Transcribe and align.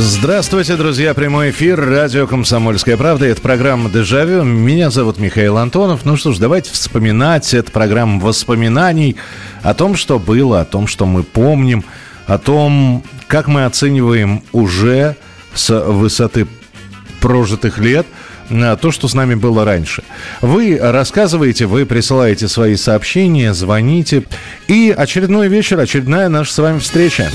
Здравствуйте, 0.00 0.76
друзья. 0.76 1.12
Прямой 1.12 1.50
эфир. 1.50 1.80
Радио 1.84 2.28
«Комсомольская 2.28 2.96
правда». 2.96 3.26
Это 3.26 3.40
программа 3.42 3.90
«Дежавю». 3.90 4.44
Меня 4.44 4.90
зовут 4.90 5.18
Михаил 5.18 5.58
Антонов. 5.58 6.04
Ну 6.04 6.16
что 6.16 6.32
ж, 6.32 6.38
давайте 6.38 6.70
вспоминать. 6.70 7.52
Это 7.52 7.72
программа 7.72 8.20
воспоминаний 8.20 9.16
о 9.62 9.74
том, 9.74 9.96
что 9.96 10.20
было, 10.20 10.60
о 10.60 10.64
том, 10.64 10.86
что 10.86 11.04
мы 11.04 11.24
помним, 11.24 11.84
о 12.28 12.38
том, 12.38 13.02
как 13.26 13.48
мы 13.48 13.64
оцениваем 13.64 14.44
уже 14.52 15.16
с 15.52 15.76
высоты 15.76 16.46
прожитых 17.20 17.78
лет 17.78 18.06
то, 18.80 18.92
что 18.92 19.08
с 19.08 19.14
нами 19.14 19.34
было 19.34 19.64
раньше. 19.64 20.04
Вы 20.40 20.78
рассказываете, 20.80 21.66
вы 21.66 21.86
присылаете 21.86 22.46
свои 22.46 22.76
сообщения, 22.76 23.52
звоните. 23.52 24.22
И 24.68 24.94
очередной 24.96 25.48
вечер, 25.48 25.80
очередная 25.80 26.28
наша 26.28 26.52
с 26.52 26.58
вами 26.58 26.78
встреча. 26.78 27.28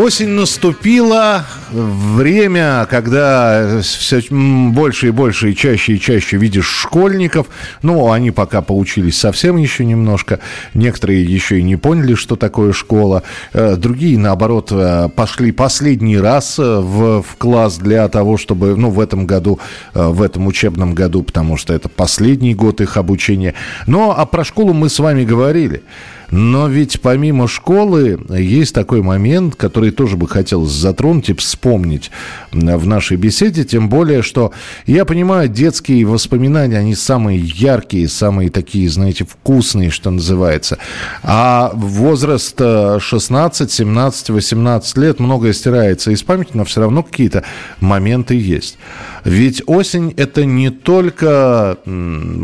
Осень 0.00 0.30
наступила, 0.30 1.44
время, 1.70 2.86
когда 2.88 3.80
все 3.82 4.22
больше 4.30 5.08
и 5.08 5.10
больше 5.10 5.50
и 5.50 5.54
чаще 5.54 5.92
и 5.92 6.00
чаще 6.00 6.38
видишь 6.38 6.68
школьников. 6.68 7.48
Ну, 7.82 8.10
они 8.10 8.30
пока 8.30 8.62
поучились 8.62 9.18
совсем 9.18 9.58
еще 9.58 9.84
немножко. 9.84 10.40
Некоторые 10.72 11.22
еще 11.22 11.58
и 11.58 11.62
не 11.62 11.76
поняли, 11.76 12.14
что 12.14 12.36
такое 12.36 12.72
школа. 12.72 13.24
Э, 13.52 13.76
другие, 13.76 14.18
наоборот, 14.18 14.68
э, 14.72 15.10
пошли 15.14 15.52
последний 15.52 16.16
раз 16.16 16.58
э, 16.58 16.62
в, 16.62 17.20
в 17.20 17.36
класс 17.36 17.76
для 17.76 18.08
того, 18.08 18.38
чтобы, 18.38 18.76
ну, 18.76 18.88
в 18.88 19.00
этом 19.00 19.26
году, 19.26 19.60
в 19.92 20.22
этом 20.22 20.46
учебном 20.46 20.94
году, 20.94 21.22
потому 21.22 21.58
что 21.58 21.74
это 21.74 21.90
последний 21.90 22.54
год 22.54 22.80
их 22.80 22.96
обучения. 22.96 23.52
Но 23.86 24.14
а 24.16 24.24
про 24.24 24.44
школу 24.44 24.72
мы 24.72 24.88
с 24.88 24.98
вами 24.98 25.24
говорили. 25.24 25.82
Но 26.30 26.68
ведь 26.68 27.00
помимо 27.00 27.48
школы 27.48 28.20
есть 28.28 28.74
такой 28.74 29.02
момент, 29.02 29.56
который 29.56 29.90
тоже 29.90 30.16
бы 30.16 30.28
хотелось 30.28 30.70
затронуть 30.70 31.30
и 31.30 31.34
вспомнить 31.34 32.10
в 32.52 32.86
нашей 32.86 33.16
беседе. 33.16 33.64
Тем 33.64 33.88
более, 33.88 34.22
что 34.22 34.52
я 34.86 35.04
понимаю, 35.04 35.48
детские 35.48 36.04
воспоминания, 36.04 36.78
они 36.78 36.94
самые 36.94 37.40
яркие, 37.40 38.08
самые 38.08 38.50
такие, 38.50 38.88
знаете, 38.88 39.24
вкусные, 39.24 39.90
что 39.90 40.10
называется. 40.10 40.78
А 41.22 41.72
возраст 41.74 42.58
16, 42.58 43.70
17, 43.70 44.30
18 44.30 44.96
лет 44.98 45.20
многое 45.20 45.52
стирается 45.52 46.10
из 46.10 46.22
памяти, 46.22 46.50
но 46.54 46.64
все 46.64 46.80
равно 46.80 47.02
какие-то 47.02 47.44
моменты 47.80 48.34
есть. 48.34 48.78
Ведь 49.24 49.62
осень– 49.66 50.14
это 50.16 50.44
не 50.44 50.70
только 50.70 51.78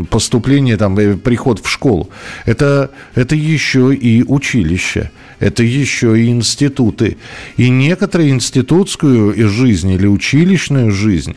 поступление, 0.09 0.77
там, 0.77 0.97
э, 0.99 1.15
приход 1.15 1.59
в 1.59 1.69
школу. 1.69 2.09
Это, 2.45 2.91
это 3.15 3.35
еще 3.35 3.76
и 3.77 4.23
училище. 4.23 5.11
Это 5.39 5.63
еще 5.63 6.19
и 6.19 6.29
институты. 6.29 7.17
И 7.57 7.69
некоторые 7.69 8.31
институтскую 8.31 9.47
жизнь 9.47 9.91
или 9.91 10.07
училищную 10.07 10.91
жизнь 10.91 11.35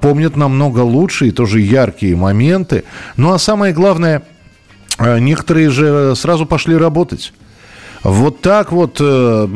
помнят 0.00 0.36
намного 0.36 0.80
лучше 0.80 1.28
и 1.28 1.30
тоже 1.30 1.60
яркие 1.60 2.16
моменты. 2.16 2.84
Ну 3.16 3.32
а 3.32 3.38
самое 3.38 3.72
главное, 3.72 4.22
э, 4.98 5.18
некоторые 5.20 5.70
же 5.70 6.14
сразу 6.16 6.44
пошли 6.44 6.76
работать. 6.76 7.32
Вот 8.02 8.40
так 8.40 8.72
вот, 8.72 8.96
э, 8.98 9.48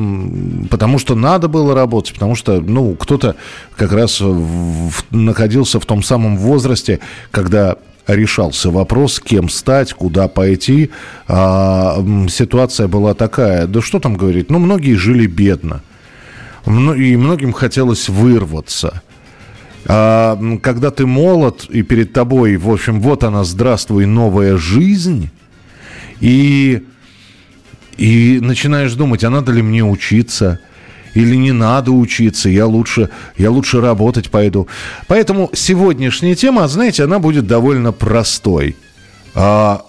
потому 0.71 0.99
что 0.99 1.15
надо 1.15 1.49
было 1.49 1.75
работать, 1.75 2.13
потому 2.13 2.35
что, 2.35 2.61
ну, 2.61 2.95
кто-то 2.95 3.37
как 3.75 3.93
раз 3.93 4.21
в, 4.21 4.93
находился 5.11 5.81
в 5.81 5.87
том 5.87 6.03
самом 6.03 6.37
возрасте, 6.37 7.01
когда 7.31 7.79
решался 8.07 8.71
вопрос, 8.71 9.21
кем 9.21 9.49
стать, 9.49 9.93
куда 9.93 10.29
пойти. 10.29 10.91
А, 11.27 12.05
ситуация 12.29 12.89
была 12.89 13.15
такая, 13.15 13.67
да 13.67 13.81
что 13.81 14.01
там 14.01 14.17
говорить, 14.17 14.51
ну, 14.51 14.59
многие 14.59 14.95
жили 14.95 15.27
бедно. 15.27 15.83
И 16.67 17.17
многим 17.17 17.53
хотелось 17.53 18.09
вырваться. 18.09 19.03
А, 19.87 20.39
когда 20.63 20.91
ты 20.91 21.07
молод, 21.07 21.67
и 21.69 21.83
перед 21.83 22.13
тобой, 22.13 22.57
в 22.57 22.71
общем, 22.71 23.01
вот 23.01 23.25
она, 23.25 23.45
здравствуй, 23.45 24.07
новая 24.07 24.57
жизнь, 24.57 25.31
и 26.21 26.85
и 27.97 28.41
начинаешь 28.41 28.95
думать, 28.95 29.23
а 29.25 29.31
надо 29.31 29.53
ли 29.53 29.63
мне 29.63 29.85
учиться, 29.85 30.59
или 31.15 31.37
не 31.37 31.53
надо 31.53 31.93
учиться, 31.93 32.49
я 32.49 32.67
лучше, 32.67 33.11
я 33.37 33.51
лучше 33.51 33.81
работать 33.81 34.31
пойду. 34.31 34.69
Поэтому 35.07 35.51
сегодняшняя 35.53 36.35
тема, 36.35 36.69
знаете, 36.69 37.05
она 37.05 37.19
будет 37.19 37.47
довольно 37.47 37.93
простой. 37.93 38.77
А, 39.35 39.83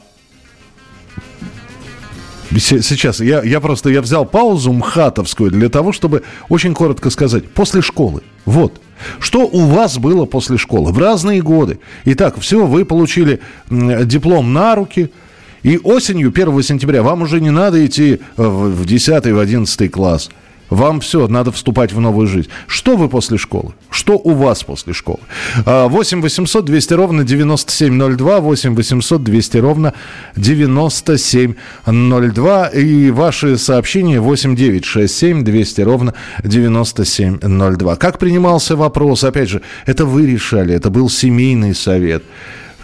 Сейчас 2.57 3.19
я, 3.19 3.43
я 3.43 3.59
просто 3.59 3.89
я 3.89 4.01
взял 4.01 4.25
паузу 4.25 4.71
мхатовскую 4.71 5.51
для 5.51 5.67
того, 5.67 5.91
чтобы 5.91 6.23
очень 6.47 6.73
коротко 6.73 7.09
сказать. 7.09 7.49
После 7.49 7.81
школы. 7.81 8.21
Вот. 8.45 8.79
Что 9.19 9.39
у 9.39 9.65
вас 9.65 9.97
было 9.97 10.25
после 10.25 10.57
школы 10.57 10.93
в 10.93 10.97
разные 10.97 11.41
годы? 11.41 11.79
Итак, 12.05 12.39
все, 12.39 12.65
вы 12.65 12.85
получили 12.85 13.41
диплом 13.69 14.53
на 14.53 14.75
руки– 14.75 15.11
и 15.65 15.79
осенью, 15.79 16.29
1 16.29 16.61
сентября, 16.61 17.01
вам 17.01 17.23
уже 17.23 17.41
не 17.41 17.49
надо 17.49 17.83
идти 17.83 18.19
в 18.37 18.85
10 18.85 19.25
в 19.25 19.39
11 19.39 19.91
класс. 19.91 20.29
Вам 20.69 20.99
все, 20.99 21.27
надо 21.27 21.51
вступать 21.51 21.91
в 21.93 21.99
новую 21.99 22.27
жизнь. 22.27 22.49
Что 22.67 22.97
вы 22.97 23.09
после 23.09 23.37
школы? 23.37 23.73
Что 23.89 24.13
у 24.13 24.31
вас 24.31 24.63
после 24.63 24.93
школы? 24.93 25.19
8 25.65 26.21
800 26.21 26.65
200 26.65 26.93
ровно 26.93 27.23
9702, 27.23 28.39
8 28.39 28.75
800 28.75 29.23
200 29.23 29.57
ровно 29.57 29.93
9702. 30.35 32.67
И 32.69 33.11
ваши 33.11 33.57
сообщения 33.57 34.19
8 34.19 34.55
9 34.55 34.85
6 34.85 35.15
7 35.15 35.43
200 35.43 35.81
ровно 35.81 36.15
9702. 36.43 37.95
Как 37.97 38.17
принимался 38.17 38.75
вопрос? 38.75 39.23
Опять 39.23 39.49
же, 39.49 39.61
это 39.85 40.05
вы 40.05 40.25
решали, 40.25 40.73
это 40.73 40.89
был 40.89 41.09
семейный 41.09 41.75
совет 41.75 42.23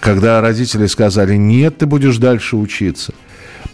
когда 0.02 0.42
родители 0.42 0.88
сказали, 0.88 1.36
нет, 1.36 1.78
ты 1.78 1.86
будешь 1.86 2.18
дальше 2.18 2.58
учиться. 2.58 3.14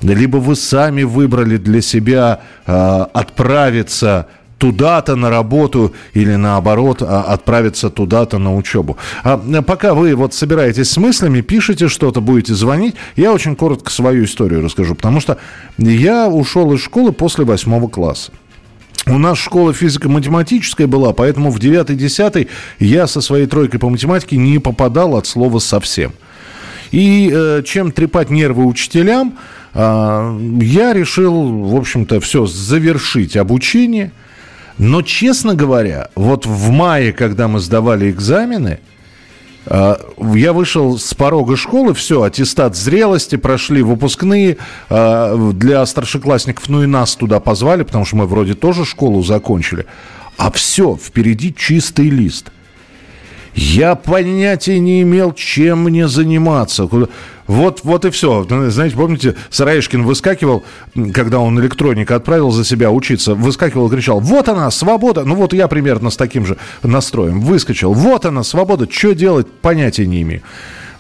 Либо 0.01 0.37
вы 0.37 0.55
сами 0.55 1.03
выбрали 1.03 1.57
для 1.57 1.81
себя 1.81 2.41
э, 2.65 3.05
отправиться 3.13 4.27
туда-то 4.57 5.15
на 5.15 5.29
работу 5.29 5.93
или 6.13 6.35
наоборот 6.35 7.01
а, 7.01 7.21
отправиться 7.23 7.89
туда-то 7.89 8.37
на 8.37 8.55
учебу. 8.55 8.97
А 9.23 9.37
пока 9.61 9.93
вы 9.93 10.15
вот 10.15 10.33
собираетесь 10.33 10.89
с 10.89 10.97
мыслями, 10.97 11.41
пишите 11.41 11.87
что-то, 11.87 12.21
будете 12.21 12.55
звонить, 12.55 12.95
я 13.15 13.31
очень 13.33 13.55
коротко 13.55 13.91
свою 13.91 14.25
историю 14.25 14.63
расскажу, 14.63 14.95
потому 14.95 15.19
что 15.19 15.37
я 15.77 16.27
ушел 16.27 16.73
из 16.73 16.81
школы 16.81 17.11
после 17.11 17.45
восьмого 17.45 17.87
класса. 17.87 18.31
У 19.05 19.17
нас 19.17 19.37
школа 19.37 19.73
физико-математическая 19.73 20.85
была, 20.85 21.13
поэтому 21.13 21.49
в 21.49 21.59
9-10 21.59 22.49
я 22.79 23.07
со 23.07 23.21
своей 23.21 23.45
тройкой 23.45 23.79
по 23.79 23.89
математике 23.89 24.35
не 24.35 24.59
попадал 24.59 25.15
от 25.15 25.27
слова 25.27 25.59
совсем. 25.59 26.11
И 26.91 27.31
э, 27.33 27.63
чем 27.65 27.91
трепать 27.91 28.29
нервы 28.29 28.65
учителям, 28.65 29.29
э, 29.29 29.66
я 29.77 30.93
решил, 30.93 31.67
в 31.67 31.75
общем-то, 31.75 32.19
все, 32.19 32.47
завершить 32.47 33.37
обучение. 33.37 34.11
Но, 34.79 35.03
честно 35.03 35.53
говоря, 35.53 36.09
вот 36.15 36.45
в 36.45 36.69
мае, 36.69 37.13
когда 37.13 37.47
мы 37.47 37.59
сдавали 37.59 38.09
экзамены, 38.09 38.79
а, 39.67 39.99
я 40.33 40.53
вышел 40.53 40.97
с 40.97 41.13
порога 41.13 41.57
школы, 41.57 41.93
все, 41.93 42.23
аттестат 42.23 42.75
зрелости, 42.75 43.35
прошли 43.35 43.81
выпускные. 43.83 44.57
А, 44.89 45.51
для 45.53 45.85
старшеклассников, 45.85 46.69
ну 46.69 46.83
и 46.83 46.87
нас 46.87 47.15
туда 47.15 47.39
позвали, 47.39 47.83
потому 47.83 48.05
что 48.05 48.15
мы 48.17 48.25
вроде 48.25 48.55
тоже 48.55 48.85
школу 48.85 49.23
закончили. 49.23 49.85
А 50.37 50.51
все, 50.51 50.95
впереди 50.95 51.53
чистый 51.53 52.09
лист. 52.09 52.51
Я 53.57 53.95
понятия 53.95 54.77
не 54.77 55.01
имел, 55.01 55.33
чем 55.33 55.85
мне 55.85 56.07
заниматься. 56.07 56.87
Вот, 57.47 57.79
вот 57.83 58.05
и 58.05 58.11
все. 58.11 58.45
Знаете, 58.47 58.95
помните, 58.95 59.35
Сараишкин 59.49 60.03
выскакивал, 60.03 60.63
когда 61.11 61.39
он 61.39 61.59
электроника 61.59 62.15
отправил 62.15 62.51
за 62.51 62.63
себя 62.63 62.91
учиться, 62.91 63.33
выскакивал 63.33 63.87
и 63.87 63.89
кричал, 63.89 64.19
вот 64.19 64.47
она, 64.47 64.69
свобода. 64.69 65.23
Ну 65.23 65.33
вот 65.33 65.53
я 65.53 65.67
примерно 65.67 66.11
с 66.11 66.17
таким 66.17 66.45
же 66.45 66.57
настроем 66.83 67.41
выскочил. 67.41 67.93
Вот 67.93 68.27
она, 68.27 68.43
свобода. 68.43 68.87
Что 68.87 69.15
делать, 69.15 69.47
понятия 69.47 70.05
не 70.05 70.21
имею. 70.21 70.43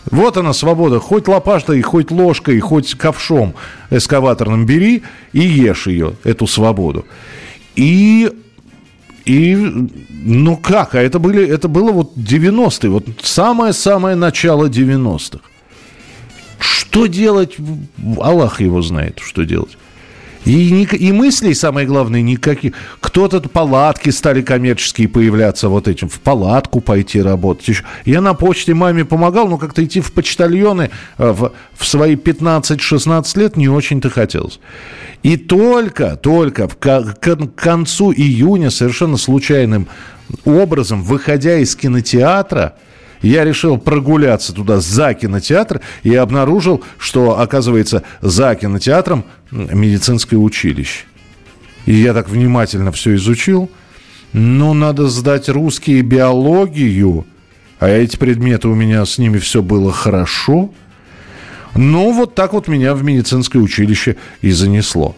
Вот 0.09 0.35
она, 0.37 0.51
свобода. 0.53 0.99
Хоть 0.99 1.27
лопатой, 1.27 1.79
хоть 1.83 2.09
ложкой, 2.09 2.59
хоть 2.59 2.95
ковшом 2.95 3.53
эскаваторным 3.91 4.65
бери 4.65 5.03
и 5.31 5.41
ешь 5.41 5.85
ее, 5.85 6.15
эту 6.23 6.47
свободу. 6.47 7.05
И 7.75 8.31
и, 9.27 9.55
ну 10.09 10.55
как, 10.55 10.95
а 10.95 11.01
это, 11.01 11.19
были, 11.19 11.45
это 11.45 11.67
было 11.67 11.91
вот 11.91 12.15
90-е, 12.15 12.89
вот 12.89 13.05
самое-самое 13.21 14.15
начало 14.15 14.69
90-х. 14.69 15.39
Что 16.59 17.07
делать? 17.07 17.57
Аллах 18.21 18.61
его 18.61 18.81
знает, 18.81 19.19
что 19.19 19.43
делать. 19.43 19.77
И, 20.47 20.83
и 20.83 21.11
мыслей, 21.11 21.53
самое 21.53 21.85
главное, 21.85 22.21
никаких. 22.21 22.73
Кто-то 23.01 23.41
палатки 23.41 24.11
стали 24.11 24.41
коммерческие 24.41 25.09
появляться 25.09 25.67
вот 25.67 25.89
этим. 25.89 26.07
В 26.07 26.21
палатку 26.21 26.79
пойти 26.79 27.21
работать. 27.21 27.83
Я 28.05 28.21
на 28.21 28.33
почте 28.33 28.73
маме 28.73 29.03
помогал, 29.03 29.49
но 29.49 29.57
как-то 29.57 29.83
идти 29.83 29.99
в 29.99 30.13
почтальоны 30.13 30.89
э, 31.17 31.31
в, 31.31 31.51
в 31.73 31.85
свои 31.85 32.15
15-16 32.15 33.39
лет 33.39 33.57
не 33.57 33.67
очень-то 33.67 34.09
хотелось. 34.09 34.61
И 35.21 35.35
только, 35.35 36.15
только 36.15 36.69
к, 36.69 37.15
к 37.19 37.37
концу 37.55 38.13
июня 38.13 38.69
совершенно 38.69 39.17
случайным 39.17 39.89
образом, 40.45 41.03
выходя 41.03 41.57
из 41.57 41.75
кинотеатра, 41.75 42.75
я 43.21 43.43
решил 43.43 43.77
прогуляться 43.77 44.53
туда 44.53 44.79
за 44.79 45.13
кинотеатр 45.13 45.81
и 46.03 46.13
обнаружил, 46.15 46.83
что, 46.97 47.39
оказывается, 47.39 48.03
за 48.21 48.55
кинотеатром 48.55 49.25
медицинское 49.51 50.37
училище. 50.37 51.05
И 51.85 51.93
я 51.93 52.13
так 52.13 52.29
внимательно 52.29 52.91
все 52.91 53.15
изучил. 53.15 53.69
Ну, 54.33 54.73
надо 54.73 55.07
сдать 55.07 55.49
русский 55.49 55.99
и 55.99 56.01
биологию. 56.01 57.25
А 57.79 57.87
эти 57.87 58.17
предметы 58.17 58.67
у 58.67 58.75
меня 58.75 59.05
с 59.05 59.17
ними 59.17 59.37
все 59.37 59.61
было 59.61 59.91
хорошо. 59.91 60.71
Ну, 61.75 62.11
вот 62.11 62.35
так 62.35 62.53
вот 62.53 62.67
меня 62.67 62.93
в 62.93 63.03
медицинское 63.03 63.59
училище 63.59 64.17
и 64.41 64.51
занесло. 64.51 65.15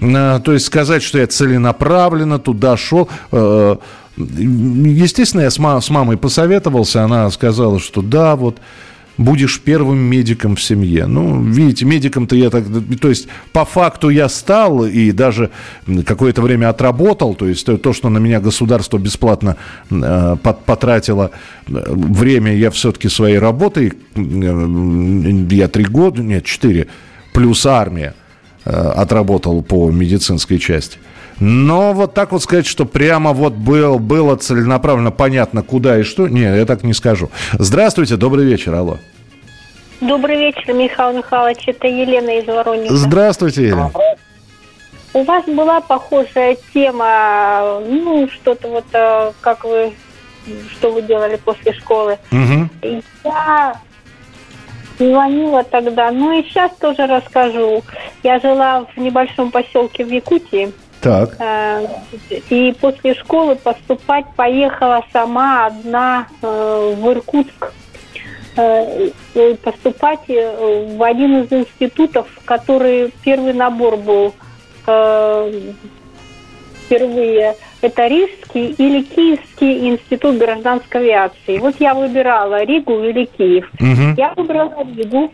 А, 0.00 0.40
то 0.40 0.52
есть 0.52 0.66
сказать, 0.66 1.02
что 1.02 1.18
я 1.18 1.26
целенаправленно 1.26 2.38
туда 2.38 2.76
шел, 2.76 3.08
э, 3.32 3.76
Естественно, 4.20 5.42
я 5.42 5.50
с, 5.50 5.58
ма- 5.58 5.80
с 5.80 5.90
мамой 5.90 6.16
посоветовался, 6.16 7.04
она 7.04 7.30
сказала, 7.30 7.78
что 7.80 8.02
да, 8.02 8.36
вот 8.36 8.58
будешь 9.20 9.60
первым 9.60 9.98
медиком 9.98 10.56
в 10.56 10.62
семье. 10.62 11.06
Ну, 11.06 11.42
видите, 11.42 11.84
медиком-то 11.84 12.34
я 12.34 12.48
так... 12.48 12.64
То 13.00 13.10
есть, 13.10 13.28
по 13.52 13.64
факту 13.64 14.08
я 14.08 14.28
стал 14.28 14.86
и 14.86 15.12
даже 15.12 15.50
какое-то 16.06 16.40
время 16.40 16.70
отработал. 16.70 17.34
То 17.34 17.46
есть, 17.46 17.66
то, 17.66 17.92
что 17.92 18.08
на 18.08 18.18
меня 18.18 18.40
государство 18.40 18.96
бесплатно 18.96 19.56
э, 19.90 20.36
потратило 20.42 21.32
э, 21.66 21.72
время, 21.92 22.56
я 22.56 22.70
все-таки 22.70 23.08
своей 23.08 23.38
работой... 23.38 23.92
Э, 24.14 25.46
я 25.50 25.68
три 25.68 25.84
года, 25.84 26.22
нет, 26.22 26.44
четыре, 26.46 26.86
плюс 27.34 27.66
армия 27.66 28.14
э, 28.64 28.70
отработал 28.70 29.62
по 29.62 29.90
медицинской 29.90 30.58
части. 30.58 30.98
Но 31.40 31.94
вот 31.94 32.12
так 32.12 32.32
вот 32.32 32.42
сказать, 32.42 32.66
что 32.66 32.84
прямо 32.84 33.32
вот 33.32 33.54
был, 33.54 33.98
было 33.98 34.36
целенаправленно 34.36 35.10
понятно, 35.10 35.62
куда 35.62 35.98
и 35.98 36.02
что, 36.02 36.28
не, 36.28 36.42
я 36.42 36.66
так 36.66 36.82
не 36.82 36.92
скажу. 36.92 37.30
Здравствуйте, 37.54 38.16
добрый 38.16 38.44
вечер, 38.44 38.74
алло. 38.74 38.98
Добрый 40.02 40.36
вечер, 40.36 40.74
Михаил 40.74 41.16
Михайлович, 41.16 41.62
это 41.66 41.86
Елена 41.86 42.38
из 42.38 42.46
Воронежа. 42.46 42.94
Здравствуйте, 42.94 43.64
Елена. 43.64 43.90
У 45.12 45.22
вас 45.24 45.44
была 45.46 45.80
похожая 45.80 46.56
тема, 46.72 47.80
ну, 47.88 48.28
что-то 48.28 48.68
вот, 48.68 48.84
э, 48.92 49.32
как 49.40 49.64
вы, 49.64 49.92
что 50.72 50.92
вы 50.92 51.02
делали 51.02 51.36
после 51.36 51.72
школы. 51.72 52.18
Угу. 52.30 53.02
Я 53.24 53.74
звонила 54.98 55.64
тогда, 55.64 56.10
ну 56.12 56.38
и 56.38 56.42
сейчас 56.44 56.70
тоже 56.76 57.06
расскажу. 57.06 57.82
Я 58.22 58.38
жила 58.38 58.86
в 58.94 59.00
небольшом 59.00 59.50
поселке 59.50 60.04
в 60.04 60.12
Якутии. 60.12 60.72
Так. 61.00 61.36
Э, 61.38 61.86
и 62.50 62.74
после 62.78 63.14
школы 63.14 63.56
поступать 63.56 64.26
поехала 64.36 65.02
сама 65.12 65.66
одна 65.66 66.26
э, 66.42 66.94
в 66.96 67.10
Иркутск 67.10 67.72
э, 68.56 69.10
поступать 69.62 70.28
в 70.28 71.02
один 71.02 71.42
из 71.42 71.52
институтов, 71.52 72.26
который 72.44 73.12
первый 73.24 73.54
набор 73.54 73.96
был 73.96 74.34
впервые. 76.84 77.54
Это 77.80 78.06
Рижский 78.08 78.74
или 78.76 79.02
Киевский 79.02 79.88
институт 79.88 80.36
гражданской 80.36 81.00
авиации. 81.00 81.58
Вот 81.58 81.76
я 81.78 81.94
выбирала 81.94 82.62
Ригу 82.64 82.98
или 83.04 83.24
Киев. 83.24 83.70
Угу. 83.74 84.16
Я 84.18 84.34
выбрала 84.36 84.84
Ригу, 84.96 85.32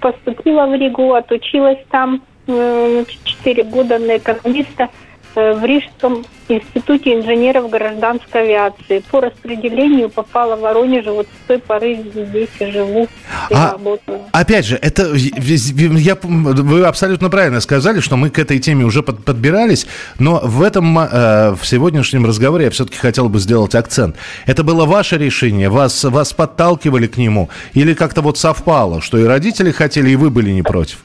поступила 0.00 0.66
в 0.66 0.74
Ригу, 0.74 1.12
отучилась 1.12 1.78
там 1.90 2.22
4 2.46 3.64
года 3.64 3.98
на 3.98 4.16
экономиста– 4.16 4.88
Э, 5.36 5.52
в 5.54 5.64
Рижском 5.64 6.24
институте 6.48 7.18
инженеров 7.18 7.68
гражданской 7.68 8.42
авиации. 8.42 9.02
По 9.10 9.20
распределению 9.20 10.08
попала 10.08 10.54
в 10.54 10.60
Воронеж, 10.60 11.06
вот 11.06 11.26
с 11.26 11.48
той 11.48 11.58
поры 11.58 11.96
здесь 12.14 12.50
и 12.60 12.66
живу 12.66 13.08
и 13.50 13.54
а, 13.54 13.72
работаю. 13.72 14.20
Опять 14.30 14.66
же, 14.66 14.76
это 14.76 15.12
я, 15.14 16.16
вы 16.22 16.84
абсолютно 16.84 17.30
правильно 17.30 17.60
сказали, 17.60 17.98
что 17.98 18.16
мы 18.16 18.30
к 18.30 18.38
этой 18.38 18.60
теме 18.60 18.84
уже 18.84 19.02
под, 19.02 19.24
подбирались, 19.24 19.86
но 20.20 20.40
в 20.44 20.62
этом, 20.62 20.96
э, 20.98 21.56
в 21.60 21.64
сегодняшнем 21.64 22.26
разговоре 22.26 22.66
я 22.66 22.70
все-таки 22.70 22.98
хотел 22.98 23.28
бы 23.28 23.40
сделать 23.40 23.74
акцент. 23.74 24.16
Это 24.46 24.62
было 24.62 24.84
ваше 24.84 25.18
решение, 25.18 25.68
вас, 25.68 26.04
вас 26.04 26.32
подталкивали 26.32 27.08
к 27.08 27.16
нему, 27.16 27.48
или 27.72 27.94
как-то 27.94 28.22
вот 28.22 28.38
совпало, 28.38 29.00
что 29.00 29.18
и 29.18 29.24
родители 29.24 29.72
хотели, 29.72 30.10
и 30.10 30.16
вы 30.16 30.30
были 30.30 30.50
не 30.50 30.62
против? 30.62 30.98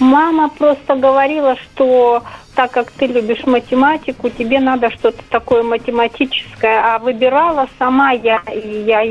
Мама 0.00 0.48
просто 0.48 0.96
говорила, 0.96 1.56
что 1.56 2.24
так 2.54 2.70
как 2.70 2.90
ты 2.90 3.06
любишь 3.06 3.44
математику, 3.44 4.30
тебе 4.30 4.58
надо 4.58 4.90
что-то 4.90 5.22
такое 5.28 5.62
математическое. 5.62 6.80
А 6.82 6.98
выбирала 6.98 7.68
сама 7.78 8.12
я, 8.12 8.42
и 8.52 8.82
я 8.84 9.02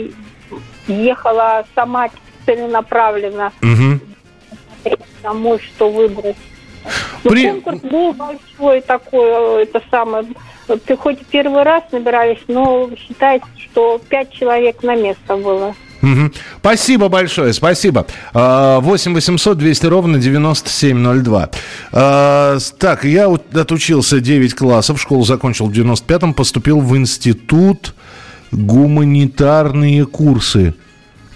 ехала 0.88 1.66
сама 1.76 2.10
целенаправленно. 2.46 3.54
Угу. 3.62 4.96
Домой, 5.22 5.60
что 5.60 5.90
выбрать. 5.90 6.38
Но 7.24 7.32
При... 7.32 7.50
конкурс 7.50 7.80
был 7.82 8.14
большой 8.14 8.82
такой, 8.82 9.64
это 9.64 9.82
самое. 9.92 10.26
Ты 10.86 10.98
хоть 10.98 11.26
первый 11.28 11.64
раз 11.64 11.84
набирались, 11.92 12.42
но 12.48 12.90
считается, 12.96 13.50
что 13.58 14.00
пять 14.10 14.32
человек 14.32 14.82
на 14.82 14.96
место 14.96 15.38
было. 15.38 15.76
Спасибо 16.60 17.10
большое, 17.10 17.54
спасибо. 17.54 18.06
8 18.34 19.14
800 19.14 19.58
200 19.58 19.86
ровно 19.88 20.18
9702. 20.18 21.50
А, 21.92 22.58
так, 22.78 23.06
я 23.06 23.28
отучился 23.28 24.20
9 24.20 24.54
классов, 24.54 25.02
школу 25.02 25.24
закончил 25.24 25.68
в 25.68 25.72
95-м, 25.72 26.34
поступил 26.34 26.80
в 26.80 26.96
институт 26.96 27.94
гуманитарные 28.52 30.06
курсы. 30.06 30.74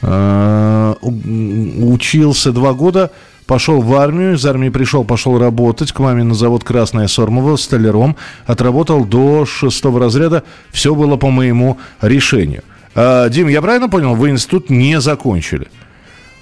А, 0.01 0.95
учился 1.01 2.51
два 2.51 2.73
года, 2.73 3.11
пошел 3.45 3.81
в 3.81 3.93
армию, 3.95 4.35
из 4.35 4.45
армии 4.45 4.69
пришел, 4.69 5.03
пошел 5.03 5.37
работать 5.37 5.91
к 5.91 5.99
маме 5.99 6.23
на 6.23 6.33
завод 6.33 6.63
«Красная 6.63 7.07
Сормова» 7.07 7.55
столяром, 7.57 8.15
отработал 8.45 9.05
до 9.05 9.45
шестого 9.45 9.99
разряда, 9.99 10.43
все 10.71 10.93
было 10.93 11.15
по 11.15 11.29
моему 11.29 11.77
решению. 12.01 12.63
А, 12.95 13.29
Дим, 13.29 13.47
я 13.47 13.61
правильно 13.61 13.89
понял, 13.89 14.15
вы 14.15 14.29
институт 14.29 14.69
не 14.69 14.99
закончили? 15.01 15.67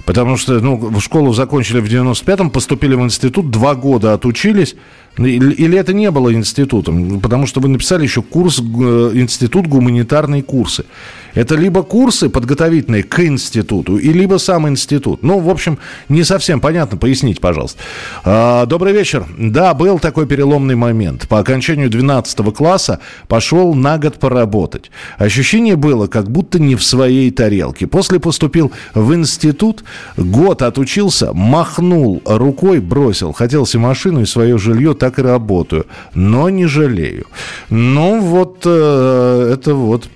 Потому 0.06 0.38
что, 0.38 0.60
ну, 0.60 1.00
школу 1.00 1.34
закончили 1.34 1.80
в 1.80 1.86
95-м, 1.86 2.50
поступили 2.50 2.96
в 2.96 3.02
институт, 3.02 3.50
два 3.52 3.76
года 3.76 4.14
отучились. 4.14 4.76
Или 5.18 5.78
это 5.78 5.94
не 5.94 6.10
было 6.10 6.34
институтом? 6.34 7.20
Потому 7.20 7.46
что 7.46 7.60
вы 7.60 7.68
написали 7.68 8.04
еще 8.04 8.22
курс, 8.22 8.60
э, 8.60 9.12
институт 9.14 9.68
гуманитарные 9.68 10.42
курсы. 10.42 10.86
Это 11.34 11.56
либо 11.56 11.84
курсы 11.84 12.30
подготовительные 12.30 13.04
к 13.04 13.20
институту, 13.20 13.98
и 13.98 14.12
либо 14.14 14.38
сам 14.38 14.68
институт. 14.70 15.22
Ну, 15.22 15.40
в 15.40 15.50
общем, 15.50 15.80
не 16.10 16.24
совсем 16.24 16.62
понятно. 16.62 16.98
Поясните, 16.98 17.42
пожалуйста. 17.42 17.80
А, 18.24 18.66
добрый 18.66 18.94
вечер. 18.94 19.26
Да, 19.38 19.74
был 19.74 20.00
такой 20.00 20.28
переломный 20.28 20.76
момент. 20.76 21.28
По 21.28 21.40
окончанию 21.40 21.90
12 21.90 22.54
класса 22.54 23.00
пошел 23.28 23.74
на 23.74 23.98
год 23.98 24.18
поработать. 24.20 24.92
Ощущение 25.18 25.76
было, 25.76 26.08
как 26.08 26.30
будто 26.30 26.60
не 26.60 26.76
в 26.76 26.84
своей 26.84 27.32
тарелке. 27.32 27.86
После 27.88 28.20
поступил 28.20 28.72
в 28.94 29.14
институт, 29.14 29.84
год 30.18 30.62
отучился, 30.62 31.34
махнул 31.34 32.22
рукой, 32.26 32.80
бросил. 32.80 33.32
Хотел 33.32 33.66
себе 33.66 33.84
машину 33.84 34.22
и 34.22 34.26
свое 34.26 34.58
жилье, 34.58 34.94
так 34.94 35.20
и 35.20 35.22
работаю. 35.22 35.86
Но 36.14 36.50
не 36.50 36.66
жалею. 36.66 37.28
Ну, 37.70 38.20
вот 38.22 38.62
э, 38.66 39.54
это 39.54 39.74
вот 39.74 40.10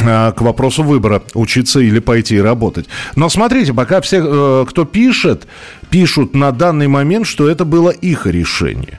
Э, 0.00 0.32
к 0.32 0.40
вопросу 0.42 0.82
выбора, 0.82 1.22
учиться 1.34 1.78
или 1.78 2.00
пойти 2.00 2.40
работать. 2.40 2.86
Но 3.14 3.28
смотрите, 3.28 3.72
пока 3.72 4.00
все, 4.00 4.22
э, 4.24 4.66
кто 4.68 4.84
пишет, 4.84 5.46
пишут 5.88 6.34
на 6.34 6.50
данный 6.50 6.88
момент, 6.88 7.26
что 7.26 7.48
это 7.48 7.64
было 7.64 7.90
их 7.90 8.26
решение. 8.26 8.98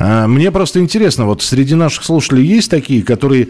Э, 0.00 0.26
мне 0.26 0.50
просто 0.50 0.80
интересно, 0.80 1.26
вот 1.26 1.42
среди 1.42 1.76
наших 1.76 2.02
слушателей 2.02 2.44
есть 2.44 2.68
такие, 2.68 3.04
которые 3.04 3.48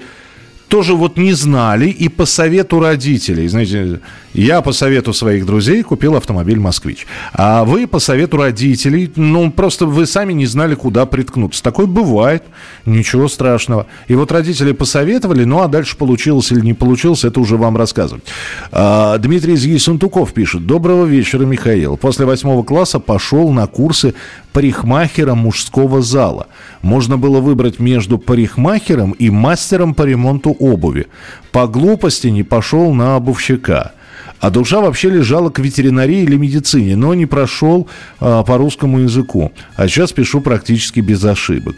тоже 0.74 0.94
вот 0.94 1.16
не 1.18 1.32
знали 1.34 1.86
и 1.86 2.08
по 2.08 2.26
совету 2.26 2.80
родителей, 2.80 3.46
знаете, 3.46 4.00
я 4.32 4.60
по 4.60 4.72
совету 4.72 5.12
своих 5.12 5.46
друзей 5.46 5.84
купил 5.84 6.16
автомобиль 6.16 6.58
«Москвич». 6.58 7.06
А 7.32 7.62
вы 7.62 7.86
по 7.86 8.00
совету 8.00 8.38
родителей, 8.38 9.12
ну, 9.14 9.52
просто 9.52 9.86
вы 9.86 10.04
сами 10.04 10.32
не 10.32 10.46
знали, 10.46 10.74
куда 10.74 11.06
приткнуться. 11.06 11.62
Такое 11.62 11.86
бывает, 11.86 12.42
ничего 12.86 13.28
страшного. 13.28 13.86
И 14.08 14.16
вот 14.16 14.32
родители 14.32 14.72
посоветовали, 14.72 15.44
ну, 15.44 15.60
а 15.60 15.68
дальше 15.68 15.96
получилось 15.96 16.50
или 16.50 16.60
не 16.60 16.74
получилось, 16.74 17.22
это 17.22 17.38
уже 17.38 17.56
вам 17.56 17.76
рассказывать. 17.76 18.24
А, 18.72 19.16
Дмитрий 19.18 19.54
из 19.54 19.64
Ессентуков 19.64 20.32
пишет. 20.32 20.66
Доброго 20.66 21.04
вечера, 21.04 21.44
Михаил. 21.44 21.96
После 21.96 22.26
восьмого 22.26 22.64
класса 22.64 22.98
пошел 22.98 23.52
на 23.52 23.68
курсы 23.68 24.14
парикмахера 24.54 25.34
мужского 25.34 26.00
зала. 26.00 26.46
Можно 26.80 27.18
было 27.18 27.40
выбрать 27.40 27.80
между 27.80 28.18
парикмахером 28.18 29.10
и 29.10 29.28
мастером 29.28 29.94
по 29.94 30.04
ремонту 30.04 30.52
обуви. 30.52 31.08
По 31.50 31.66
глупости 31.66 32.28
не 32.28 32.44
пошел 32.44 32.94
на 32.94 33.16
обувщика. 33.16 33.92
А 34.38 34.50
душа 34.50 34.80
вообще 34.80 35.10
лежала 35.10 35.50
к 35.50 35.58
ветеринарии 35.58 36.22
или 36.22 36.36
медицине, 36.36 36.94
но 36.96 37.14
не 37.14 37.26
прошел 37.26 37.88
а, 38.20 38.44
по 38.44 38.56
русскому 38.56 39.00
языку. 39.00 39.52
А 39.74 39.88
сейчас 39.88 40.12
пишу 40.12 40.40
практически 40.40 41.00
без 41.00 41.24
ошибок. 41.24 41.74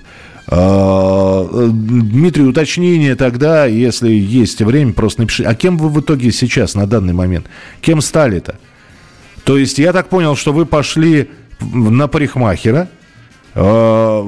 А, 0.47 1.47
Дмитрий, 1.71 2.45
уточнение 2.45 3.15
тогда, 3.15 3.65
если 3.65 4.11
есть 4.11 4.61
время, 4.61 4.93
просто 4.93 5.23
напишите. 5.23 5.49
А 5.49 5.55
кем 5.55 5.79
вы 5.79 5.89
в 5.89 6.01
итоге 6.01 6.31
сейчас, 6.31 6.75
на 6.75 6.87
данный 6.87 7.15
момент? 7.15 7.47
Кем 7.81 8.03
стали-то? 8.03 8.59
То 9.45 9.57
есть 9.57 9.79
я 9.79 9.95
так 9.95 10.09
понял, 10.09 10.37
что 10.37 10.53
вы 10.53 10.67
пошли 10.67 11.31
на 11.61 12.09
парикмахера, 12.09 12.89
а, 13.59 14.23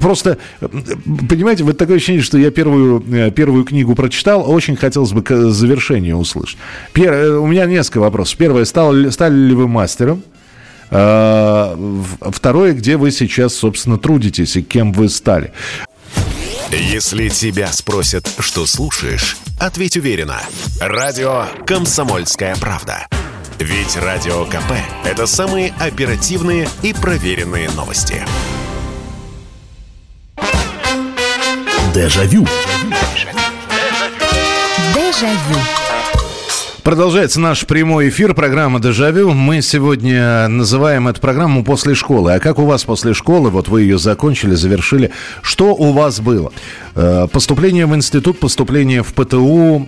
Просто, 0.00 0.38
понимаете, 0.60 1.62
вот 1.62 1.78
такое 1.78 1.96
ощущение, 1.96 2.22
что 2.22 2.36
я 2.36 2.50
первую, 2.50 3.04
э, 3.12 3.30
первую 3.30 3.64
книгу 3.64 3.94
прочитал, 3.94 4.50
очень 4.50 4.74
хотелось 4.74 5.12
бы 5.12 5.22
завершение 5.52 6.16
услышать. 6.16 6.58
Пер, 6.92 7.12
э, 7.12 7.38
у 7.38 7.46
меня 7.46 7.64
несколько 7.66 7.98
вопросов. 7.98 8.36
Первое, 8.36 8.64
стал, 8.64 8.92
стали 9.12 9.36
ли 9.36 9.54
вы 9.54 9.68
мастером? 9.68 10.24
А, 10.90 11.78
второе, 12.20 12.72
где 12.72 12.96
вы 12.96 13.12
сейчас, 13.12 13.54
собственно, 13.54 13.98
трудитесь 13.98 14.56
и 14.56 14.62
кем 14.62 14.92
вы 14.92 15.08
стали? 15.08 15.52
Если 16.72 17.28
тебя 17.28 17.68
спросят, 17.68 18.28
что 18.40 18.66
слушаешь, 18.66 19.36
ответь 19.60 19.96
уверенно. 19.96 20.40
Радио 20.80 21.46
«Комсомольская 21.66 22.56
правда». 22.56 23.06
Ведь 23.62 23.96
Радио 23.96 24.44
КП– 24.46 24.72
это 25.04 25.24
самые 25.24 25.72
оперативные 25.78 26.68
и 26.82 26.92
проверенные 26.92 27.70
новости. 27.70 28.24
Дежавю. 31.94 32.44
Дежавю. 34.94 35.81
Продолжается 36.82 37.38
наш 37.38 37.64
прямой 37.64 38.08
эфир, 38.08 38.34
программа 38.34 38.80
«Дежавю». 38.80 39.32
Мы 39.34 39.62
сегодня 39.62 40.48
называем 40.48 41.06
эту 41.06 41.20
программу 41.20 41.62
«После 41.62 41.94
школы». 41.94 42.34
А 42.34 42.40
как 42.40 42.58
у 42.58 42.66
вас 42.66 42.82
после 42.82 43.14
школы? 43.14 43.50
Вот 43.50 43.68
вы 43.68 43.82
ее 43.82 43.98
закончили, 43.98 44.56
завершили. 44.56 45.12
Что 45.42 45.76
у 45.76 45.92
вас 45.92 46.18
было? 46.18 46.50
Э, 46.96 47.28
поступление 47.30 47.86
в 47.86 47.94
институт, 47.94 48.40
поступление 48.40 49.04
в 49.04 49.14
ПТУ, 49.14 49.86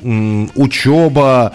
учеба. 0.54 1.54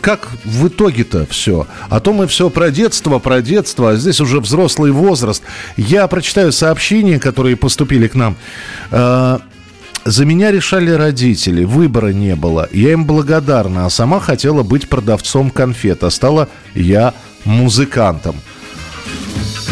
Как 0.00 0.30
в 0.44 0.68
итоге-то 0.68 1.26
все? 1.28 1.66
А 1.90 2.00
то 2.00 2.14
мы 2.14 2.26
все 2.26 2.48
про 2.48 2.70
детство, 2.70 3.18
про 3.18 3.42
детство, 3.42 3.90
а 3.90 3.96
здесь 3.96 4.22
уже 4.22 4.40
взрослый 4.40 4.90
возраст. 4.90 5.42
Я 5.76 6.06
прочитаю 6.06 6.50
сообщения, 6.50 7.20
которые 7.20 7.56
поступили 7.56 8.08
к 8.08 8.14
нам. 8.14 8.36
За 10.04 10.24
меня 10.24 10.50
решали 10.50 10.90
родители, 10.90 11.64
выбора 11.64 12.08
не 12.08 12.34
было. 12.34 12.68
Я 12.72 12.92
им 12.92 13.04
благодарна, 13.04 13.86
а 13.86 13.90
сама 13.90 14.18
хотела 14.18 14.62
быть 14.62 14.88
продавцом 14.88 15.50
конфет, 15.50 16.02
а 16.02 16.10
стала 16.10 16.48
я 16.74 17.14
музыкантом. 17.44 18.36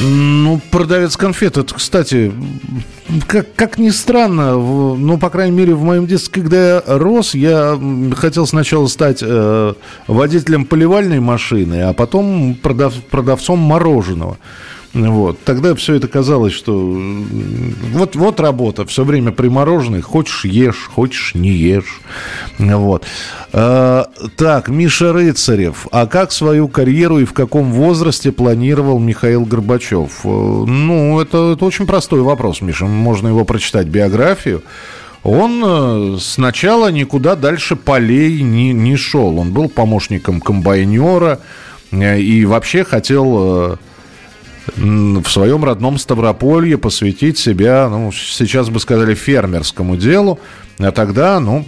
Ну, 0.02 0.60
продавец 0.70 1.16
конфет, 1.16 1.58
это, 1.58 1.74
кстати, 1.74 2.32
как, 3.26 3.54
как 3.54 3.78
ни 3.78 3.90
странно, 3.90 4.54
ну, 4.54 5.18
по 5.18 5.28
крайней 5.30 5.56
мере, 5.56 5.74
в 5.74 5.82
моем 5.82 6.06
детстве, 6.06 6.42
когда 6.42 6.74
я 6.76 6.82
рос, 6.86 7.34
я 7.34 7.78
хотел 8.16 8.46
сначала 8.46 8.86
стать 8.86 9.18
э, 9.22 9.74
водителем 10.06 10.64
поливальной 10.64 11.20
машины, 11.20 11.82
а 11.82 11.92
потом 11.92 12.54
продав, 12.54 12.94
продавцом 13.10 13.58
мороженого. 13.58 14.38
Вот. 14.92 15.38
Тогда 15.44 15.74
все 15.76 15.94
это 15.94 16.08
казалось, 16.08 16.52
что 16.52 16.74
вот, 17.92 18.16
вот 18.16 18.40
работа, 18.40 18.84
все 18.86 19.04
время 19.04 19.30
примороженный, 19.30 20.00
хочешь 20.00 20.44
ешь, 20.44 20.90
хочешь 20.92 21.34
не 21.34 21.50
ешь. 21.50 22.00
Вот. 22.58 23.04
А, 23.52 24.08
так, 24.36 24.68
Миша 24.68 25.12
Рыцарев. 25.12 25.86
А 25.92 26.06
как 26.06 26.32
свою 26.32 26.66
карьеру 26.66 27.20
и 27.20 27.24
в 27.24 27.32
каком 27.32 27.70
возрасте 27.72 28.32
планировал 28.32 28.98
Михаил 28.98 29.44
Горбачев? 29.44 30.20
Э, 30.24 30.28
ну, 30.28 31.20
это, 31.20 31.52
это 31.52 31.64
очень 31.64 31.86
простой 31.86 32.22
вопрос, 32.22 32.60
Миша. 32.60 32.86
Можно 32.86 33.28
его 33.28 33.44
прочитать 33.44 33.86
биографию. 33.86 34.62
Он 35.22 35.62
э, 35.64 36.18
сначала 36.18 36.90
никуда 36.90 37.36
дальше 37.36 37.76
полей 37.76 38.42
не, 38.42 38.72
не 38.72 38.96
шел. 38.96 39.38
Он 39.38 39.52
был 39.52 39.68
помощником 39.68 40.40
комбайнера 40.40 41.38
э, 41.92 42.18
и 42.18 42.44
вообще 42.44 42.82
хотел 42.82 43.78
в 44.76 45.28
своем 45.28 45.64
родном 45.64 45.98
Ставрополье 45.98 46.78
посвятить 46.78 47.38
себя, 47.38 47.88
ну, 47.88 48.12
сейчас 48.12 48.68
бы 48.68 48.80
сказали, 48.80 49.14
фермерскому 49.14 49.96
делу. 49.96 50.38
А 50.78 50.92
тогда, 50.92 51.40
ну, 51.40 51.66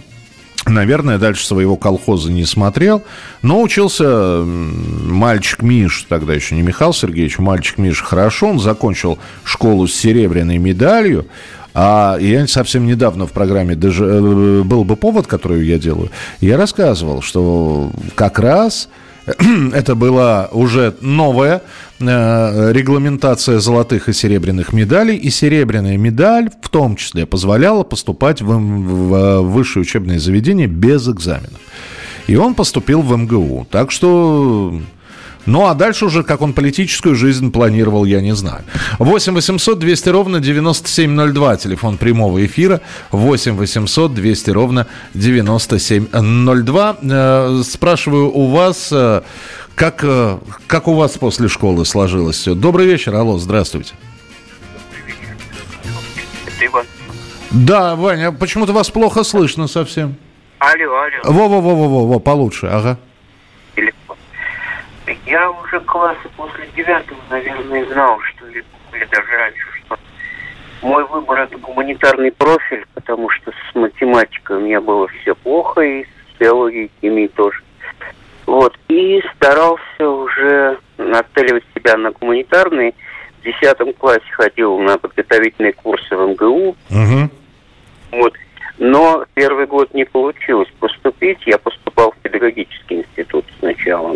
Наверное, 0.65 1.17
дальше 1.17 1.45
своего 1.45 1.75
колхоза 1.75 2.31
не 2.31 2.45
смотрел, 2.45 3.03
но 3.41 3.61
учился 3.61 4.43
мальчик 4.45 5.61
Миш, 5.61 6.05
тогда 6.07 6.33
еще 6.33 6.55
не 6.55 6.61
Михаил 6.61 6.93
Сергеевич, 6.93 7.37
мальчик 7.37 7.77
Миш 7.77 8.01
хорошо, 8.01 8.47
он 8.47 8.59
закончил 8.59 9.19
школу 9.43 9.87
с 9.87 9.93
серебряной 9.93 10.59
медалью, 10.59 11.27
а 11.73 12.17
я 12.17 12.47
совсем 12.47 12.87
недавно 12.87 13.27
в 13.27 13.33
программе 13.33 13.75
даже 13.75 14.05
э, 14.05 14.63
был 14.63 14.85
бы 14.85 14.95
повод, 14.95 15.27
который 15.27 15.65
я 15.65 15.77
делаю, 15.77 16.11
я 16.39 16.55
рассказывал, 16.55 17.21
что 17.21 17.91
как 18.15 18.39
раз 18.39 18.87
это 19.73 19.95
была 19.95 20.49
уже 20.51 20.95
новая 21.01 21.61
э, 21.99 22.71
регламентация 22.73 23.59
золотых 23.59 24.09
и 24.09 24.13
серебряных 24.13 24.73
медалей, 24.73 25.15
и 25.15 25.29
серебряная 25.29 25.97
медаль 25.97 26.49
в 26.61 26.69
том 26.69 26.95
числе 26.95 27.25
позволяла 27.25 27.83
поступать 27.83 28.41
в, 28.41 28.47
в 28.47 29.41
высшее 29.41 29.81
учебное 29.81 30.19
заведение 30.19 30.67
без 30.67 31.07
экзаменов. 31.07 31.59
И 32.27 32.35
он 32.35 32.53
поступил 32.53 33.01
в 33.01 33.15
МГУ. 33.15 33.67
Так 33.69 33.91
что 33.91 34.79
ну, 35.45 35.67
а 35.67 35.73
дальше 35.73 36.05
уже, 36.05 36.23
как 36.23 36.41
он 36.41 36.53
политическую 36.53 37.15
жизнь 37.15 37.51
планировал, 37.51 38.05
я 38.05 38.21
не 38.21 38.33
знаю. 38.33 38.63
8 38.99 39.33
800 39.33 39.79
200 39.79 40.09
ровно 40.09 40.39
9702, 40.39 41.57
телефон 41.57 41.97
прямого 41.97 42.45
эфира. 42.45 42.81
8 43.11 43.55
800 43.55 44.13
200 44.13 44.49
ровно 44.51 44.87
9702. 45.13 46.97
Э, 47.01 47.61
спрашиваю 47.65 48.31
у 48.31 48.47
вас, 48.47 48.89
э, 48.91 49.21
как, 49.75 50.03
э, 50.03 50.37
как 50.67 50.87
у 50.87 50.93
вас 50.93 51.17
после 51.17 51.49
школы 51.49 51.85
сложилось 51.85 52.37
все? 52.37 52.55
Добрый 52.55 52.87
вечер, 52.87 53.13
алло, 53.15 53.37
здравствуйте. 53.37 53.93
Спасибо. 56.47 56.85
Да, 57.51 57.95
Ваня, 57.95 58.31
почему-то 58.31 58.71
вас 58.71 58.89
плохо 58.89 59.23
слышно 59.23 59.67
совсем. 59.67 60.15
Алло, 60.59 60.95
алло. 60.95 61.33
Во-во-во-во-во, 61.33 62.07
во 62.07 62.19
получше, 62.19 62.67
ага. 62.67 62.97
Я 65.33 65.49
уже 65.49 65.79
класса 65.79 66.29
после 66.37 66.67
девятого, 66.75 67.17
наверное, 67.31 67.83
знал, 67.87 68.19
что 68.19 68.47
или, 68.49 68.63
или 68.93 69.05
даже 69.05 69.31
раньше, 69.31 69.65
что 69.83 69.97
мой 70.83 71.03
выбор 71.07 71.39
это 71.39 71.57
гуманитарный 71.57 72.31
профиль, 72.31 72.85
потому 72.93 73.31
что 73.31 73.51
с 73.51 73.75
математикой 73.75 74.57
у 74.57 74.59
меня 74.59 74.79
было 74.79 75.07
все 75.07 75.33
плохо, 75.33 75.81
и 75.81 76.03
с 76.03 76.39
биологией, 76.39 76.91
химией 77.01 77.29
тоже. 77.29 77.63
Вот. 78.45 78.77
И 78.89 79.23
старался 79.35 80.07
уже 80.07 80.77
нацеливать 80.99 81.63
себя 81.73 81.97
на 81.97 82.11
гуманитарные. 82.11 82.93
В 83.41 83.43
десятом 83.43 83.91
классе 83.93 84.31
ходил 84.33 84.77
на 84.77 84.99
подготовительные 84.99 85.73
курсы 85.73 86.15
в 86.15 86.29
МГУ. 86.29 86.75
Угу. 86.91 87.29
Вот. 88.11 88.33
Но 88.83 89.23
первый 89.33 89.65
год 89.65 89.93
не 89.93 90.03
получилось 90.03 90.67
поступить. 90.77 91.37
Я 91.45 91.57
поступал 91.57 92.11
в 92.11 92.17
педагогический 92.17 92.95
институт 92.95 93.45
сначала, 93.59 94.13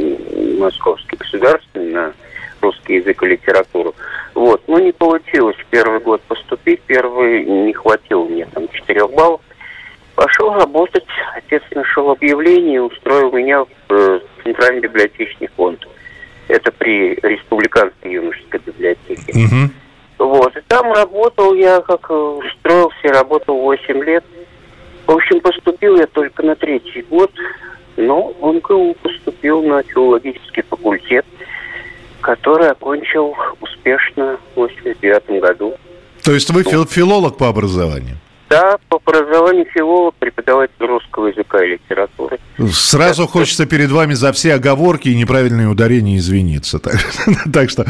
Московский 0.59 1.15
государственный, 1.15 1.93
на 1.93 2.13
русский 2.59 2.95
язык 2.95 3.23
и 3.23 3.27
литературу. 3.27 3.95
Вот, 4.33 4.61
но 4.67 4.77
не 4.79 4.91
получилось 4.91 5.55
первый 5.69 6.01
год 6.01 6.21
поступить. 6.23 6.81
Первый 6.81 7.45
не 7.45 7.71
хватило 7.71 8.25
мне 8.25 8.45
там 8.47 8.67
4 8.67 9.07
баллов. 9.07 9.39
Пошел 10.15 10.53
работать. 10.53 11.05
Отец 11.33 11.63
нашел 11.73 12.11
объявление 12.11 12.75
и 12.75 12.79
устроил 12.79 13.31
меня 13.31 13.63
в 13.63 13.69
э, 13.89 14.19
Центральный 14.43 14.81
библиотечный 14.81 15.47
фонд. 15.55 15.87
Это 16.49 16.73
при 16.73 17.15
Республиканской 17.15 18.11
юношеской 18.11 18.59
библиотеке. 18.65 19.31
Угу. 19.31 20.27
Вот. 20.27 20.57
И 20.57 20.61
там 20.67 20.91
работал 20.91 21.53
я, 21.53 21.79
как 21.79 22.09
устроился, 22.09 23.07
работал 23.13 23.61
8 23.61 24.03
лет. 24.03 24.25
В 25.07 25.11
общем, 25.11 25.39
поступил 25.39 25.97
я 25.97 26.05
только 26.05 26.43
на 26.43 26.55
третий 26.55 27.01
год, 27.09 27.31
но 27.95 28.33
в 28.41 28.53
МГУ 28.53 28.95
поступил 29.01 29.63
на 29.63 29.81
филологический 29.83 30.63
факультет, 30.63 31.25
который 32.21 32.69
окончил 32.69 33.33
успешно 33.61 34.37
в 34.53 34.59
89 34.59 35.39
году. 35.41 35.73
То 36.23 36.33
есть 36.33 36.49
вы 36.51 36.63
фил- 36.63 36.85
филолог 36.85 37.37
по 37.37 37.47
образованию? 37.47 38.17
Да, 38.49 38.77
по 38.87 38.97
образованию 38.97 39.65
филолог, 39.73 40.15
преподаватель 40.15 40.85
русского 40.85 41.27
языка 41.27 41.63
и 41.63 41.71
литературы. 41.71 42.39
Сразу 42.71 43.23
Так, 43.23 43.31
хочется 43.31 43.65
перед 43.65 43.91
вами 43.91 44.13
за 44.13 44.31
все 44.31 44.53
оговорки 44.53 45.09
и 45.09 45.15
неправильные 45.15 45.67
ударения 45.67 46.17
извиниться. 46.17 46.79
Так, 46.79 46.95
так 47.53 47.69
что 47.69 47.85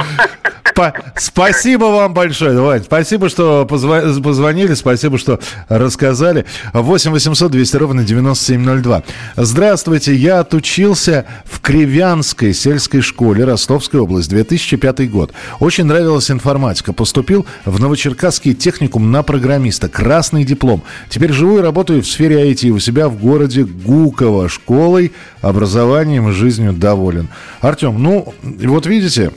спасибо 1.16 1.86
вам 1.86 2.14
большое, 2.14 2.60
Вань. 2.60 2.84
Спасибо, 2.84 3.30
что 3.30 3.66
позвонили, 3.66 4.74
спасибо, 4.74 5.18
что 5.18 5.40
рассказали. 5.70 6.46
8 6.74 7.12
800 7.12 7.52
200 7.52 7.78
ровно 7.78 8.04
9702. 8.04 9.04
Здравствуйте, 9.36 10.14
я 10.14 10.40
отучился 10.40 11.26
в 11.46 11.62
Кривянской 11.62 12.54
сельской 12.54 13.02
школе 13.02 13.44
Ростовской 13.46 14.00
области, 14.00 14.30
2005 14.30 15.10
год. 15.10 15.34
Очень 15.60 15.86
нравилась 15.86 16.30
информатика. 16.30 16.94
Поступил 16.94 17.46
в 17.66 17.80
Новочеркасский 17.80 18.54
техникум 18.54 19.12
на 19.12 19.24
программиста. 19.24 19.90
Красный 19.90 20.44
диплом. 20.48 20.82
Теперь 21.10 21.32
живу 21.32 21.60
и 21.60 21.62
работаю 21.62 22.02
в 22.02 22.08
сфере 22.08 22.52
IT 22.52 22.70
у 22.70 22.80
себя 22.80 23.08
в 23.10 23.20
городе 23.20 23.64
Гуково. 23.64 24.50
Школой, 24.50 25.12
образованием 25.42 26.30
и 26.30 26.32
жизнью 26.32 26.74
доволен. 26.74 27.28
Артем, 27.62 28.02
ну, 28.02 28.34
вот 28.42 28.88
видите, 28.88 29.32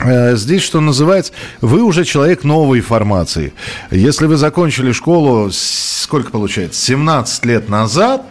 Э, 0.00 0.36
Здесь, 0.36 0.62
что 0.62 0.80
называется, 0.80 1.32
вы 1.60 1.82
уже 1.82 2.04
человек 2.04 2.44
новой 2.44 2.80
формации. 2.80 3.52
Если 3.90 4.26
вы 4.26 4.36
закончили 4.36 4.92
школу, 4.92 5.50
сколько 5.50 6.30
получается, 6.30 6.80
17 6.80 7.44
лет 7.44 7.68
назад, 7.68 8.22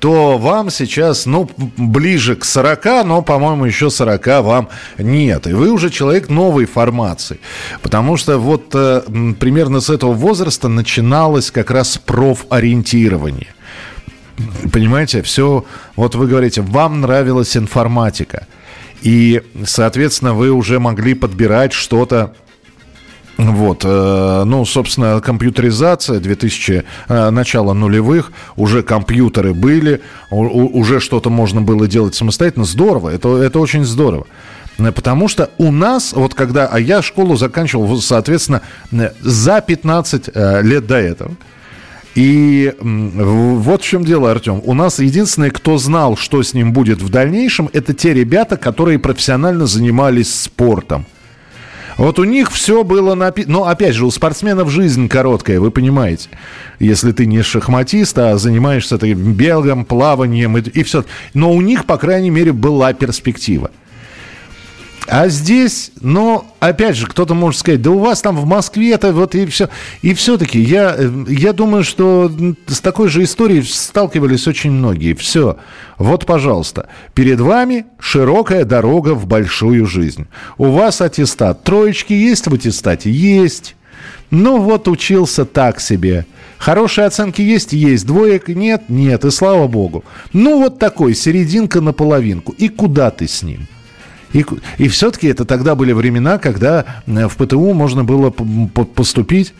то 0.00 0.38
вам 0.38 0.70
сейчас, 0.70 1.26
ну, 1.26 1.48
ближе 1.76 2.34
к 2.34 2.44
40, 2.44 3.04
но, 3.04 3.22
по-моему, 3.22 3.66
еще 3.66 3.90
40 3.90 4.26
вам 4.42 4.68
нет. 4.98 5.46
И 5.46 5.52
вы 5.52 5.70
уже 5.70 5.90
человек 5.90 6.30
новой 6.30 6.64
формации. 6.64 7.38
Потому 7.82 8.16
что 8.16 8.38
вот 8.38 8.74
э, 8.74 9.02
примерно 9.38 9.80
с 9.80 9.90
этого 9.90 10.12
возраста 10.12 10.68
начиналось 10.68 11.50
как 11.50 11.70
раз 11.70 11.98
профориентирование. 11.98 13.48
Понимаете, 14.72 15.20
все, 15.20 15.66
вот 15.96 16.14
вы 16.14 16.26
говорите, 16.26 16.62
вам 16.62 17.02
нравилась 17.02 17.54
информатика. 17.54 18.46
И, 19.02 19.42
соответственно, 19.64 20.32
вы 20.32 20.50
уже 20.50 20.80
могли 20.80 21.12
подбирать 21.12 21.74
что-то 21.74 22.34
вот, 23.36 23.84
э, 23.84 24.42
ну, 24.44 24.64
собственно, 24.64 25.20
компьютеризация 25.20 26.20
2000, 26.20 26.84
э, 27.08 27.30
начало 27.30 27.72
нулевых, 27.72 28.32
уже 28.56 28.82
компьютеры 28.82 29.54
были, 29.54 30.00
уже 30.30 31.00
что-то 31.00 31.30
можно 31.30 31.62
было 31.62 31.86
делать 31.88 32.14
самостоятельно. 32.14 32.64
Здорово, 32.64 33.10
это, 33.10 33.36
это 33.38 33.58
очень 33.58 33.84
здорово. 33.84 34.26
Э, 34.78 34.92
Потому 34.92 35.28
что 35.28 35.50
у 35.58 35.70
нас, 35.70 36.12
вот 36.12 36.34
когда, 36.34 36.66
а 36.66 36.78
я 36.78 37.02
школу 37.02 37.36
заканчивал, 37.36 38.00
соответственно, 38.00 38.62
за 39.20 39.60
15 39.60 40.30
э, 40.32 40.62
лет 40.62 40.86
до 40.86 40.96
этого. 40.96 41.32
И 42.16 42.74
вот 42.80 43.82
в 43.82 43.84
чем 43.84 44.04
дело, 44.04 44.32
Артем. 44.32 44.60
У 44.64 44.74
нас 44.74 44.98
единственное, 44.98 45.50
кто 45.50 45.78
знал, 45.78 46.16
что 46.16 46.42
с 46.42 46.54
ним 46.54 46.72
будет 46.72 47.00
в 47.00 47.08
дальнейшем, 47.08 47.70
это 47.72 47.94
те 47.94 48.12
ребята, 48.12 48.56
которые 48.56 48.98
профессионально 48.98 49.66
занимались 49.66 50.34
спортом. 50.34 51.06
Вот 52.00 52.18
у 52.18 52.24
них 52.24 52.50
все 52.50 52.82
было 52.82 53.14
написано. 53.14 53.58
Но 53.58 53.64
опять 53.66 53.94
же, 53.94 54.06
у 54.06 54.10
спортсменов 54.10 54.70
жизнь 54.70 55.06
короткая, 55.06 55.60
вы 55.60 55.70
понимаете. 55.70 56.30
Если 56.78 57.12
ты 57.12 57.26
не 57.26 57.42
шахматист, 57.42 58.18
а 58.18 58.38
занимаешься 58.38 58.96
таким 58.96 59.34
бегом, 59.34 59.84
плаванием 59.84 60.56
и, 60.56 60.62
и 60.62 60.82
все. 60.82 61.04
Но 61.34 61.52
у 61.52 61.60
них, 61.60 61.84
по 61.84 61.98
крайней 61.98 62.30
мере, 62.30 62.54
была 62.54 62.94
перспектива. 62.94 63.70
А 65.06 65.28
здесь, 65.28 65.92
ну, 66.00 66.44
опять 66.60 66.96
же, 66.96 67.06
кто-то 67.06 67.34
может 67.34 67.60
сказать, 67.60 67.82
да 67.82 67.90
у 67.90 67.98
вас 67.98 68.20
там 68.20 68.36
в 68.36 68.44
Москве 68.44 68.92
это 68.92 69.12
вот 69.12 69.34
и 69.34 69.46
все. 69.46 69.68
И 70.02 70.14
все-таки 70.14 70.60
я, 70.60 70.94
э, 70.96 71.10
я 71.28 71.52
думаю, 71.52 71.84
что 71.84 72.30
с 72.66 72.80
такой 72.80 73.08
же 73.08 73.24
историей 73.24 73.62
сталкивались 73.62 74.46
очень 74.46 74.70
многие. 74.70 75.14
Все. 75.14 75.56
Вот, 75.98 76.26
пожалуйста, 76.26 76.88
перед 77.14 77.40
вами 77.40 77.86
широкая 77.98 78.64
дорога 78.64 79.14
в 79.14 79.26
большую 79.26 79.86
жизнь. 79.86 80.26
У 80.58 80.70
вас 80.70 81.00
аттестат. 81.00 81.64
Троечки 81.64 82.12
есть 82.12 82.46
в 82.46 82.54
аттестате? 82.54 83.10
Есть. 83.10 83.76
Ну 84.30 84.60
вот 84.60 84.86
учился 84.86 85.44
так 85.44 85.80
себе. 85.80 86.26
Хорошие 86.58 87.06
оценки 87.06 87.42
есть? 87.42 87.72
Есть. 87.72 88.06
Двоек 88.06 88.48
нет? 88.48 88.84
Нет. 88.88 89.24
И 89.24 89.30
слава 89.30 89.66
богу. 89.66 90.04
Ну 90.32 90.62
вот 90.62 90.78
такой, 90.78 91.14
серединка 91.14 91.80
на 91.80 91.92
половинку. 91.92 92.52
И 92.52 92.68
куда 92.68 93.10
ты 93.10 93.26
с 93.26 93.42
ним? 93.42 93.66
И, 94.32 94.44
и 94.78 94.88
все-таки 94.88 95.28
это 95.28 95.44
тогда 95.44 95.74
были 95.74 95.92
времена, 95.92 96.38
когда 96.38 96.84
э, 97.06 97.28
в 97.28 97.36
ПТУ 97.36 97.72
можно 97.72 98.04
было 98.04 98.30
поступить. 98.30 99.54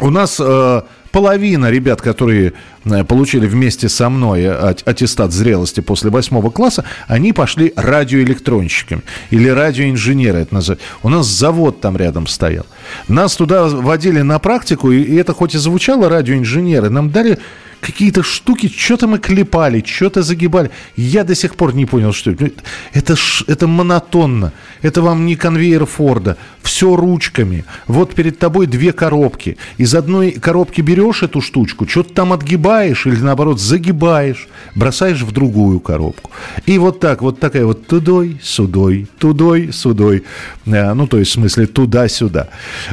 У 0.00 0.08
нас 0.08 0.40
э, 0.40 0.82
половина 1.10 1.70
ребят, 1.70 2.00
которые 2.00 2.54
э, 2.84 3.04
получили 3.04 3.46
вместе 3.46 3.88
со 3.88 4.08
мной 4.08 4.46
ат- 4.46 4.82
аттестат 4.86 5.32
зрелости 5.32 5.80
после 5.80 6.10
восьмого 6.10 6.50
класса, 6.50 6.84
они 7.06 7.32
пошли 7.32 7.72
радиоэлектронщиками 7.76 9.02
или 9.30 9.48
радиоинженеры 9.48 10.40
это 10.40 10.54
называют. 10.54 10.80
У 11.02 11.08
нас 11.10 11.26
завод 11.26 11.80
там 11.80 11.96
рядом 11.96 12.26
стоял. 12.26 12.66
Нас 13.08 13.36
туда 13.36 13.66
водили 13.66 14.22
на 14.22 14.38
практику, 14.38 14.90
и, 14.90 15.16
это 15.16 15.32
хоть 15.32 15.54
и 15.54 15.58
звучало 15.58 16.08
радиоинженеры, 16.08 16.90
нам 16.90 17.10
дали 17.10 17.38
какие-то 17.80 18.22
штуки, 18.22 18.72
что-то 18.74 19.08
мы 19.08 19.18
клепали, 19.18 19.82
что-то 19.84 20.22
загибали. 20.22 20.70
Я 20.96 21.24
до 21.24 21.34
сих 21.34 21.56
пор 21.56 21.74
не 21.74 21.84
понял, 21.84 22.12
что 22.12 22.30
это. 22.30 22.50
Это, 22.92 23.16
ш- 23.16 23.44
это 23.48 23.66
монотонно. 23.66 24.52
Это 24.82 25.02
вам 25.02 25.26
не 25.26 25.34
конвейер 25.34 25.84
Форда. 25.84 26.36
Все 26.62 26.94
ручками. 26.94 27.64
Вот 27.88 28.14
перед 28.14 28.38
тобой 28.38 28.68
две 28.68 28.92
коробки. 28.92 29.56
Из 29.78 29.96
одной 29.96 30.30
коробки 30.30 30.80
берешь 30.80 31.24
эту 31.24 31.40
штучку, 31.40 31.88
что-то 31.88 32.14
там 32.14 32.32
отгибаешь 32.32 33.04
или 33.06 33.16
наоборот 33.16 33.60
загибаешь, 33.60 34.46
бросаешь 34.76 35.22
в 35.22 35.32
другую 35.32 35.80
коробку. 35.80 36.30
И 36.66 36.78
вот 36.78 37.00
так, 37.00 37.20
вот 37.20 37.40
такая 37.40 37.66
вот 37.66 37.88
тудой, 37.88 38.38
судой, 38.40 39.08
тудой, 39.18 39.72
судой. 39.72 40.22
Э, 40.66 40.92
Ну, 40.94 41.06
то 41.06 41.18
есть, 41.18 41.30
в 41.32 41.34
смысле, 41.34 41.66
туда-сюда. 41.66 42.48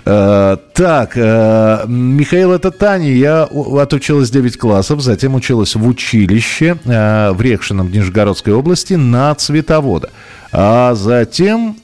Э, 0.05 0.57
Так, 0.73 1.11
э, 1.15 1.85
Михаил, 1.87 2.51
это 2.51 2.71
Таня. 2.71 3.11
Я 3.11 3.43
отучилась 3.43 4.29
9 4.29 4.57
классов, 4.57 5.01
затем 5.01 5.35
училась 5.35 5.75
в 5.75 5.85
училище 5.87 6.77
в 6.85 7.37
Рекшином 7.39 7.91
Нижегородской 7.91 8.53
области 8.53 8.93
на 8.93 9.33
цветовода. 9.35 10.09
А 10.51 10.95
затем 10.95 11.75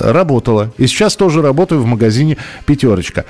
работала. 0.00 0.72
И 0.78 0.86
сейчас 0.86 1.16
тоже 1.16 1.42
работаю 1.42 1.82
в 1.82 1.86
магазине 1.86 2.36
«Пятерочка». 2.66 3.24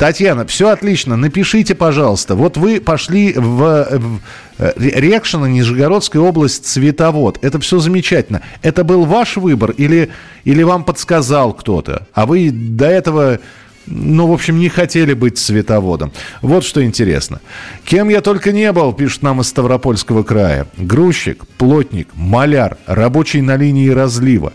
Татьяна, 0.00 0.46
все 0.46 0.70
отлично. 0.70 1.14
Напишите, 1.14 1.74
пожалуйста. 1.74 2.34
Вот 2.34 2.56
вы 2.56 2.80
пошли 2.80 3.34
в, 3.34 3.86
в 3.90 4.20
э, 4.56 4.72
Рекшино, 4.78 5.44
Нижегородская 5.44 6.22
область, 6.22 6.64
цветовод. 6.64 7.38
Это 7.42 7.60
все 7.60 7.80
замечательно. 7.80 8.40
Это 8.62 8.82
был 8.82 9.04
ваш 9.04 9.36
выбор 9.36 9.72
или, 9.72 10.08
или 10.44 10.62
вам 10.62 10.84
подсказал 10.84 11.52
кто-то? 11.52 12.06
А 12.14 12.24
вы 12.24 12.50
до 12.50 12.86
этого 12.86 13.40
ну, 13.86 14.26
в 14.26 14.32
общем, 14.32 14.58
не 14.58 14.68
хотели 14.68 15.14
быть 15.14 15.38
цветоводом. 15.38 16.12
Вот 16.42 16.64
что 16.64 16.84
интересно. 16.84 17.40
Кем 17.84 18.08
я 18.08 18.20
только 18.20 18.52
не 18.52 18.70
был, 18.72 18.92
пишет 18.92 19.22
нам 19.22 19.40
из 19.40 19.48
Ставропольского 19.48 20.22
края. 20.22 20.66
Грузчик, 20.76 21.46
плотник, 21.58 22.08
маляр, 22.14 22.76
рабочий 22.86 23.40
на 23.40 23.56
линии 23.56 23.88
разлива. 23.88 24.52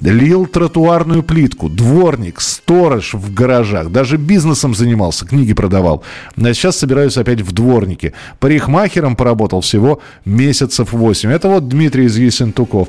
Лил 0.00 0.46
тротуарную 0.46 1.22
плитку, 1.22 1.68
дворник, 1.68 2.40
сторож 2.40 3.14
в 3.14 3.32
гаражах. 3.32 3.90
Даже 3.90 4.16
бизнесом 4.16 4.74
занимался, 4.74 5.26
книги 5.26 5.52
продавал. 5.52 6.02
А 6.36 6.54
сейчас 6.54 6.78
собираюсь 6.78 7.16
опять 7.16 7.42
в 7.42 7.52
дворнике. 7.52 8.14
Парикмахером 8.40 9.14
поработал 9.14 9.60
всего 9.60 10.00
месяцев 10.24 10.92
8. 10.92 11.30
Это 11.30 11.48
вот 11.48 11.68
Дмитрий 11.68 12.06
из 12.06 12.16
Ессентуков. 12.16 12.88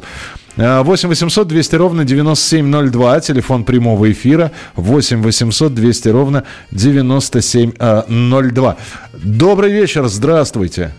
8 0.58 1.10
800 1.10 1.48
200 1.48 1.76
ровно 1.76 2.04
9702, 2.06 3.20
телефон 3.22 3.64
прямого 3.64 4.12
эфира 4.12 4.52
8 4.76 5.22
800 5.24 5.74
200 5.74 6.10
ровно 6.10 6.44
9702. 6.72 8.78
Добрый 9.14 9.72
вечер, 9.72 10.06
здравствуйте. 10.08 10.92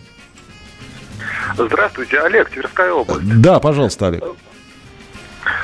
Здравствуйте, 1.56 2.18
Олег, 2.18 2.50
Тверская 2.50 2.92
область. 2.92 3.40
Да, 3.40 3.60
пожалуйста, 3.60 4.08
Олег. 4.08 4.24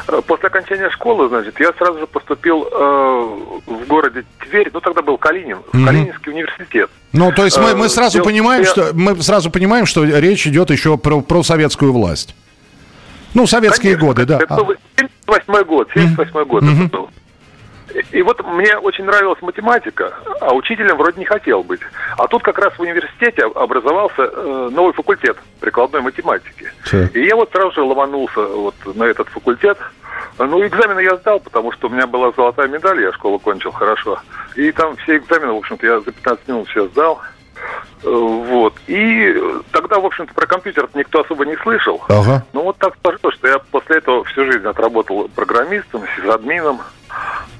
Э, 0.08 0.20
После 0.26 0.48
окончания 0.48 0.90
школы, 0.90 1.28
значит, 1.28 1.58
я 1.58 1.72
сразу 1.72 1.98
же 2.00 2.06
поступил 2.06 2.64
э, 2.70 3.28
в 3.66 3.86
городе 3.88 4.24
Тверь, 4.38 4.70
ну 4.72 4.80
тогда 4.80 5.02
был 5.02 5.18
Калинин, 5.18 5.58
в 5.72 5.76
Мгм. 5.76 5.86
Калининский 5.86 6.32
университет. 6.32 6.90
Ну, 7.12 7.32
то 7.32 7.44
есть 7.44 7.58
мы, 7.58 7.74
мы 7.74 7.86
Э, 7.86 7.88
сразу 7.88 8.18
дело- 8.18 8.24
понимаем, 8.24 8.62
я- 8.62 8.68
что 8.68 8.90
мы 8.94 9.20
сразу 9.22 9.50
понимаем, 9.50 9.86
что 9.86 10.04
речь 10.04 10.46
идет 10.46 10.70
еще 10.70 10.96
про, 10.96 11.22
про 11.22 11.42
советскую 11.42 11.92
власть. 11.92 12.34
Ну, 13.34 13.46
советские 13.46 13.96
Конечно, 13.96 14.06
годы, 14.06 14.26
да. 14.26 14.38
Это 14.40 14.54
был 14.56 14.74
78 14.96 15.64
год, 15.64 15.88
78 15.94 16.44
год 16.44 16.62
Мгм. 16.62 16.86
это 16.86 16.96
был. 16.96 17.10
И 18.12 18.22
вот 18.22 18.44
мне 18.46 18.76
очень 18.78 19.04
нравилась 19.04 19.40
математика, 19.42 20.14
а 20.40 20.54
учителем 20.54 20.96
вроде 20.96 21.18
не 21.18 21.24
хотел 21.24 21.64
быть. 21.64 21.80
А 22.16 22.28
тут 22.28 22.42
как 22.42 22.58
раз 22.58 22.72
в 22.74 22.80
университете 22.80 23.42
образовался 23.42 24.22
э, 24.22 24.68
новый 24.72 24.92
факультет 24.92 25.36
прикладной 25.58 26.00
математики. 26.00 26.72
Так. 26.88 27.14
И 27.16 27.24
я 27.24 27.34
вот 27.34 27.50
сразу 27.50 27.72
же 27.72 27.82
ломанулся 27.82 28.40
вот 28.42 28.74
на 28.94 29.04
этот 29.04 29.28
факультет. 29.28 29.76
Ну, 30.38 30.64
экзамены 30.64 31.00
я 31.00 31.16
сдал, 31.16 31.40
потому 31.40 31.72
что 31.72 31.88
у 31.88 31.90
меня 31.90 32.06
была 32.06 32.32
золотая 32.36 32.68
медаль, 32.68 33.02
я 33.02 33.12
школу 33.12 33.38
кончил 33.38 33.72
хорошо. 33.72 34.20
И 34.54 34.70
там 34.72 34.96
все 34.98 35.16
экзамены, 35.16 35.52
в 35.52 35.56
общем-то, 35.56 35.86
я 35.86 36.00
за 36.00 36.12
15 36.12 36.48
минут 36.48 36.68
все 36.68 36.86
сдал. 36.88 37.20
Э, 38.02 38.08
Вот. 38.08 38.74
И 38.86 39.34
тогда, 39.72 39.98
в 40.00 40.06
общем-то, 40.06 40.32
про 40.34 40.46
компьютер 40.46 40.88
никто 40.94 41.20
особо 41.20 41.44
не 41.46 41.56
слышал. 41.62 42.00
Ага. 42.08 42.44
Ну, 42.52 42.62
вот 42.64 42.78
так 42.78 42.94
сложилось, 43.02 43.34
что 43.36 43.48
я 43.48 43.58
после 43.70 43.98
этого 43.98 44.24
всю 44.24 44.44
жизнь 44.50 44.66
отработал 44.66 45.28
программистом, 45.34 46.02
сисадмином. 46.16 46.80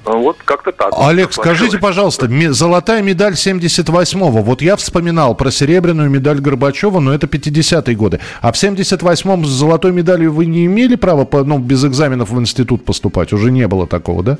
Вот 0.03 0.37
как-то 0.43 0.71
так. 0.71 0.93
Олег, 0.97 1.31
скажите, 1.31 1.77
пожалуйста, 1.77 2.27
золотая 2.51 3.01
медаль 3.03 3.33
78-го. 3.33 4.41
Вот 4.41 4.61
я 4.61 4.75
вспоминал 4.75 5.35
про 5.35 5.51
серебряную 5.51 6.09
медаль 6.09 6.39
Горбачева, 6.39 6.99
но 6.99 7.13
это 7.13 7.27
50-е 7.27 7.95
годы. 7.95 8.19
А 8.41 8.51
в 8.51 8.55
78-м 8.55 9.45
с 9.45 9.49
золотой 9.49 9.91
медалью 9.91 10.33
вы 10.33 10.47
не 10.47 10.65
имели 10.65 10.95
права 10.95 11.25
по- 11.25 11.43
ну, 11.43 11.59
без 11.59 11.85
экзаменов 11.85 12.29
в 12.31 12.39
институт 12.39 12.83
поступать? 12.83 13.31
Уже 13.33 13.51
не 13.51 13.67
было 13.67 13.85
такого, 13.85 14.23
да? 14.23 14.37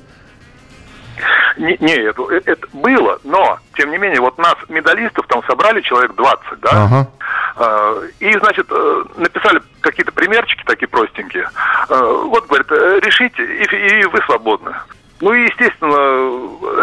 Не, 1.61 1.77
не, 1.79 1.93
это, 1.95 2.23
это 2.45 2.67
было, 2.73 3.19
но, 3.23 3.59
тем 3.75 3.91
не 3.91 3.97
менее, 3.97 4.19
вот 4.19 4.37
нас, 4.37 4.55
медалистов, 4.69 5.27
там 5.27 5.43
собрали 5.43 5.81
человек 5.81 6.13
20, 6.15 6.59
да? 6.59 6.69
Ага. 6.73 7.07
Э, 7.57 8.07
И, 8.19 8.37
значит, 8.39 8.65
э, 8.69 9.03
написали 9.17 9.61
какие-то 9.81 10.11
примерчики 10.11 10.63
такие 10.65 10.87
простенькие. 10.87 11.47
Э, 11.89 11.95
Вот, 12.25 12.47
говорит, 12.47 12.67
э, 12.71 12.99
решите, 13.03 13.43
и, 13.43 13.99
и 14.01 14.05
вы 14.05 14.19
свободны. 14.25 14.73
Ну 15.21 15.33
и, 15.33 15.43
естественно, 15.43 15.91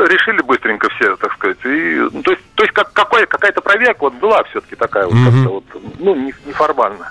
решили 0.06 0.40
быстренько 0.42 0.88
все, 0.90 1.16
так 1.16 1.32
сказать. 1.32 1.58
И, 1.64 2.08
ну, 2.12 2.22
то 2.22 2.30
есть, 2.30 2.42
то 2.54 2.62
есть 2.62 2.72
как, 2.72 2.92
какой, 2.92 3.26
какая-то 3.26 3.60
проверка 3.60 4.02
вот 4.02 4.14
была 4.14 4.44
все-таки 4.44 4.76
такая 4.76 5.06
вот, 5.06 5.14
как-то 5.14 5.48
вот, 5.54 5.64
ну, 5.98 6.14
не- 6.14 6.34
неформально. 6.46 7.10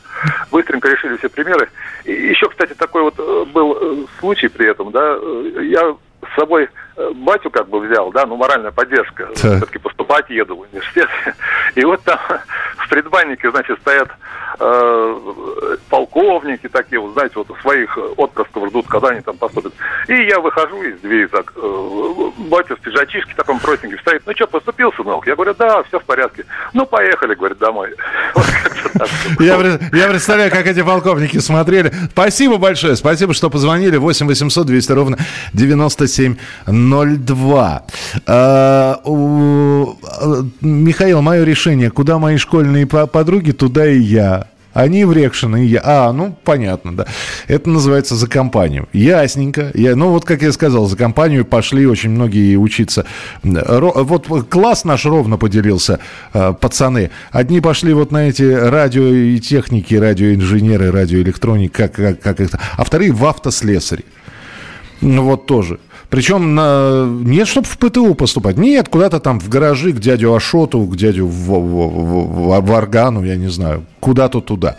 Быстренько 0.52 0.88
решили 0.88 1.18
все 1.18 1.28
примеры. 1.28 1.68
И 2.06 2.14
еще, 2.14 2.48
кстати, 2.48 2.74
такой 2.76 3.02
вот 3.04 3.16
был 3.52 4.08
случай 4.20 4.48
при 4.48 4.70
этом, 4.70 4.92
да, 4.92 5.18
я 5.62 5.94
с 6.32 6.36
собой 6.40 6.70
батю 7.16 7.50
как 7.50 7.70
бы 7.70 7.80
взял, 7.80 8.12
да, 8.12 8.26
ну, 8.26 8.36
моральная 8.36 8.72
поддержка. 8.72 9.28
Так. 9.28 9.36
Все-таки 9.36 9.78
поступать 9.80 10.30
еду 10.30 10.56
в 10.56 10.62
университет. 10.62 11.08
И 11.76 11.84
вот 11.86 12.02
там 12.04 12.20
в 12.78 12.90
предбаннике, 12.90 13.52
значит, 13.52 13.80
стоят 13.82 14.10
э, 14.60 15.20
полковники 15.90 16.68
такие, 16.68 17.00
вот, 17.00 17.14
знаете, 17.14 17.34
вот 17.36 17.48
своих 17.62 17.98
отпрысков 18.18 18.70
ждут, 18.70 18.88
когда 18.88 19.10
они 19.10 19.22
там 19.22 19.38
поступят. 19.38 19.74
И 20.08 20.14
я 20.14 20.40
выхожу 20.40 20.82
из 20.84 21.00
двери 21.00 21.28
так, 21.28 21.54
э, 21.56 22.32
батя 22.50 22.76
в 22.76 22.80
пиджачишке 22.80 23.34
таком 23.36 23.60
простенький 23.60 24.00
стоит. 24.00 24.24
Ну 24.26 24.34
что, 24.36 24.48
поступил, 24.48 24.92
сынок? 24.94 25.28
Я 25.28 25.36
говорю, 25.36 25.54
да, 25.54 25.84
все 25.84 26.00
в 26.00 26.04
порядке. 26.04 26.46
Ну, 26.74 26.86
поехали, 26.86 27.36
говорит, 27.36 27.58
домой. 27.58 27.94
Я, 29.40 29.58
пред- 29.60 29.94
я 29.94 30.08
представляю, 30.08 30.50
как 30.50 30.66
эти 30.66 30.82
полковники 30.82 31.38
смотрели. 31.38 31.94
Спасибо 32.12 32.58
большое. 32.58 32.96
Спасибо, 32.96 33.34
что 33.34 33.50
позвонили. 33.50 33.98
8 33.98 34.26
800 34.28 34.66
200 34.66 34.92
ровно 34.92 35.18
9702. 36.90 37.84
А, 38.26 39.00
а, 39.04 40.46
Михаил, 40.62 41.22
мое 41.22 41.44
решение. 41.44 41.90
Куда 41.92 42.18
мои 42.20 42.38
школьные 42.38 42.86
по- 42.88 43.08
подруги, 43.08 43.52
туда 43.52 43.88
и 43.88 44.00
я. 44.00 44.48
Они 44.74 45.06
в 45.06 45.12
Рекшино, 45.12 45.56
и 45.64 45.66
я. 45.66 45.82
А, 45.84 46.12
ну, 46.14 46.38
понятно, 46.44 46.96
да. 46.96 47.08
Это 47.48 47.68
называется 47.68 48.14
за 48.16 48.28
компанию. 48.28 48.88
Ясненько. 48.94 49.72
Я, 49.74 49.96
ну, 49.96 50.10
вот, 50.12 50.24
как 50.24 50.44
я 50.44 50.52
сказал, 50.52 50.86
за 50.86 50.96
компанию 50.96 51.46
пошли 51.46 51.88
очень 51.88 52.12
многие 52.12 52.58
учиться. 52.58 53.06
Ро- 53.44 54.04
вот 54.04 54.28
класс 54.50 54.84
наш 54.84 55.06
ровно 55.06 55.38
поделился, 55.38 55.98
э, 56.34 56.54
пацаны. 56.60 57.10
Одни 57.32 57.60
пошли 57.60 57.92
вот 57.94 58.12
на 58.12 58.30
эти 58.30 58.44
радио 58.44 59.08
и 59.08 59.40
техники, 59.40 59.96
радиоинженеры, 59.96 60.92
радиоэлектроники, 60.92 61.72
как, 61.72 61.94
как, 61.94 62.22
как 62.22 62.40
их, 62.40 62.50
а 62.78 62.84
вторые 62.84 63.12
в 63.12 63.26
автослесари. 63.26 64.06
Ну, 65.02 65.24
вот 65.24 65.48
тоже. 65.48 65.80
Причем 66.10 66.56
на... 66.56 67.06
нет, 67.06 67.48
чтобы 67.48 67.68
в 67.68 67.78
ПТУ 67.78 68.16
поступать. 68.16 68.58
Нет, 68.58 68.88
куда-то 68.90 69.20
там 69.20 69.40
в 69.40 69.50
гаражи 69.50 69.92
к 69.92 70.00
дядю 70.00 70.34
Ашоту, 70.34 70.86
к 70.86 70.96
дядю 70.96 71.28
Варгану, 71.28 73.24
я 73.24 73.36
не 73.36 73.50
знаю. 73.50 73.86
Куда-то 74.00 74.40
туда. 74.42 74.78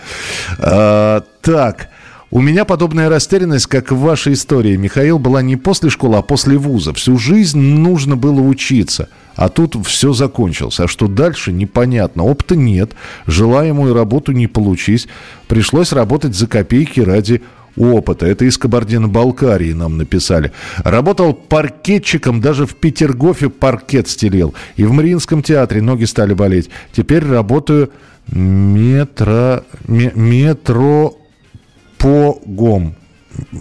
А, 0.58 1.22
так. 1.42 1.88
У 2.30 2.42
меня 2.42 2.66
подобная 2.66 3.08
растерянность, 3.08 3.66
как 3.66 3.90
в 3.90 4.00
вашей 4.00 4.34
истории. 4.34 4.76
Михаил 4.76 5.18
была 5.18 5.40
не 5.40 5.56
после 5.56 5.88
школы, 5.88 6.18
а 6.18 6.22
после 6.22 6.58
вуза. 6.58 6.92
Всю 6.92 7.16
жизнь 7.16 7.58
нужно 7.58 8.16
было 8.16 8.40
учиться. 8.40 9.08
А 9.34 9.48
тут 9.48 9.76
все 9.86 10.12
закончилось. 10.12 10.78
А 10.80 10.88
что 10.88 11.06
дальше, 11.06 11.52
непонятно. 11.52 12.24
Опыта 12.24 12.54
нет. 12.54 12.92
Желаемую 13.26 13.94
работу 13.94 14.32
не 14.32 14.46
получить. 14.46 15.08
Пришлось 15.46 15.92
работать 15.92 16.34
за 16.34 16.46
копейки 16.46 17.00
ради 17.00 17.40
опыта. 17.78 18.26
Это 18.26 18.44
из 18.44 18.58
Кабардино-Балкарии 18.58 19.72
нам 19.72 19.96
написали. 19.96 20.52
Работал 20.78 21.32
паркетчиком, 21.32 22.40
даже 22.40 22.66
в 22.66 22.74
Петергофе 22.74 23.48
паркет 23.48 24.08
стелил. 24.08 24.54
И 24.76 24.84
в 24.84 24.92
Мариинском 24.92 25.42
театре 25.42 25.80
ноги 25.80 26.04
стали 26.04 26.34
болеть. 26.34 26.68
Теперь 26.92 27.24
работаю 27.24 27.90
метро... 28.30 29.62
ме- 29.86 30.12
метропогом. 30.14 31.14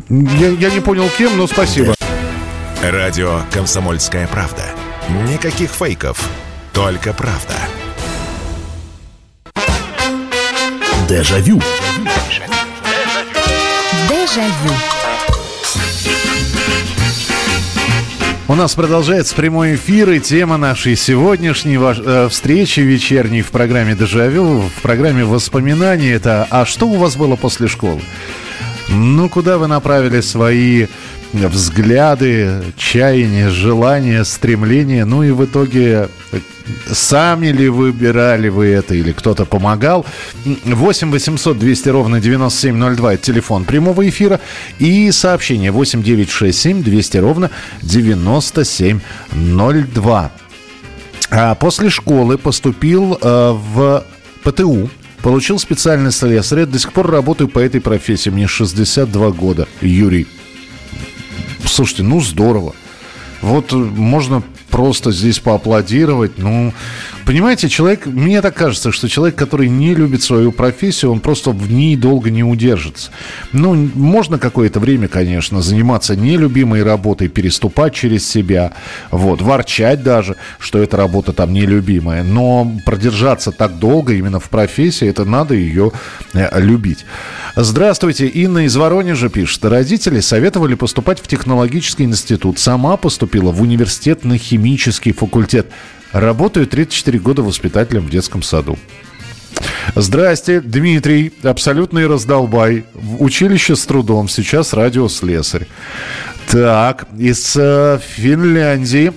Я, 0.10 0.50
я 0.50 0.70
не 0.72 0.80
понял 0.80 1.10
кем, 1.18 1.38
но 1.38 1.48
спасибо. 1.48 1.94
Радио 2.82 3.42
«Комсомольская 3.52 4.28
правда». 4.28 4.64
Никаких 5.32 5.72
фейков, 5.72 6.30
только 6.74 7.14
правда. 7.14 7.56
Дежавю. 11.08 11.60
Дежавю. 11.60 11.87
У 18.47 18.56
нас 18.56 18.76
продолжается 18.76 19.36
прямой 19.36 19.76
эфир, 19.76 20.12
и 20.12 20.19
тема 20.19 20.58
нашей 20.58 20.95
сегодняшней 20.95 21.78
э, 21.78 22.30
встречи 22.30 22.80
вечерней 22.80 23.41
в 23.41 23.52
программе 23.52 23.93
«Дежавю», 23.93 24.62
в 24.62 24.82
программе 24.82 25.26
«Воспоминания» 25.26 26.12
это 26.13 26.47
«А 26.50 26.65
что 26.65 26.88
у 26.88 26.95
вас 26.95 27.17
было 27.17 27.36
после 27.36 27.67
школы?» 27.67 28.02
Ну, 28.89 29.28
куда 29.28 29.58
вы 29.58 29.67
направили 29.67 30.21
свои 30.21 30.88
взгляды, 31.34 32.63
чаяния, 32.78 33.50
желания, 33.50 34.24
стремления? 34.24 35.04
Ну 35.06 35.24
и 35.24 35.32
в 35.32 35.44
итоге 35.46 36.10
э, 36.32 36.40
сами 36.92 37.48
ли 37.48 37.70
выбирали 37.70 38.50
вы 38.50 38.68
это 38.68 38.94
или 38.96 39.12
кто-то 39.12 39.46
помогал? 39.46 40.06
8 40.46 41.12
800 41.12 41.60
200 41.60 41.90
ровно 41.90 42.22
9702 42.22 43.13
это 43.13 43.24
телефон 43.24 43.66
прямого 43.66 44.08
эфира 44.08 44.40
и 44.80 45.12
сообщение 45.12 45.72
8 45.72 46.04
967 46.04 46.84
200 46.84 47.18
ровно 47.18 47.50
9702. 47.82 50.32
А 51.30 51.56
после 51.56 51.90
школы 51.90 52.38
поступил 52.38 53.18
э, 53.22 53.52
в 53.52 54.06
ПТУ, 54.44 54.90
получил 55.22 55.60
специальный 55.60 56.12
слесаря. 56.12 56.66
До 56.66 56.80
сих 56.80 56.94
пор 56.94 57.12
работаю 57.12 57.50
по 57.50 57.60
этой 57.60 57.82
профессии. 57.82 58.30
Мне 58.30 58.48
62 58.48 59.32
года. 59.32 59.68
Юрий. 59.82 60.26
Слушайте, 61.68 62.04
ну 62.04 62.22
здорово. 62.22 62.74
Вот 63.42 63.72
э, 63.74 63.76
можно 63.76 64.42
просто 64.70 65.12
здесь 65.12 65.40
поаплодировать. 65.40 66.38
Ну, 66.38 66.74
понимаете, 67.28 67.68
человек, 67.68 68.06
мне 68.06 68.42
так 68.42 68.56
кажется, 68.56 68.94
что 68.94 69.10
человек, 69.10 69.36
который 69.36 69.68
не 69.68 69.94
любит 69.94 70.24
свою 70.24 70.54
профессию, 70.54 71.12
он 71.12 71.20
просто 71.20 71.52
в 71.52 71.70
ней 71.70 71.98
долго 71.98 72.32
не 72.32 72.44
удержится. 72.44 73.12
Ну, 73.52 73.76
можно 73.96 74.40
какое-то 74.40 74.80
время, 74.80 75.10
конечно, 75.10 75.62
заниматься 75.62 76.16
нелюбимой 76.16 76.84
работой, 76.84 77.28
переступать 77.28 77.94
через 77.94 78.28
себя, 78.28 78.72
вот, 79.12 79.42
ворчать 79.42 80.04
даже, 80.04 80.38
что 80.58 80.80
эта 80.80 80.96
работа 80.96 81.34
там 81.34 81.52
нелюбимая, 81.52 82.24
но 82.24 82.72
продержаться 82.86 83.52
так 83.52 83.78
долго 83.78 84.13
именно 84.13 84.40
в 84.40 84.50
профессии, 84.50 85.08
это 85.08 85.26
надо 85.26 85.54
ее 85.54 85.92
э, 86.34 86.62
любить. 86.62 87.06
Здравствуйте, 87.58 88.28
Инна 88.28 88.66
из 88.66 88.76
Воронежа 88.78 89.28
пишет. 89.28 89.66
Родители 89.66 90.22
советовали 90.22 90.76
поступать 90.76 91.20
в 91.20 91.28
технологический 91.28 92.04
институт. 92.04 92.58
Сама 92.58 92.96
поступила 92.96 93.52
в 93.52 93.62
университет 93.62 94.24
на 94.24 94.38
химический 94.38 95.12
факультет. 95.12 95.68
Работаю 96.12 96.67
34 96.67 97.20
года 97.20 97.43
воспитателем 97.43 98.06
в 98.06 98.10
детском 98.10 98.41
саду. 98.41 98.78
Здрасте, 99.96 100.62
Дмитрий, 100.62 101.34
абсолютный 101.43 102.08
раздолбай. 102.08 102.86
В 102.93 103.24
училище 103.24 103.76
с 103.76 103.86
трудом, 103.86 104.30
сейчас 104.30 104.74
радиослесарь. 104.74 105.67
Так, 106.48 107.08
из 107.17 107.56
э, 107.58 108.00
Финляндии 108.15 109.12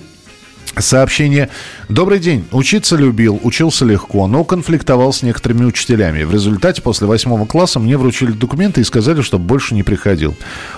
Сообщение. 0.77 1.49
Добрый 1.89 2.19
день. 2.19 2.45
Учиться 2.53 2.95
любил, 2.95 3.41
учился 3.43 3.83
легко, 3.83 4.25
но 4.27 4.45
конфликтовал 4.45 5.11
с 5.11 5.21
некоторыми 5.21 5.65
учителями. 5.65 6.23
В 6.23 6.31
результате 6.31 6.81
после 6.81 7.07
восьмого 7.07 7.45
класса 7.45 7.77
мне 7.77 7.97
вручили 7.97 8.31
документы 8.31 8.79
и 8.79 8.85
сказали, 8.85 9.21
чтобы 9.21 9.43
больше 9.43 9.75
не 9.75 9.83
приходил. 9.83 10.33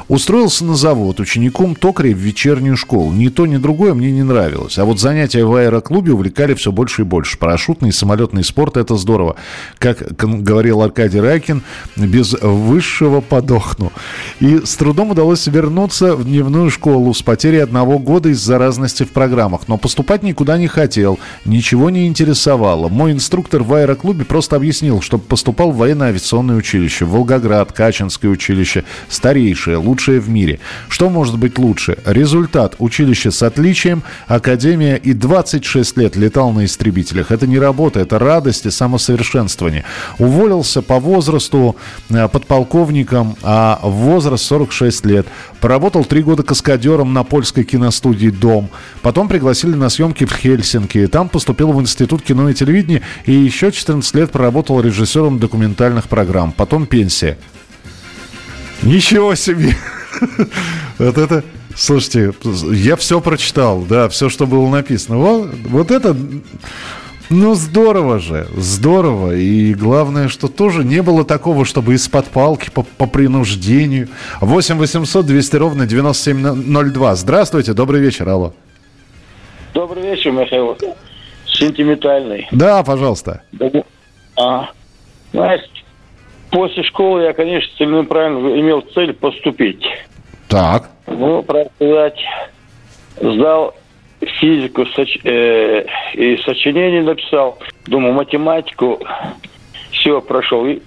Устроился 0.08 0.66
на 0.66 0.76
завод 0.76 1.20
учеником 1.20 1.76
токаря 1.76 2.12
в 2.12 2.18
вечернюю 2.18 2.76
школу. 2.76 3.12
Ни 3.12 3.28
то, 3.28 3.46
ни 3.46 3.58
другое 3.58 3.94
мне 3.94 4.12
не 4.12 4.24
нравилось. 4.24 4.80
А 4.80 4.86
вот 4.86 5.00
занятия 5.00 5.46
в 5.46 5.54
аэроклубе 5.54 6.14
увлекали 6.14 6.56
все 6.56 6.72
больше 6.72 7.04
и 7.04 7.06
больше. 7.06 7.38
Парашютный 7.38 7.90
и 7.90 7.92
самолетный 7.92 8.44
спорт– 8.44 8.78
это 8.78 8.98
здорово. 8.98 9.36
Как 9.78 10.16
говорил 10.18 10.82
Аркадий 10.82 11.20
Райкин, 11.20 11.62
без 11.96 12.34
высшего 12.42 13.22
подохну. 13.22 13.92
И 14.40 14.62
с 14.66 14.76
трудом 14.76 15.12
удалось 15.12 15.46
вернуться 15.46 16.16
в 16.16 16.26
дневную 16.26 16.72
школу 16.72 17.14
с 17.14 17.22
потерей 17.22 17.60
одного 17.60 18.00
года 18.00 18.30
из-за 18.30 18.58
разности 18.58 19.04
в 19.04 19.12
программах. 19.12 19.68
Но 19.68 19.78
поступать 19.84 20.24
никуда 20.24 20.58
не 20.58 20.68
хотел, 20.68 21.20
ничего 21.44 21.90
не 21.90 22.08
интересовало. 22.08 22.88
Мой 22.88 23.12
инструктор 23.12 23.64
в 23.64 23.74
аэроклубе 23.74 24.24
просто 24.24 24.56
объяснил, 24.56 25.02
чтобы 25.02 25.26
поступал 25.26 25.72
в 25.72 25.78
военно-авиационное 25.78 26.56
училище, 26.56 27.04
Волгоград, 27.04 27.74
Качинское 27.74 28.32
училище, 28.32 28.86
старейшее, 29.10 29.76
лучшее 29.76 30.22
в 30.22 30.30
мире. 30.30 30.62
Что 30.88 31.10
может 31.10 31.38
быть 31.38 31.60
лучше? 31.60 31.98
Результат. 32.06 32.76
Училище 32.80 33.30
с 33.30 33.44
отличием, 33.44 34.04
академия 34.28 34.96
и 34.96 35.12
26 35.12 35.98
лет 35.98 36.16
летал 36.16 36.54
на 36.54 36.64
истребителях. 36.64 37.32
Это 37.32 37.46
не 37.46 37.60
работа, 37.60 38.00
это 38.00 38.20
радость 38.20 38.66
и 38.66 38.72
самосовершенствование. 38.72 39.84
Уволился 40.18 40.82
по 40.82 40.98
возрасту 41.02 41.76
э, 42.10 42.30
подполковником, 42.30 43.36
а 43.44 43.82
возраст 43.84 44.46
46 44.46 45.06
лет. 45.08 45.28
Поработал 45.60 46.06
три 46.06 46.24
года 46.24 46.44
каскадером 46.44 47.12
на 47.12 47.26
польской 47.26 47.66
киностудии 47.66 48.30
«Дом». 48.30 48.70
Потом 49.02 49.28
пригласили 49.28 49.73
на 49.76 49.90
съемки 49.90 50.26
в 50.26 50.34
Хельсинки. 50.34 51.08
Там 51.08 51.30
поступил 51.30 51.72
в 51.72 51.82
Институт 51.82 52.22
кино 52.22 52.50
и 52.50 52.54
телевидения 52.54 53.02
и 53.26 53.34
еще 53.34 53.72
14 53.72 54.16
лет 54.16 54.32
проработал 54.32 54.82
режиссером 54.82 55.40
документальных 55.40 56.08
программ. 56.08 56.52
Потом 56.52 56.86
пенсия. 56.86 57.38
Ничего 58.82 59.36
себе! 59.36 59.76
Вот 61.00 61.18
это... 61.18 61.44
Слушайте, 61.76 62.34
я 62.72 62.96
все 62.96 63.20
прочитал, 63.20 63.82
да, 63.82 64.08
все, 64.08 64.30
что 64.30 64.46
было 64.46 64.70
написано. 64.70 65.18
Вот, 65.18 65.50
вот 65.66 65.90
это... 65.90 66.16
Ну, 67.30 67.56
здорово 67.56 68.20
же, 68.20 68.48
здорово. 68.56 69.36
И 69.36 69.74
главное, 69.74 70.28
что 70.28 70.48
тоже 70.48 70.84
не 70.84 71.02
было 71.02 71.26
такого, 71.26 71.66
чтобы 71.66 71.96
из-под 71.96 72.28
палки 72.28 72.70
по, 72.70 72.84
по 72.84 73.08
принуждению. 73.08 74.10
8 74.40 74.78
800 74.78 75.26
200 75.26 75.56
ровно 75.56 75.88
9702. 75.88 77.16
Здравствуйте, 77.16 77.74
добрый 77.74 78.02
вечер, 78.02 78.30
алло. 78.30 78.54
Добрый 79.74 80.04
вечер, 80.04 80.32
Михаил. 80.32 80.78
Сентиментальный. 81.48 82.48
Да, 82.52 82.84
пожалуйста. 82.84 83.42
А, 84.38 84.70
знаешь, 85.32 85.62
после 86.52 86.84
школы 86.84 87.24
я, 87.24 87.34
конечно, 87.34 87.72
целенаправленно 87.78 88.60
имел 88.60 88.82
цель 88.94 89.14
поступить. 89.14 89.84
Так. 90.48 90.90
Ну, 91.08 91.42
правда 91.44 91.72
сказать, 91.76 92.20
сдал 93.20 93.76
физику 94.40 94.86
соч... 94.88 95.18
э, 95.24 95.86
и 96.14 96.38
сочинение 96.38 97.02
написал. 97.02 97.58
Думаю, 97.86 98.14
математику 98.14 99.00
все 100.04 100.22
прошел 100.22 100.66
и 100.66 100.82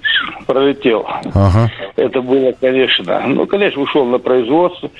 пролетел. 0.47 1.07
Ага. 1.35 1.71
Это 1.97 2.21
было, 2.21 2.53
конечно, 2.61 3.23
ну, 3.27 3.47
конечно, 3.47 3.81
ушел 3.81 4.05
на 4.05 4.19
производство, 4.19 4.91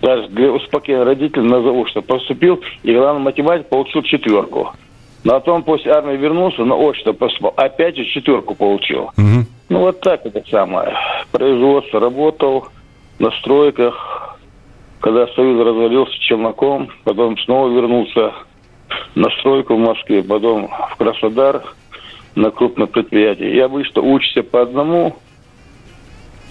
даже 0.00 0.28
для 0.28 0.50
успокоения 0.50 1.04
родителей 1.04 1.46
назову, 1.46 1.86
что 1.86 2.00
поступил, 2.00 2.60
и 2.82 2.94
главное, 2.94 3.22
математик 3.22 3.68
получил 3.68 4.02
четверку. 4.02 4.72
Но 5.24 5.34
потом 5.34 5.62
после 5.62 5.92
армии 5.92 6.16
вернулся, 6.16 6.64
на 6.64 6.74
очно 6.74 7.12
поступал, 7.12 7.52
опять 7.56 7.96
же 7.96 8.04
четверку 8.06 8.54
получил. 8.54 9.10
Угу. 9.16 9.46
Ну, 9.68 9.78
вот 9.80 10.00
так 10.00 10.24
это 10.24 10.42
самое. 10.48 10.94
Производство 11.32 12.00
работал 12.00 12.68
на 13.18 13.30
стройках, 13.32 14.38
когда 15.00 15.26
Союз 15.28 15.66
развалился 15.66 16.18
челноком, 16.20 16.88
потом 17.04 17.36
снова 17.38 17.68
вернулся 17.68 18.32
на 19.14 19.28
стройку 19.40 19.74
в 19.74 19.78
Москве, 19.78 20.22
потом 20.22 20.68
в 20.68 20.96
Краснодар– 20.96 21.62
на 22.36 22.50
крупном 22.50 22.86
предприятии. 22.86 23.50
И 23.50 23.58
обычно 23.58 24.02
учишься 24.02 24.44
по 24.44 24.62
одному, 24.62 25.16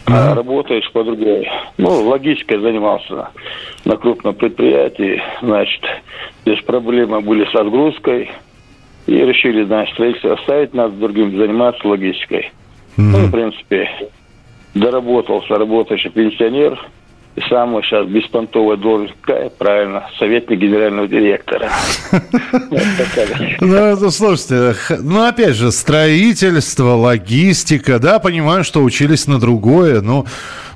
а 0.07 0.35
работаешь 0.35 0.91
по 0.91 1.03
другой. 1.03 1.47
Ну, 1.77 1.89
логистикой 2.09 2.59
занимался 2.59 3.29
на 3.85 3.95
крупном 3.95 4.35
предприятии, 4.35 5.21
значит, 5.41 5.81
здесь 6.45 6.61
проблемы 6.63 7.21
были 7.21 7.45
с 7.45 7.55
отгрузкой, 7.55 8.29
и 9.07 9.13
решили, 9.13 9.63
значит, 9.63 9.93
строительство 9.93 10.33
оставить, 10.33 10.73
надо 10.73 10.95
другим 10.95 11.37
заниматься 11.37 11.87
логистикой. 11.87 12.51
Mm-hmm. 12.97 13.11
Ну, 13.11 13.17
в 13.19 13.31
принципе, 13.31 13.89
доработался, 14.73 15.55
работающий 15.55 16.09
пенсионер– 16.09 16.77
и 17.35 17.41
самая 17.49 17.83
сейчас 17.83 18.07
беспонтовая 18.07 18.77
должность 18.77 19.13
какая, 19.21 19.49
правильно, 19.49 20.07
советник 20.17 20.57
генерального 20.59 21.07
директора. 21.07 21.69
Ну, 23.59 24.09
слушайте, 24.11 24.75
ну, 25.01 25.25
опять 25.25 25.55
же, 25.55 25.71
строительство, 25.71 26.95
логистика, 26.95 27.99
да, 27.99 28.19
понимаю, 28.19 28.63
что 28.63 28.83
учились 28.83 29.27
на 29.27 29.39
другое, 29.39 30.01
но 30.01 30.25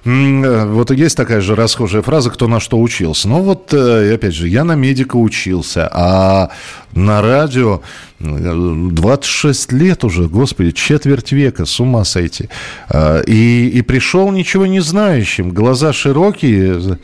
вот 0.04 0.92
есть 0.92 1.18
такая 1.18 1.42
же 1.42 1.56
расхожая 1.56 2.02
фраза, 2.02 2.30
кто 2.30 2.48
на 2.48 2.60
что 2.60 2.80
учился. 2.80 3.28
Ну 3.28 3.42
вот, 3.42 3.74
э, 3.74 4.14
опять 4.14 4.34
же, 4.34 4.48
я 4.48 4.64
на 4.64 4.76
медика 4.76 5.16
учился, 5.16 5.90
а 5.92 6.52
на 6.94 7.22
радио 7.22 7.82
26 8.20 9.72
лет 9.72 10.04
уже, 10.04 10.28
господи, 10.28 10.72
четверть 10.72 11.32
века, 11.32 11.66
с 11.66 11.80
ума 11.80 12.04
сойти. 12.04 12.50
И, 13.28 13.72
и 13.74 13.82
пришел 13.82 14.32
ничего 14.32 14.66
не 14.66 14.80
знающим, 14.80 15.52
глаза 15.52 15.94
широкие, 15.94 16.98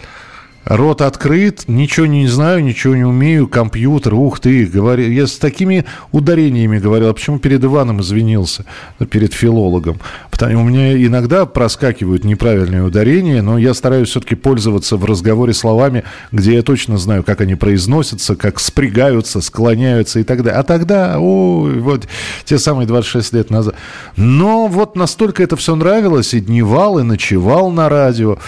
Рот 0.65 1.01
открыт, 1.01 1.65
ничего 1.67 2.07
не 2.07 2.27
знаю, 2.27 2.63
ничего 2.63 2.95
не 2.95 3.03
умею, 3.03 3.47
компьютер, 3.47 4.15
ух 4.15 4.39
ты, 4.39 4.65
говорю, 4.65 5.11
я 5.11 5.27
с 5.27 5.37
такими 5.37 5.85
ударениями 6.11 6.79
говорил, 6.79 7.09
а 7.09 7.13
почему 7.13 7.37
перед 7.37 7.63
Иваном 7.63 8.01
извинился, 8.01 8.65
перед 9.11 9.33
филологом? 9.33 9.99
Потому 10.31 10.61
у 10.61 10.63
меня 10.63 10.93
иногда 11.05 11.45
проскакивают 11.45 12.23
неправильные 12.23 12.81
ударения, 12.81 13.43
но 13.43 13.59
я 13.59 13.75
стараюсь 13.75 14.09
все-таки 14.09 14.33
пользоваться 14.33 14.97
в 14.97 15.05
разговоре 15.05 15.53
словами, 15.53 16.03
где 16.31 16.55
я 16.55 16.63
точно 16.63 16.97
знаю, 16.97 17.23
как 17.23 17.41
они 17.41 17.53
произносятся, 17.53 18.35
как 18.35 18.59
спрягаются, 18.59 19.41
склоняются 19.41 20.19
и 20.19 20.23
так 20.23 20.41
далее. 20.41 20.59
А 20.59 20.63
тогда, 20.63 21.19
ой, 21.19 21.79
вот 21.79 22.07
те 22.43 22.57
самые 22.57 22.87
26 22.87 23.33
лет 23.33 23.49
назад. 23.51 23.75
Но 24.17 24.67
вот 24.67 24.95
настолько 24.95 25.43
это 25.43 25.55
все 25.57 25.75
нравилось, 25.75 26.33
и 26.33 26.39
дневал, 26.39 26.97
и 26.97 27.03
ночевал 27.03 27.69
на 27.69 27.87
радио. 27.87 28.39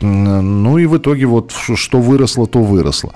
Ну 0.00 0.78
и 0.78 0.86
в 0.86 0.96
итоге 0.96 1.26
вот 1.26 1.52
что 1.58 2.00
выросло, 2.00 2.46
то 2.46 2.62
выросло. 2.62 3.12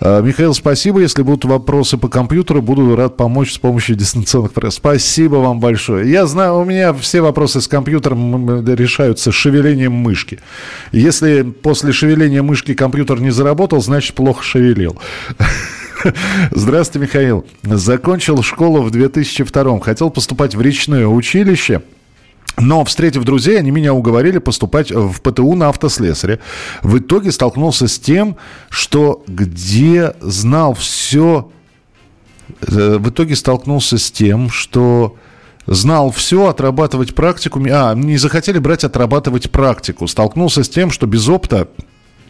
А, 0.00 0.20
Михаил, 0.20 0.54
спасибо. 0.54 1.00
Если 1.00 1.22
будут 1.22 1.44
вопросы 1.44 1.98
по 1.98 2.08
компьютеру, 2.08 2.62
буду 2.62 2.94
рад 2.96 3.16
помочь 3.16 3.54
с 3.54 3.58
помощью 3.58 3.96
дистанционных 3.96 4.52
программ. 4.52 4.72
Спасибо 4.72 5.36
вам 5.36 5.60
большое. 5.60 6.10
Я 6.10 6.26
знаю, 6.26 6.58
у 6.58 6.64
меня 6.64 6.92
все 6.92 7.20
вопросы 7.20 7.60
с 7.60 7.68
компьютером 7.68 8.64
решаются 8.66 9.32
шевелением 9.32 9.92
мышки. 9.92 10.40
Если 10.92 11.42
после 11.42 11.92
шевеления 11.92 12.42
мышки 12.42 12.74
компьютер 12.74 13.20
не 13.20 13.30
заработал, 13.30 13.80
значит, 13.80 14.14
плохо 14.14 14.42
шевелил. 14.42 14.98
Здравствуйте, 16.50 17.06
Михаил. 17.06 17.46
Закончил 17.62 18.42
школу 18.42 18.82
в 18.82 18.90
2002 18.90 19.80
Хотел 19.80 20.10
поступать 20.10 20.54
в 20.54 20.60
речное 20.60 21.06
училище– 21.06 21.82
но, 22.58 22.84
встретив 22.84 23.24
друзей, 23.24 23.58
они 23.58 23.70
меня 23.70 23.92
уговорили 23.92 24.38
поступать 24.38 24.90
в 24.90 25.20
ПТУ 25.20 25.54
на 25.54 25.68
автослесаре. 25.68 26.40
В 26.82 26.98
итоге 26.98 27.30
столкнулся 27.30 27.86
с 27.86 27.98
тем, 27.98 28.36
что 28.70 29.22
где 29.26 30.14
знал 30.20 30.74
все... 30.74 31.50
Э, 32.62 32.96
в 32.98 33.10
итоге 33.10 33.36
столкнулся 33.36 33.98
с 33.98 34.10
тем, 34.10 34.48
что 34.50 35.16
знал 35.66 36.10
все, 36.10 36.46
отрабатывать 36.46 37.14
практику... 37.14 37.62
А, 37.70 37.94
не 37.94 38.16
захотели 38.16 38.58
брать 38.58 38.84
отрабатывать 38.84 39.50
практику. 39.50 40.06
Столкнулся 40.06 40.62
с 40.64 40.68
тем, 40.68 40.90
что 40.90 41.06
без 41.06 41.28
опыта 41.28 41.68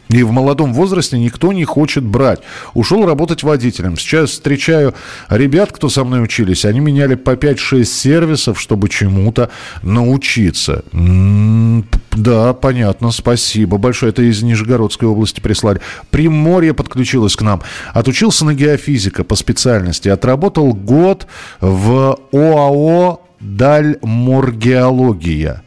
и 0.08 0.22
в 0.22 0.30
молодом 0.30 0.72
возрасте 0.72 1.18
никто 1.18 1.52
не 1.52 1.64
хочет 1.64 2.04
брать. 2.04 2.38
Ушел 2.74 3.04
работать 3.06 3.42
водителем. 3.42 3.96
Сейчас 3.96 4.30
встречаю 4.30 4.94
ребят, 5.28 5.72
кто 5.72 5.88
со 5.88 6.04
мной 6.04 6.22
учились. 6.22 6.64
Они 6.64 6.78
меняли 6.80 7.16
по 7.16 7.30
5-6 7.30 7.84
сервисов, 7.84 8.60
чтобы 8.60 8.88
чему-то 8.88 9.50
научиться. 9.82 10.84
Да, 10.92 12.52
понятно. 12.54 13.10
Спасибо 13.10 13.78
большое. 13.78 14.10
Это 14.10 14.22
из 14.22 14.42
Нижегородской 14.42 15.08
области 15.08 15.40
прислали. 15.40 15.80
Приморье 16.10 16.72
подключилось 16.72 17.34
к 17.36 17.42
нам. 17.42 17.62
Отучился 17.92 18.44
на 18.44 18.54
геофизика 18.54 19.24
по 19.24 19.34
специальности. 19.34 20.08
Отработал 20.08 20.72
год 20.72 21.26
в 21.60 22.16
ОАО 22.32 23.22
«Дальморгеология». 23.40 25.64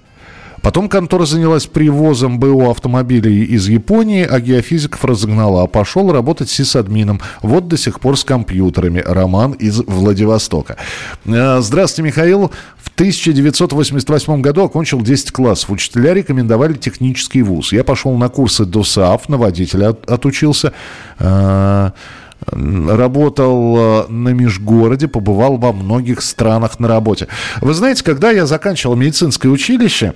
Потом 0.62 0.90
контора 0.90 1.26
занялась 1.26 1.66
привозом 1.66 2.40
БУ 2.40 2.70
автомобилей 2.70 3.44
из 3.44 3.68
Японии, 3.68 4.26
а 4.30 4.40
геофизиков 4.40 5.04
разогнала. 5.06 5.64
А 5.64 5.68
пошел 5.68 6.12
работать 6.12 6.50
сисадмином. 6.50 7.22
Вот 7.42 7.68
до 7.68 7.78
сих 7.78 8.00
пор 8.00 8.18
с 8.18 8.24
компьютерами. 8.24 9.04
Роман 9.06 9.54
из 9.54 9.80
Владивостока. 9.80 10.78
Э, 11.26 11.60
здравствуйте, 11.62 12.08
Михаил. 12.08 12.52
В 12.78 12.90
1988 12.96 14.42
году 14.42 14.64
окончил 14.64 15.02
10 15.02 15.32
классов. 15.32 15.70
Учителя 15.70 16.14
рекомендовали 16.14 16.74
технический 16.74 17.42
вуз. 17.42 17.72
Я 17.72 17.84
пошел 17.84 18.16
на 18.18 18.30
курсы 18.30 18.66
ДОСААФ, 18.66 19.30
на 19.30 19.38
водителя 19.38 19.96
отучился. 20.08 20.74
Э, 21.20 21.92
работал 22.52 23.78
э, 23.78 24.08
на 24.10 24.30
межгороде, 24.30 25.08
побывал 25.08 25.58
во 25.58 25.74
многих 25.74 26.22
странах 26.22 26.80
на 26.80 26.88
работе. 26.88 27.28
Вы 27.62 27.74
знаете, 27.74 28.04
когда 28.04 28.32
я 28.32 28.46
заканчивал 28.46 28.96
медицинское 28.96 29.50
училище, 29.50 30.14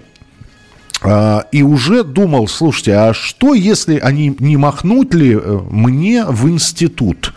и 1.51 1.63
уже 1.63 2.03
думал, 2.03 2.47
слушайте, 2.47 2.95
а 2.95 3.13
что, 3.13 3.53
если 3.53 3.97
они 3.97 4.35
не 4.39 4.57
махнут 4.57 5.13
ли 5.13 5.33
э, 5.33 5.59
мне 5.69 6.25
в 6.25 6.47
институт? 6.47 7.33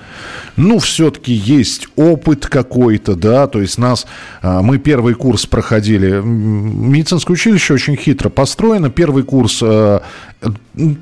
Ну, 0.56 0.78
все-таки 0.78 1.32
есть 1.32 1.88
опыт 1.96 2.46
какой-то, 2.46 3.14
да, 3.14 3.46
то 3.46 3.60
есть 3.60 3.78
нас, 3.78 4.06
а, 4.42 4.62
мы 4.62 4.78
первый 4.78 5.14
курс 5.14 5.46
проходили, 5.46 6.20
медицинское 6.22 7.34
училище 7.34 7.74
очень 7.74 7.96
хитро 7.96 8.30
построено, 8.30 8.90
первый 8.90 9.22
курс 9.22 9.60
э, 9.62 10.00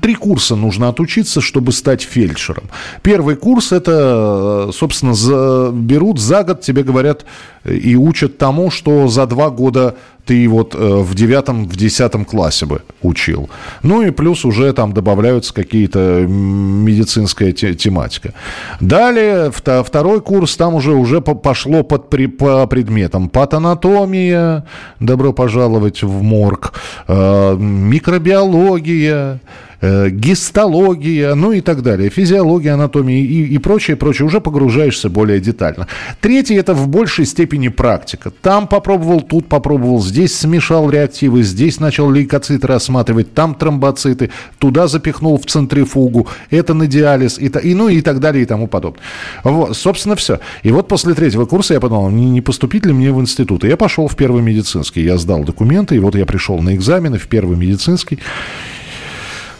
Три 0.01 0.15
курса 0.15 0.55
нужно 0.55 0.87
отучиться, 0.87 1.41
чтобы 1.41 1.73
стать 1.73 2.01
фельдшером. 2.01 2.63
Первый 3.01 3.35
курс 3.35 3.73
это, 3.73 4.69
собственно, 4.73 5.13
за, 5.13 5.71
берут 5.73 6.19
за 6.19 6.43
год, 6.43 6.61
тебе 6.61 6.83
говорят 6.83 7.25
и 7.65 7.97
учат 7.97 8.37
тому, 8.37 8.71
что 8.71 9.09
за 9.09 9.25
два 9.25 9.49
года 9.49 9.97
ты 10.25 10.47
вот 10.47 10.73
э, 10.73 10.77
в 10.77 11.13
девятом, 11.13 11.67
в 11.67 11.75
десятом 11.75 12.23
классе 12.23 12.65
бы 12.65 12.81
учил. 13.01 13.49
Ну 13.83 14.01
и 14.01 14.11
плюс 14.11 14.45
уже 14.45 14.71
там 14.71 14.93
добавляются 14.93 15.53
какие-то 15.53 16.25
медицинская 16.27 17.51
тематика. 17.51 18.33
Далее 18.79 19.44
второй 19.51 20.21
курс 20.21 20.55
там 20.57 20.75
уже 20.75 20.93
уже 20.93 21.21
пошло 21.21 21.83
под 21.83 22.09
по 22.37 22.67
предметам. 22.67 23.29
Патанатомия, 23.29 24.65
добро 24.99 25.33
пожаловать 25.33 26.03
в 26.03 26.21
морг, 26.21 26.73
э, 27.07 27.55
микробиология, 27.57 29.39
э, 29.81 30.09
гистология, 30.09 31.35
ну 31.35 31.51
и 31.51 31.61
так 31.61 31.81
далее, 31.81 32.09
физиология, 32.09 32.71
анатомия 32.71 33.19
и, 33.19 33.45
и 33.45 33.57
прочее, 33.57 33.97
прочее, 33.97 34.25
уже 34.25 34.41
погружаешься 34.41 35.09
более 35.09 35.39
детально. 35.39 35.87
Третий– 36.21 36.55
это 36.55 36.73
в 36.73 36.87
большей 36.87 37.25
степени 37.25 37.67
практика. 37.67 38.31
Там 38.41 38.67
попробовал, 38.67 39.21
тут 39.21 39.47
попробовал, 39.47 40.01
здесь 40.01 40.37
смешал 40.37 40.89
реактивы, 40.89 41.43
здесь 41.43 41.79
начал 41.79 42.09
лейкоциты 42.09 42.67
рассматривать, 42.67 43.33
там 43.33 43.55
тромбоциты, 43.55 44.31
туда 44.59 44.87
запихнул 44.87 45.37
в 45.37 45.45
центрифугу, 45.45 46.27
это 46.49 46.73
на 46.73 46.87
диализ, 46.87 47.39
и, 47.39 47.47
и, 47.47 47.73
ну 47.73 47.89
и 47.89 48.01
так 48.01 48.19
далее 48.19 48.43
и 48.43 48.45
тому 48.45 48.67
подобное. 48.67 49.01
Вот, 49.43 49.75
собственно, 49.75 50.15
все. 50.15 50.39
И 50.63 50.71
вот 50.71 50.87
после 50.87 51.13
третьего 51.13 51.45
курса 51.45 51.73
я 51.73 51.79
подумал, 51.79 52.09
не, 52.09 52.29
не 52.29 52.41
поступить 52.41 52.85
ли 52.85 52.93
мне 52.93 53.11
в 53.11 53.19
институт. 53.21 53.63
И 53.63 53.67
я 53.67 53.77
пошел 53.77 54.07
в 54.07 54.15
первый 54.15 54.41
медицинский. 54.41 55.03
Я 55.03 55.17
сдал 55.17 55.43
документы, 55.43 55.95
и 55.95 55.99
вот 55.99 56.15
я 56.15 56.25
пришел 56.25 56.61
на 56.61 56.75
экзамены 56.75 57.17
в 57.17 57.27
первый 57.27 57.57
медицинский. 57.57 58.19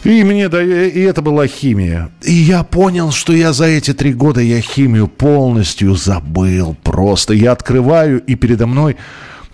И 0.06 0.22
мне 0.22 0.48
да, 0.48 0.62
и 0.62 1.00
это 1.00 1.20
была 1.20 1.48
химия. 1.48 2.10
И 2.22 2.32
я 2.32 2.62
понял, 2.62 3.10
что 3.10 3.32
я 3.32 3.52
за 3.52 3.64
эти 3.64 3.92
три 3.92 4.12
года 4.12 4.40
я 4.40 4.60
химию 4.60 5.08
полностью 5.08 5.96
забыл. 5.96 6.76
Просто 6.84 7.34
я 7.34 7.50
открываю, 7.50 8.22
и 8.22 8.36
передо 8.36 8.68
мной 8.68 8.96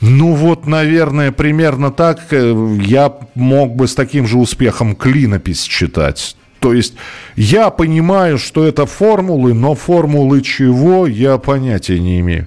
ну 0.03 0.35
вот, 0.35 0.67
наверное, 0.67 1.31
примерно 1.33 1.91
так 1.91 2.21
э, 2.33 2.77
я 2.83 3.15
мог 3.35 3.77
бы 3.77 3.87
с 3.87 3.95
таким 3.95 4.27
же 4.27 4.37
успехом 4.37 4.95
клинопись 4.95 5.63
читать. 5.63 6.37
То 6.59 6.75
есть 6.75 6.95
я 7.35 7.71
понимаю, 7.71 8.37
что 8.37 8.67
это 8.67 8.85
формулы, 8.85 9.55
но 9.55 9.75
формулы 9.75 10.43
чего 10.43 11.07
я 11.07 11.39
понятия 11.39 11.99
не 11.99 12.21
имею 12.21 12.47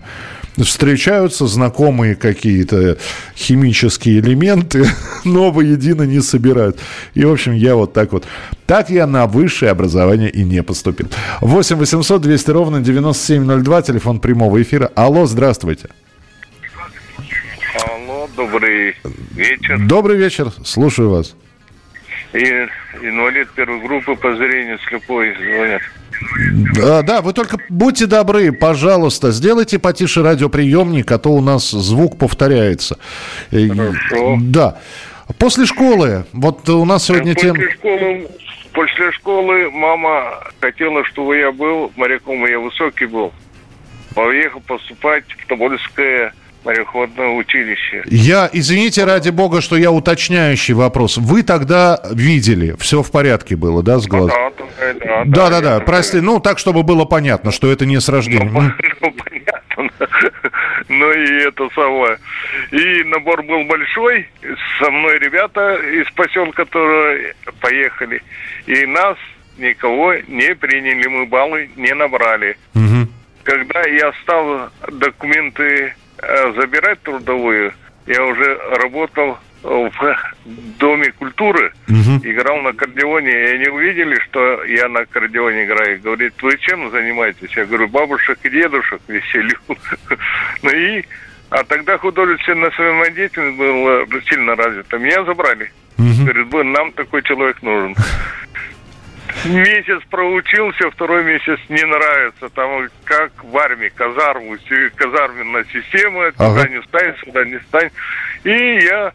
встречаются 0.63 1.48
знакомые 1.48 2.15
какие-то 2.15 2.98
химические 3.36 4.20
элементы, 4.20 4.86
но 5.26 5.52
воедино 5.52 6.04
не 6.04 6.22
собирают. 6.22 6.80
И, 7.13 7.24
в 7.26 7.32
общем, 7.32 7.54
я 7.54 7.76
вот 7.76 7.94
так 7.94 8.12
вот. 8.13 8.26
Так 8.65 8.89
я 8.89 9.08
на 9.08 9.28
высшее 9.28 9.72
образование 9.72 10.30
и 10.30 10.44
не 10.44 10.63
поступил. 10.63 11.08
8 11.41 11.76
800 11.76 12.22
200 12.22 12.52
ровно 12.52 12.82
9702, 12.82 13.82
телефон 13.82 14.20
прямого 14.20 14.62
эфира. 14.62 14.91
Алло, 14.96 15.26
здравствуйте. 15.26 15.89
Алло, 17.88 18.30
добрый 18.36 18.96
вечер. 19.32 19.80
Добрый 19.80 20.18
вечер, 20.18 20.52
слушаю 20.63 21.10
вас. 21.10 21.36
И 22.34 22.68
инвалид 23.02 23.50
первой 23.52 23.80
группы 23.80 24.15
по 24.15 24.36
зрению 24.36 24.80
слепой 24.89 25.34
звонят. 25.36 25.82
Да, 26.75 27.01
да, 27.01 27.21
вы 27.21 27.34
только 27.34 27.58
будьте 27.69 28.06
добры, 28.06 28.51
пожалуйста, 28.51 29.32
сделайте 29.32 29.80
потише 29.80 30.23
радиоприемник, 30.23 31.12
а 31.12 31.17
то 31.17 31.30
у 31.30 31.41
нас 31.41 31.69
звук 31.71 32.17
повторяется. 32.17 32.97
Хорошо. 33.51 34.38
Да. 34.41 34.78
После 35.39 35.65
школы, 35.65 36.25
вот 36.34 36.69
у 36.69 36.86
нас 36.86 37.06
сегодня 37.06 37.34
после 37.34 37.54
тема... 37.54 37.71
Школы, 37.71 38.28
после 38.73 39.12
школы 39.12 39.71
мама 39.71 40.39
хотела, 40.60 41.04
чтобы 41.06 41.38
я 41.38 41.51
был 41.51 41.91
моряком, 41.95 42.45
и 42.45 42.51
я 42.51 42.60
высокий 42.60 43.06
был. 43.06 43.34
Поехал 44.13 44.62
поступать 44.62 45.25
в 45.28 45.47
Тобольское 45.47 46.34
мореходное 46.65 47.30
училище. 47.30 48.04
Я, 48.08 48.49
извините, 48.51 49.06
ради 49.06 49.30
бога, 49.30 49.62
что 49.62 49.78
я 49.78 49.91
уточняющий 49.91 50.73
вопрос. 50.73 51.17
Вы 51.17 51.43
тогда 51.43 52.01
видели, 52.12 52.75
все 52.80 53.04
в 53.04 53.12
порядке 53.12 53.56
было, 53.56 53.84
да, 53.84 53.99
с 53.99 54.08
глаз? 54.08 54.32
Да, 54.32 54.93
да, 54.93 55.23
да, 55.25 55.49
да, 55.49 55.62
да, 55.62 55.80
прости, 55.80 56.19
ну 56.19 56.39
так, 56.39 56.60
чтобы 56.60 56.84
было 56.84 57.06
понятно, 57.06 57.51
что 57.51 57.71
это 57.71 57.86
не 57.86 57.99
с 58.01 58.10
рождения. 58.10 58.49
Ну, 58.51 58.62
ну 59.01 59.13
понятно. 59.13 60.08
Ну 60.89 61.12
и 61.12 61.47
это 61.47 61.67
самое. 61.73 62.17
И 62.71 63.04
набор 63.06 63.43
был 63.43 63.63
большой. 63.65 64.28
Со 64.80 64.91
мной 64.91 65.19
ребята 65.19 65.75
из 65.75 66.10
поселка, 66.12 66.65
которые 66.65 67.34
поехали. 67.60 68.21
И 68.65 68.86
нас 68.86 69.17
никого 69.58 70.13
не 70.28 70.54
приняли, 70.56 71.08
мы 71.08 71.25
баллы 71.25 71.69
не 71.75 71.93
набрали. 71.93 72.58
Угу. 72.75 73.08
Когда 73.43 73.82
я 73.88 74.12
стал 74.23 74.69
документы 74.91 75.93
забирать 76.21 77.01
трудовую, 77.01 77.73
я 78.06 78.23
уже 78.23 78.58
работал 78.80 79.38
в 79.65 80.17
Доме 80.80 81.12
культуры, 81.13 81.73
угу. 81.88 82.19
играл 82.23 82.62
на 82.62 82.69
аккордеоне, 82.69 83.32
и 83.32 83.56
они 83.56 83.67
увидели, 83.67 84.19
что 84.25 84.63
я 84.65 84.88
на 84.88 85.01
аккордеоне 85.01 85.65
играю. 85.65 86.01
Говорит, 86.01 86.34
вы 86.41 86.58
чем 86.60 86.91
занимаетесь? 86.91 87.56
Я 87.56 87.65
говорю, 87.65 87.88
бабушек 87.88 88.38
и 88.43 88.49
дедушек 88.49 89.01
веселю. 89.08 89.58
ну 90.62 90.69
и, 90.69 91.04
а 91.49 91.63
тогда 91.63 91.97
художественная 91.97 92.71
самодеятельность 92.71 93.58
была 93.58 94.06
сильно 94.30 94.56
развита. 94.56 94.97
Меня 94.97 95.23
забрали. 95.23 95.71
Угу. 95.97 96.25
Говорит, 96.25 96.78
нам 96.78 96.91
такой 96.91 97.23
человек 97.23 97.62
нужен. 97.62 97.95
Месяц 99.43 100.02
проучился, 100.10 100.89
второй 100.91 101.24
месяц 101.24 101.60
не 101.69 101.84
нравится. 101.84 102.50
Там 102.50 102.88
как 103.04 103.32
в 103.43 103.58
армии, 103.58 103.89
казарму, 103.89 104.56
казарменная 104.95 105.65
система, 105.71 106.28
ага. 106.38 106.62
туда 106.62 106.67
не 106.69 106.82
встань, 106.82 107.15
сюда 107.24 107.45
не 107.45 107.58
встань. 107.58 107.89
И 108.43 108.80
я 108.86 109.13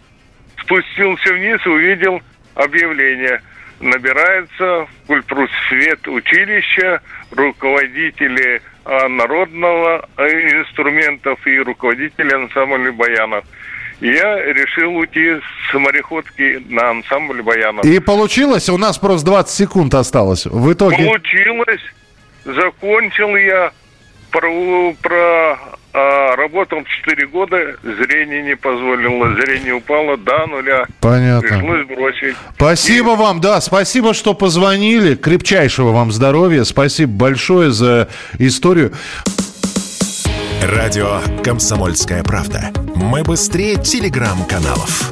спустился 0.60 1.34
вниз 1.34 1.60
и 1.64 1.68
увидел 1.68 2.22
объявление. 2.54 3.40
Набирается 3.80 4.86
в 4.86 4.88
культпросвет 5.06 6.06
училища 6.06 7.00
руководители 7.30 8.60
а, 8.84 9.08
народного 9.08 10.06
а, 10.16 10.26
инструментов 10.26 11.44
и 11.46 11.58
руководители 11.60 12.34
ансамбля 12.34 12.92
баянов 12.92 13.44
я 14.00 14.52
решил 14.52 14.96
уйти 14.96 15.36
с 15.70 15.74
мореходки 15.74 16.64
на 16.68 16.90
ансамбль 16.90 17.42
баянов. 17.42 17.84
И 17.84 17.98
получилось? 17.98 18.68
У 18.68 18.78
нас 18.78 18.98
просто 18.98 19.26
20 19.26 19.54
секунд 19.54 19.94
осталось. 19.94 20.46
В 20.46 20.72
итоге... 20.72 21.04
Получилось. 21.04 21.82
Закончил 22.44 23.36
я 23.36 23.70
про, 24.30 24.94
про 25.02 25.58
а, 25.92 26.36
работал 26.36 26.84
4 26.84 27.26
года, 27.26 27.76
зрение 27.82 28.42
не 28.42 28.54
позволило, 28.54 29.34
зрение 29.34 29.74
упало 29.74 30.16
до 30.16 30.46
нуля. 30.46 30.86
Понятно. 31.00 31.48
Пришлось 31.48 31.86
бросить. 31.86 32.36
Спасибо 32.54 33.12
И... 33.12 33.16
вам, 33.16 33.40
да, 33.40 33.60
спасибо, 33.60 34.14
что 34.14 34.34
позвонили. 34.34 35.16
Крепчайшего 35.16 35.90
вам 35.90 36.12
здоровья. 36.12 36.62
Спасибо 36.62 37.12
большое 37.12 37.72
за 37.72 38.08
историю. 38.38 38.92
Радио 40.62 41.22
«Комсомольская 41.42 42.22
правда». 42.22 42.70
Мы 42.94 43.22
быстрее 43.22 43.76
телеграм-каналов. 43.76 45.10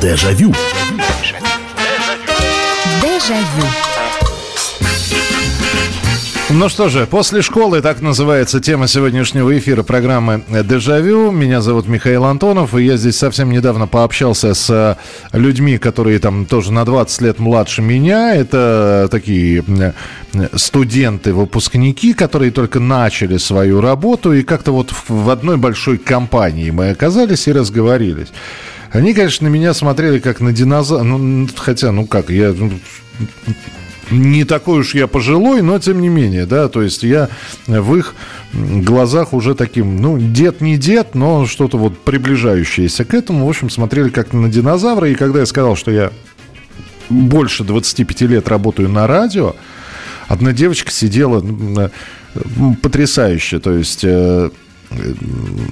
Дежавю. 0.00 0.54
Дежавю. 3.02 3.91
Ну 6.54 6.68
что 6.68 6.90
же, 6.90 7.06
после 7.06 7.40
школы, 7.40 7.80
так 7.80 8.02
называется 8.02 8.60
тема 8.60 8.86
сегодняшнего 8.86 9.58
эфира 9.58 9.82
программы 9.82 10.42
«Дежавю». 10.48 11.30
Меня 11.30 11.62
зовут 11.62 11.88
Михаил 11.88 12.26
Антонов, 12.26 12.74
и 12.74 12.84
я 12.84 12.98
здесь 12.98 13.16
совсем 13.16 13.50
недавно 13.50 13.86
пообщался 13.86 14.52
с 14.52 14.98
людьми, 15.32 15.78
которые 15.78 16.18
там 16.18 16.44
тоже 16.44 16.70
на 16.70 16.84
20 16.84 17.20
лет 17.22 17.38
младше 17.38 17.80
меня. 17.80 18.34
Это 18.34 19.08
такие 19.10 19.64
студенты, 20.54 21.32
выпускники, 21.32 22.12
которые 22.12 22.50
только 22.50 22.80
начали 22.80 23.38
свою 23.38 23.80
работу, 23.80 24.34
и 24.34 24.42
как-то 24.42 24.72
вот 24.72 24.92
в 25.08 25.30
одной 25.30 25.56
большой 25.56 25.96
компании 25.96 26.70
мы 26.70 26.90
оказались 26.90 27.48
и 27.48 27.52
разговорились. 27.52 28.28
Они, 28.90 29.14
конечно, 29.14 29.48
на 29.48 29.52
меня 29.52 29.72
смотрели 29.72 30.18
как 30.18 30.40
на 30.40 30.52
динозавра. 30.52 31.02
Ну, 31.02 31.48
хотя, 31.56 31.92
ну 31.92 32.06
как, 32.06 32.28
я 32.28 32.52
ну, 32.52 32.72
не 34.10 34.44
такой 34.44 34.80
уж 34.80 34.94
я 34.94 35.06
пожилой, 35.06 35.62
но 35.62 35.78
тем 35.78 36.00
не 36.00 36.08
менее, 36.08 36.46
да, 36.46 36.68
то 36.68 36.82
есть 36.82 37.02
я 37.02 37.28
в 37.66 37.96
их 37.96 38.14
глазах 38.52 39.32
уже 39.32 39.54
таким, 39.54 40.00
ну, 40.00 40.18
дед 40.18 40.60
не 40.60 40.76
дед, 40.76 41.14
но 41.14 41.46
что-то 41.46 41.78
вот 41.78 41.98
приближающееся 41.98 43.04
к 43.04 43.14
этому, 43.14 43.46
в 43.46 43.48
общем, 43.48 43.70
смотрели 43.70 44.08
как 44.08 44.32
на 44.32 44.48
динозавра, 44.48 45.08
и 45.08 45.14
когда 45.14 45.40
я 45.40 45.46
сказал, 45.46 45.76
что 45.76 45.90
я 45.90 46.10
больше 47.08 47.64
25 47.64 48.22
лет 48.22 48.48
работаю 48.48 48.88
на 48.88 49.06
радио, 49.06 49.54
одна 50.28 50.52
девочка 50.52 50.90
сидела 50.90 51.44
потрясающе, 52.82 53.60
то 53.60 53.72
есть 53.72 54.04
э, 54.04 54.50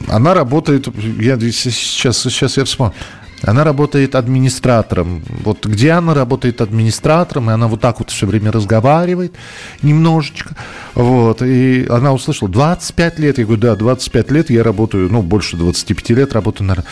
она 0.09 0.35
работает, 0.35 0.89
я 1.19 1.39
сейчас, 1.41 2.19
сейчас 2.19 2.57
я 2.57 2.65
вспомню, 2.65 2.95
она 3.43 3.65
работает 3.65 4.15
администратором. 4.15 5.23
Вот 5.43 5.65
где 5.67 5.93
она 5.93 6.15
работает 6.15 6.61
администратором, 6.61 7.51
и 7.51 7.53
она 7.53 7.69
вот 7.69 7.81
так 7.81 7.99
вот 8.01 8.11
все 8.11 8.27
время 8.27 8.53
разговаривает 8.53 9.35
немножечко. 9.83 10.55
Вот, 10.95 11.43
и 11.43 11.87
она 11.89 12.13
услышала, 12.13 12.51
25 12.51 13.19
лет. 13.19 13.39
Я 13.39 13.45
говорю, 13.45 13.61
да, 13.61 13.77
25 13.77 14.31
лет 14.31 14.51
я 14.51 14.63
работаю, 14.63 15.11
ну, 15.11 15.23
больше 15.23 15.57
25 15.57 16.11
лет 16.11 16.33
работаю 16.33 16.67
на... 16.69 16.85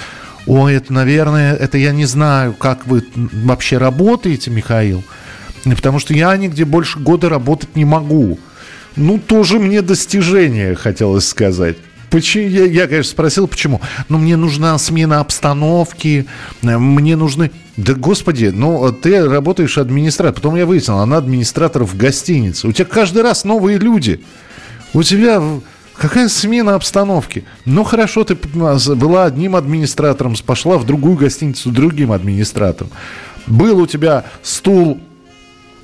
Ой, 0.47 0.75
это, 0.75 0.93
наверное, 0.93 1.55
это 1.55 1.77
я 1.77 1.93
не 1.93 2.07
знаю, 2.07 2.55
как 2.55 2.87
вы 2.87 3.05
вообще 3.15 3.77
работаете, 3.77 4.51
Михаил. 4.51 5.05
Потому 5.65 5.99
что 5.99 6.15
я 6.15 6.35
нигде 6.37 6.65
больше 6.65 6.99
года 6.99 7.29
работать 7.29 7.77
не 7.77 7.85
могу. 7.85 8.39
Ну, 8.97 9.19
тоже 9.19 9.59
мне 9.59 9.83
достижение, 9.83 10.75
хотелось 10.75 11.29
сказать. 11.29 11.77
Почему? 12.11 12.49
Я, 12.49 12.65
я, 12.65 12.87
конечно, 12.87 13.11
спросил, 13.11 13.47
почему. 13.47 13.81
Но 14.09 14.19
мне 14.19 14.37
нужна 14.37 14.77
смена 14.79 15.21
обстановки, 15.21 16.27
мне 16.63 17.17
нужны... 17.17 17.51
Да, 17.77 17.95
господи, 17.95 18.47
ну, 18.47 18.91
ты 18.93 19.29
работаешь 19.29 19.79
администратором. 19.79 20.35
Потом 20.35 20.57
я 20.57 20.67
выяснил, 20.67 20.99
она 20.99 21.19
администратор 21.19 21.85
в 21.85 21.97
гостинице. 21.97 22.67
У 22.67 22.73
тебя 22.73 22.87
каждый 22.87 23.23
раз 23.23 23.45
новые 23.45 23.79
люди. 23.79 24.21
У 24.95 25.03
тебя 25.03 25.43
какая 25.97 26.29
смена 26.29 26.75
обстановки? 26.75 27.45
Ну, 27.65 27.85
хорошо, 27.85 28.25
ты 28.25 28.35
была 28.35 29.25
одним 29.27 29.55
администратором, 29.55 30.35
пошла 30.45 30.79
в 30.79 30.87
другую 30.87 31.17
гостиницу 31.17 31.71
другим 31.71 32.13
администратором. 32.13 32.91
Был 33.47 33.79
у 33.79 33.87
тебя 33.87 34.25
стул 34.43 35.01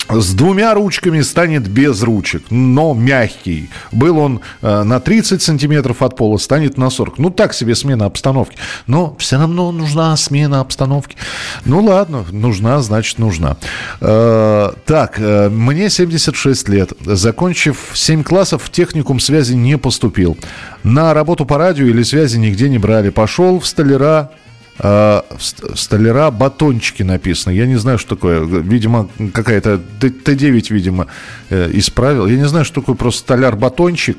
с 0.09 0.34
двумя 0.34 0.74
ручками 0.74 1.20
станет 1.22 1.68
без 1.68 2.02
ручек, 2.02 2.44
но 2.50 2.94
мягкий. 2.94 3.70
Был 3.90 4.18
он 4.18 4.40
э, 4.61 4.82
на 4.82 5.00
30 5.00 5.42
сантиметров 5.42 6.02
от 6.02 6.16
пола, 6.16 6.36
станет 6.36 6.76
на 6.76 6.90
40. 6.90 7.18
Ну, 7.18 7.30
так 7.30 7.55
себе 7.55 7.74
смена 7.74 8.05
обстановки. 8.07 8.57
Но 8.86 9.16
все 9.18 9.38
равно 9.38 9.72
нужна 9.72 10.16
смена 10.16 10.61
обстановки. 10.61 11.16
Ну, 11.64 11.82
ладно, 11.82 12.24
нужна, 12.30 12.80
значит, 12.82 13.18
нужна. 13.18 13.57
Э, 14.00 14.72
так, 14.84 15.18
э, 15.18 15.48
мне 15.48 15.88
76 15.88 16.68
лет. 16.68 16.92
Закончив 17.05 17.90
7 17.94 18.22
классов, 18.22 18.64
в 18.64 18.70
техникум 18.70 19.20
связи 19.20 19.55
не 19.55 19.78
поступил. 19.78 20.36
На 20.82 21.14
работу 21.14 21.46
по 21.46 21.57
радио 21.57 21.86
или 21.86 22.02
связи 22.02 22.36
нигде 22.36 22.68
не 22.68 22.78
брали. 22.78 23.09
Пошел 23.11 23.59
в 23.59 23.66
столяра 23.66 24.30
э, 24.79 25.22
столяра 25.75 26.31
батончики 26.31 27.03
написано. 27.03 27.53
Я 27.53 27.66
не 27.66 27.77
знаю, 27.77 27.99
что 27.99 28.16
такое. 28.16 28.41
Видимо, 28.45 29.09
какая-то 29.33 29.81
Т9, 30.01 30.72
видимо, 30.72 31.07
э, 31.51 31.70
исправил. 31.75 32.27
Я 32.27 32.37
не 32.37 32.49
знаю, 32.49 32.64
что 32.64 32.81
такое 32.81 32.95
просто 32.95 33.20
столяр-батончик. 33.20 34.18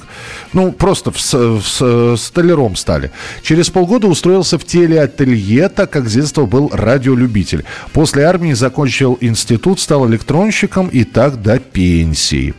Ну, 0.53 0.72
просто 0.72 1.12
в, 1.12 1.34
в, 1.34 2.18
столяром 2.18 2.76
стали. 2.76 3.12
Через 3.41 3.70
полгода 3.70 4.08
устроился 4.08 4.58
в 4.58 4.66
телеателье, 4.66 5.70
так 5.70 5.89
как 5.89 6.08
с 6.08 6.14
детства 6.14 6.45
был 6.45 6.70
радиолюбитель. 6.74 7.66
После 7.93 8.24
армии 8.24 8.53
закончил 8.53 9.18
институт, 9.22 9.80
стал 9.80 10.08
электронщиком 10.10 10.88
и 10.88 11.03
так 11.03 11.41
до 11.41 11.60
пенсии. 11.60 12.53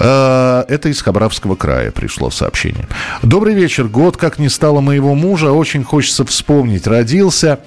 Э, 0.00 0.64
это 0.68 0.88
из 0.88 1.02
Хабаровского 1.02 1.56
края 1.56 1.90
пришло 1.90 2.30
сообщение. 2.30 2.88
Добрый 3.22 3.54
вечер. 3.54 3.84
Год 3.84 4.16
как 4.16 4.38
не 4.38 4.48
стало 4.48 4.80
моего 4.80 5.14
мужа. 5.14 5.52
Очень 5.52 5.84
хочется 5.84 6.24
вспомнить. 6.24 6.86
Родился, 6.86 7.60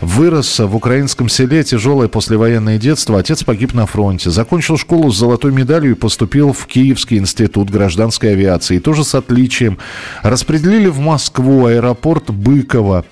вырос 0.00 0.60
в 0.60 0.76
украинском 0.76 1.28
селе. 1.28 1.64
Тяжелое 1.64 2.06
послевоенное 2.06 2.78
детство. 2.78 3.18
Отец 3.18 3.42
погиб 3.42 3.74
на 3.74 3.86
фронте. 3.86 4.30
Закончил 4.30 4.78
школу 4.78 5.10
с 5.10 5.18
золотой 5.18 5.52
медалью 5.52 5.92
и 5.92 5.94
поступил 5.94 6.52
в 6.52 6.66
Киевский 6.66 7.18
институт 7.18 7.70
гражданской 7.70 8.32
авиации. 8.32 8.78
Тоже 8.78 9.02
с 9.02 9.14
отличием. 9.16 9.78
Распределили 10.22 10.86
в 10.86 11.00
Москву 11.00 11.66
аэропорт 11.66 12.30
Быкова. 12.30 13.04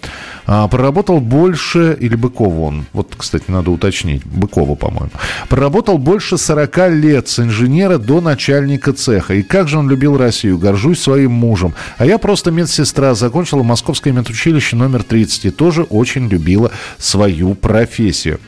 Проработал 0.46 1.20
больше, 1.20 1.94
или 2.00 2.14
Быкова 2.14 2.60
он, 2.60 2.86
вот, 2.94 3.12
кстати, 3.18 3.44
надо 3.48 3.70
уточнить, 3.70 4.24
Быкова, 4.24 4.76
по-моему. 4.76 5.10
Проработал 5.50 5.98
больше 5.98 6.38
40 6.38 6.88
лет 6.88 7.28
с 7.28 7.38
инженера 7.38 7.98
до 7.98 8.22
начальника 8.22 8.67
цеха. 8.76 9.34
И 9.34 9.42
как 9.42 9.68
же 9.68 9.78
он 9.78 9.88
любил 9.88 10.16
Россию, 10.16 10.58
горжусь 10.58 11.00
своим 11.00 11.32
мужем. 11.32 11.74
А 11.96 12.04
я 12.04 12.18
просто 12.18 12.50
медсестра, 12.50 13.14
закончила 13.14 13.62
Московское 13.62 14.12
медучилище 14.12 14.76
номер 14.76 15.02
30 15.02 15.46
и 15.46 15.50
тоже 15.50 15.82
очень 15.84 16.28
любила 16.28 16.70
свою 16.98 17.54
профессию. 17.54 18.40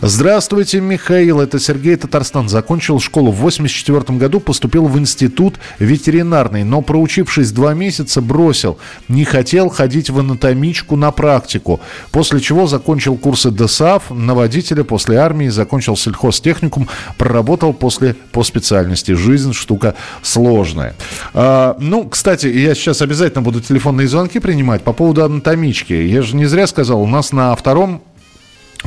Здравствуйте, 0.00 0.80
Михаил, 0.80 1.40
это 1.40 1.58
Сергей 1.58 1.96
Татарстан. 1.96 2.48
Закончил 2.48 3.00
школу 3.00 3.32
в 3.32 3.36
84 3.36 4.18
году, 4.18 4.40
поступил 4.40 4.86
в 4.86 4.98
институт 4.98 5.54
ветеринарный, 5.78 6.64
но 6.64 6.82
проучившись 6.82 7.50
два 7.52 7.74
месяца, 7.74 8.20
бросил. 8.20 8.78
Не 9.08 9.24
хотел 9.24 9.68
ходить 9.68 10.10
в 10.10 10.18
анатомичку 10.18 10.96
на 10.96 11.10
практику, 11.10 11.80
после 12.12 12.40
чего 12.40 12.66
закончил 12.66 13.16
курсы 13.16 13.50
ДСАФ 13.50 14.10
на 14.10 14.34
водителя, 14.34 14.84
после 14.84 15.16
армии 15.16 15.48
закончил 15.48 15.96
сельхозтехникум, 15.96 16.88
проработал 17.16 17.72
после 17.72 18.14
по 18.32 18.42
специальности. 18.42 19.12
Жизнь 19.12 19.52
штука 19.56 19.94
сложная. 20.22 20.94
А, 21.34 21.76
ну, 21.80 22.08
кстати, 22.08 22.46
я 22.46 22.74
сейчас 22.74 23.02
обязательно 23.02 23.42
буду 23.42 23.60
телефонные 23.60 24.08
звонки 24.08 24.38
принимать 24.38 24.82
по 24.82 24.92
поводу 24.92 25.24
анатомички. 25.24 25.92
Я 25.92 26.22
же 26.22 26.36
не 26.36 26.46
зря 26.46 26.66
сказал, 26.66 27.02
у 27.02 27.06
нас 27.06 27.32
на 27.32 27.54
втором 27.56 28.02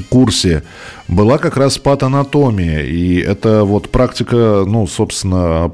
курсе 0.09 0.63
была 1.07 1.37
как 1.37 1.57
раз 1.57 1.77
патанатомия. 1.77 2.81
И 2.81 3.19
это 3.19 3.63
вот 3.63 3.89
практика, 3.89 4.63
ну, 4.65 4.87
собственно, 4.87 5.71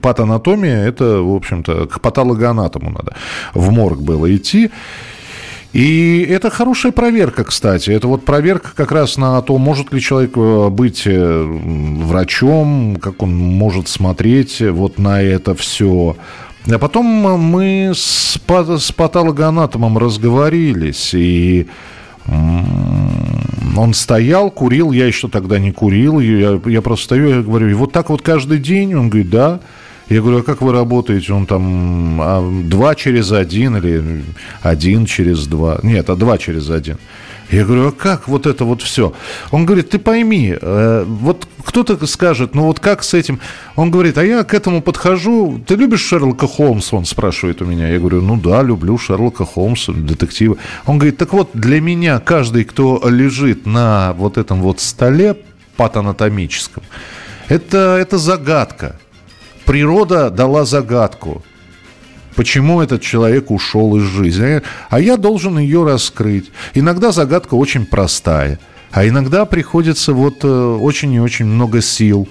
патанатомия, 0.00 0.84
это, 0.86 1.22
в 1.22 1.34
общем-то, 1.34 1.86
к 1.86 2.00
патологоанатому 2.00 2.90
надо 2.90 3.14
в 3.54 3.70
морг 3.70 4.00
было 4.00 4.34
идти. 4.34 4.70
И 5.72 6.26
это 6.28 6.50
хорошая 6.50 6.92
проверка, 6.92 7.44
кстати. 7.44 7.90
Это 7.90 8.06
вот 8.06 8.24
проверка 8.24 8.72
как 8.74 8.92
раз 8.92 9.16
на 9.16 9.40
то, 9.40 9.56
может 9.56 9.92
ли 9.92 10.00
человек 10.00 10.32
э, 10.36 10.68
быть 10.68 11.02
э, 11.06 11.42
врачом, 11.44 12.96
как 13.00 13.22
он 13.22 13.34
может 13.34 13.88
смотреть 13.88 14.60
вот 14.60 14.98
на 14.98 15.22
это 15.22 15.54
все. 15.54 16.16
А 16.70 16.78
потом 16.78 17.06
мы 17.06 17.92
с, 17.94 18.38
с 18.38 18.92
патологоанатомом 18.92 19.98
разговорились, 19.98 21.12
и 21.14 21.66
он 22.28 23.94
стоял, 23.94 24.50
курил, 24.50 24.92
я 24.92 25.06
еще 25.06 25.28
тогда 25.28 25.58
не 25.58 25.72
курил, 25.72 26.20
я, 26.20 26.60
я 26.66 26.82
просто 26.82 27.06
стою 27.06 27.40
и 27.40 27.42
говорю, 27.42 27.68
и 27.68 27.74
вот 27.74 27.92
так 27.92 28.10
вот 28.10 28.22
каждый 28.22 28.58
день? 28.58 28.94
Он 28.94 29.08
говорит, 29.08 29.30
да. 29.30 29.60
Я 30.12 30.20
говорю, 30.20 30.40
а 30.40 30.42
как 30.42 30.60
вы 30.60 30.72
работаете? 30.72 31.32
Он 31.32 31.46
там 31.46 32.20
а, 32.20 32.62
два 32.64 32.94
через 32.94 33.32
один 33.32 33.78
или 33.78 34.22
один 34.60 35.06
через 35.06 35.46
два? 35.46 35.80
Нет, 35.82 36.10
а 36.10 36.16
два 36.16 36.36
через 36.36 36.68
один. 36.68 36.98
Я 37.50 37.64
говорю, 37.64 37.88
а 37.88 37.92
как 37.92 38.28
вот 38.28 38.46
это 38.46 38.66
вот 38.66 38.82
все? 38.82 39.14
Он 39.50 39.64
говорит, 39.64 39.88
ты 39.88 39.98
пойми, 39.98 40.54
э, 40.60 41.04
вот 41.06 41.48
кто-то 41.64 42.06
скажет, 42.06 42.54
ну 42.54 42.64
вот 42.64 42.78
как 42.78 43.02
с 43.02 43.14
этим? 43.14 43.40
Он 43.74 43.90
говорит, 43.90 44.18
а 44.18 44.24
я 44.24 44.44
к 44.44 44.52
этому 44.52 44.82
подхожу. 44.82 45.62
Ты 45.66 45.76
любишь 45.76 46.02
Шерлока 46.02 46.46
Холмса? 46.46 46.98
Он 46.98 47.06
спрашивает 47.06 47.62
у 47.62 47.64
меня. 47.64 47.88
Я 47.88 47.98
говорю, 47.98 48.20
ну 48.20 48.36
да, 48.36 48.62
люблю 48.62 48.98
Шерлока 48.98 49.46
Холмса, 49.46 49.94
детективы. 49.94 50.58
Он 50.84 50.98
говорит, 50.98 51.16
так 51.16 51.32
вот, 51.32 51.50
для 51.54 51.80
меня 51.80 52.18
каждый, 52.20 52.64
кто 52.64 53.02
лежит 53.08 53.64
на 53.64 54.12
вот 54.12 54.36
этом 54.36 54.60
вот 54.60 54.78
столе 54.80 55.36
патанатомическом, 55.78 56.82
это, 57.48 57.96
это 57.98 58.18
загадка 58.18 58.96
природа 59.64 60.30
дала 60.30 60.64
загадку. 60.64 61.42
Почему 62.34 62.80
этот 62.80 63.02
человек 63.02 63.50
ушел 63.50 63.96
из 63.96 64.04
жизни? 64.04 64.62
А 64.88 65.00
я 65.00 65.16
должен 65.16 65.58
ее 65.58 65.84
раскрыть. 65.84 66.50
Иногда 66.74 67.12
загадка 67.12 67.54
очень 67.54 67.84
простая. 67.84 68.58
А 68.90 69.06
иногда 69.06 69.44
приходится 69.44 70.12
вот 70.12 70.44
э, 70.44 70.48
очень 70.48 71.12
и 71.14 71.20
очень 71.20 71.46
много 71.46 71.80
сил 71.80 72.28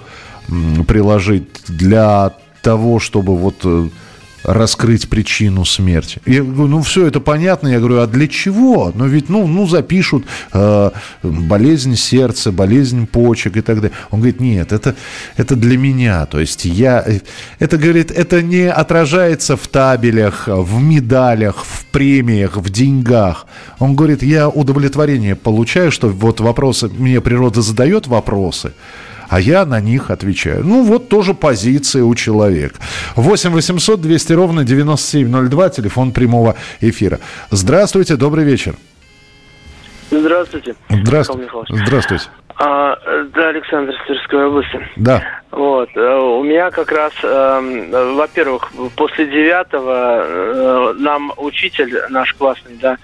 приложить 0.87 1.47
для 1.67 2.33
того, 2.61 2.99
чтобы 2.99 3.35
вот 3.35 3.55
э, 3.63 3.89
раскрыть 4.43 5.09
причину 5.09 5.65
смерти. 5.65 6.19
Я 6.25 6.43
говорю, 6.43 6.67
ну 6.67 6.81
все 6.81 7.07
это 7.07 7.19
понятно. 7.19 7.67
Я 7.67 7.79
говорю, 7.79 7.99
а 7.99 8.07
для 8.07 8.27
чего? 8.27 8.91
Ну 8.93 9.05
ведь, 9.05 9.29
ну, 9.29 9.47
ну 9.47 9.67
запишут 9.67 10.25
э, 10.53 10.91
болезнь 11.23 11.95
сердца, 11.95 12.51
болезнь 12.51 13.07
почек 13.07 13.57
и 13.57 13.61
так 13.61 13.81
далее. 13.81 13.97
Он 14.09 14.19
говорит, 14.19 14.39
нет, 14.39 14.71
это, 14.71 14.95
это 15.37 15.55
для 15.55 15.77
меня. 15.77 16.25
То 16.25 16.39
есть 16.39 16.65
я, 16.65 17.05
это, 17.59 17.77
говорит, 17.77 18.11
это 18.11 18.41
не 18.41 18.69
отражается 18.69 19.57
в 19.57 19.67
табелях, 19.67 20.47
в 20.47 20.81
медалях, 20.81 21.63
в 21.63 21.85
премиях, 21.85 22.57
в 22.57 22.69
деньгах. 22.69 23.45
Он 23.79 23.95
говорит, 23.95 24.23
я 24.23 24.49
удовлетворение 24.49 25.35
получаю, 25.35 25.91
что 25.91 26.09
вот 26.09 26.39
вопросы, 26.39 26.87
мне 26.87 27.21
природа 27.21 27.61
задает 27.61 28.07
вопросы, 28.07 28.73
а 29.31 29.39
я 29.39 29.65
на 29.65 29.79
них 29.79 30.11
отвечаю. 30.11 30.63
Ну, 30.65 30.83
вот 30.83 31.07
тоже 31.07 31.33
позиция 31.33 32.03
у 32.03 32.13
человека. 32.15 32.75
8 33.15 33.51
800 33.51 34.01
200 34.01 34.33
ровно 34.33 34.65
9702, 34.65 35.69
телефон 35.69 36.11
прямого 36.11 36.57
эфира. 36.81 37.19
Здравствуйте, 37.49 38.17
добрый 38.17 38.43
вечер. 38.43 38.75
Здравствуйте. 40.11 40.75
Здравствуйте. 40.89 41.49
Здравствуйте. 41.69 42.25
А, 42.57 42.97
да, 43.33 43.49
Александр 43.49 43.93
из 43.93 44.05
Тверской 44.05 44.45
области. 44.45 44.79
Да. 44.97 45.23
Вот. 45.51 45.89
Э, 45.95 46.17
у 46.19 46.43
меня 46.43 46.69
как 46.69 46.91
раз, 46.91 47.13
э, 47.23 48.13
во-первых, 48.15 48.71
после 48.97 49.25
девятого 49.27 50.23
э, 50.23 50.93
нам 50.99 51.31
учитель 51.37 52.03
наш 52.09 52.33
классный, 52.33 52.77
да, 52.81 52.97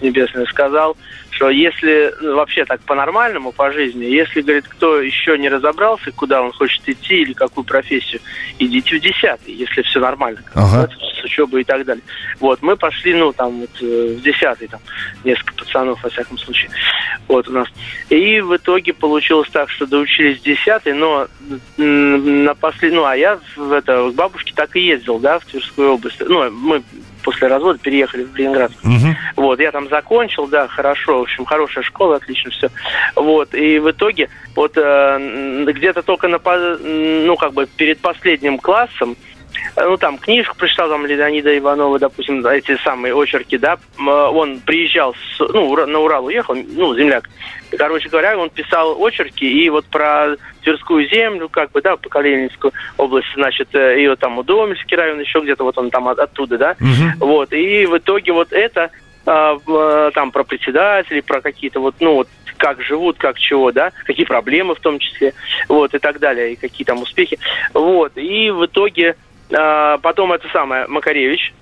Небесное, 0.00 0.44
сказал, 0.46 0.96
что 1.38 1.50
если 1.50 2.12
ну, 2.20 2.34
вообще 2.34 2.64
так 2.64 2.80
по-нормальному, 2.80 3.52
по 3.52 3.70
жизни, 3.70 4.06
если, 4.06 4.40
говорит, 4.40 4.66
кто 4.66 5.00
еще 5.00 5.38
не 5.38 5.48
разобрался, 5.48 6.10
куда 6.10 6.42
он 6.42 6.50
хочет 6.52 6.82
идти 6.88 7.22
или 7.22 7.32
какую 7.32 7.64
профессию, 7.64 8.20
идите 8.58 8.98
в 8.98 9.00
десятый, 9.00 9.54
если 9.54 9.82
все 9.82 10.00
нормально, 10.00 10.42
ага. 10.54 10.90
с 11.20 11.24
учебой 11.24 11.60
и 11.60 11.64
так 11.64 11.84
далее. 11.84 12.02
Вот, 12.40 12.60
мы 12.60 12.76
пошли, 12.76 13.14
ну, 13.14 13.32
там, 13.32 13.60
вот, 13.60 13.70
э, 13.80 14.16
в 14.18 14.20
десятый, 14.20 14.66
там, 14.66 14.80
несколько 15.22 15.54
пацанов, 15.54 16.02
во 16.02 16.10
всяком 16.10 16.38
случае, 16.38 16.70
вот 17.28 17.46
у 17.46 17.52
нас. 17.52 17.68
И 18.10 18.40
в 18.40 18.56
итоге 18.56 18.92
получилось 18.92 19.48
так, 19.52 19.70
что 19.70 19.86
доучились 19.86 20.40
в 20.40 20.42
десятый, 20.42 20.92
но 20.92 21.28
на 21.76 22.54
послед... 22.56 22.92
ну, 22.92 23.04
а 23.04 23.16
я 23.16 23.38
в 23.54 23.70
это, 23.70 24.10
к 24.10 24.14
бабушке 24.14 24.52
так 24.56 24.74
и 24.74 24.80
ездил, 24.80 25.20
да, 25.20 25.38
в 25.38 25.44
Тверскую 25.44 25.92
область. 25.92 26.20
Ну, 26.20 26.50
мы 26.50 26.82
после 27.22 27.48
развода 27.48 27.78
переехали 27.78 28.24
в 28.24 28.34
Ленинград. 28.36 28.72
Угу. 28.84 29.16
Вот, 29.36 29.60
я 29.60 29.70
там 29.70 29.88
закончил, 29.88 30.46
да, 30.46 30.68
хорошо, 30.68 31.18
в 31.18 31.22
общем, 31.22 31.44
хорошая 31.44 31.84
школа, 31.84 32.16
отлично 32.16 32.50
все. 32.50 32.70
Вот, 33.14 33.54
и 33.54 33.78
в 33.78 33.90
итоге 33.90 34.28
вот 34.54 34.72
э, 34.76 35.64
где-то 35.66 36.02
только 36.02 36.28
на, 36.28 36.38
ну, 36.78 37.36
как 37.36 37.52
бы 37.52 37.66
перед 37.66 38.00
последним 38.00 38.58
классом 38.58 39.16
ну, 39.76 39.96
там, 39.96 40.18
книжку 40.18 40.56
прочитал, 40.56 40.88
там, 40.88 41.06
Леонида 41.06 41.56
Иванова, 41.58 41.98
допустим, 41.98 42.44
эти 42.46 42.76
самые 42.82 43.14
очерки, 43.14 43.58
да, 43.58 43.78
он 43.98 44.60
приезжал, 44.60 45.14
с, 45.14 45.38
ну, 45.38 45.86
на 45.86 45.98
Урал 45.98 46.26
уехал, 46.26 46.54
ну, 46.54 46.94
земляк, 46.96 47.28
короче 47.76 48.08
говоря, 48.08 48.38
он 48.38 48.50
писал 48.50 48.96
очерки, 49.02 49.44
и 49.44 49.68
вот 49.70 49.86
про 49.86 50.36
Тверскую 50.62 51.08
землю, 51.08 51.48
как 51.48 51.70
бы, 51.72 51.82
да, 51.82 51.96
по 51.96 52.08
Калининскую 52.08 52.72
область, 52.96 53.28
значит, 53.34 53.68
э, 53.74 54.00
и 54.00 54.08
вот 54.08 54.18
там 54.18 54.38
Удомельский 54.38 54.96
район, 54.96 55.20
еще 55.20 55.40
где-то 55.40 55.64
вот 55.64 55.78
он 55.78 55.90
там 55.90 56.08
оттуда, 56.08 56.58
да, 56.58 56.76
угу. 56.80 57.26
вот, 57.26 57.52
и 57.52 57.86
в 57.86 57.98
итоге 57.98 58.32
вот 58.32 58.52
это 58.52 58.90
там 59.24 60.30
про 60.32 60.42
председателей, 60.42 61.20
про 61.20 61.42
какие-то 61.42 61.80
вот, 61.80 61.96
ну, 62.00 62.14
вот 62.14 62.28
как 62.56 62.82
живут, 62.82 63.18
как 63.18 63.38
чего, 63.38 63.72
да, 63.72 63.92
какие 64.04 64.24
проблемы 64.24 64.74
в 64.74 64.80
том 64.80 64.98
числе, 64.98 65.34
вот, 65.68 65.94
и 65.94 65.98
так 65.98 66.18
далее, 66.18 66.52
и 66.52 66.56
какие 66.56 66.84
там 66.84 67.02
успехи. 67.02 67.38
Вот, 67.74 68.12
и 68.16 68.50
в 68.50 68.64
итоге 68.64 69.16
а, 69.52 69.98
потом 69.98 70.32
это 70.32 70.48
самое, 70.52 70.86
Макаревич, 70.86 71.52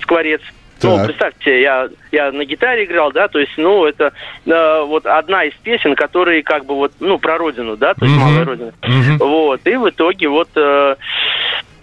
Скворец. 0.00 0.40
Ну, 0.82 0.90
так. 0.90 0.98
Ну, 1.00 1.06
представьте, 1.06 1.62
я, 1.62 1.88
я 2.12 2.32
на 2.32 2.44
гитаре 2.44 2.84
играл, 2.84 3.10
да, 3.10 3.28
то 3.28 3.38
есть, 3.38 3.52
ну, 3.56 3.86
это 3.86 4.12
э, 4.44 4.82
вот 4.84 5.06
одна 5.06 5.44
из 5.44 5.54
песен, 5.54 5.94
которые 5.94 6.42
как 6.42 6.66
бы 6.66 6.74
вот, 6.74 6.92
ну, 7.00 7.18
про 7.18 7.38
родину, 7.38 7.78
да, 7.78 7.94
то 7.94 8.04
есть 8.04 8.14
mm-hmm. 8.14 8.20
малая 8.20 8.44
родина. 8.44 8.72
Mm-hmm. 8.82 9.18
Вот, 9.18 9.66
и 9.66 9.76
в 9.76 9.88
итоге 9.88 10.28
вот 10.28 10.50
э, 10.54 10.96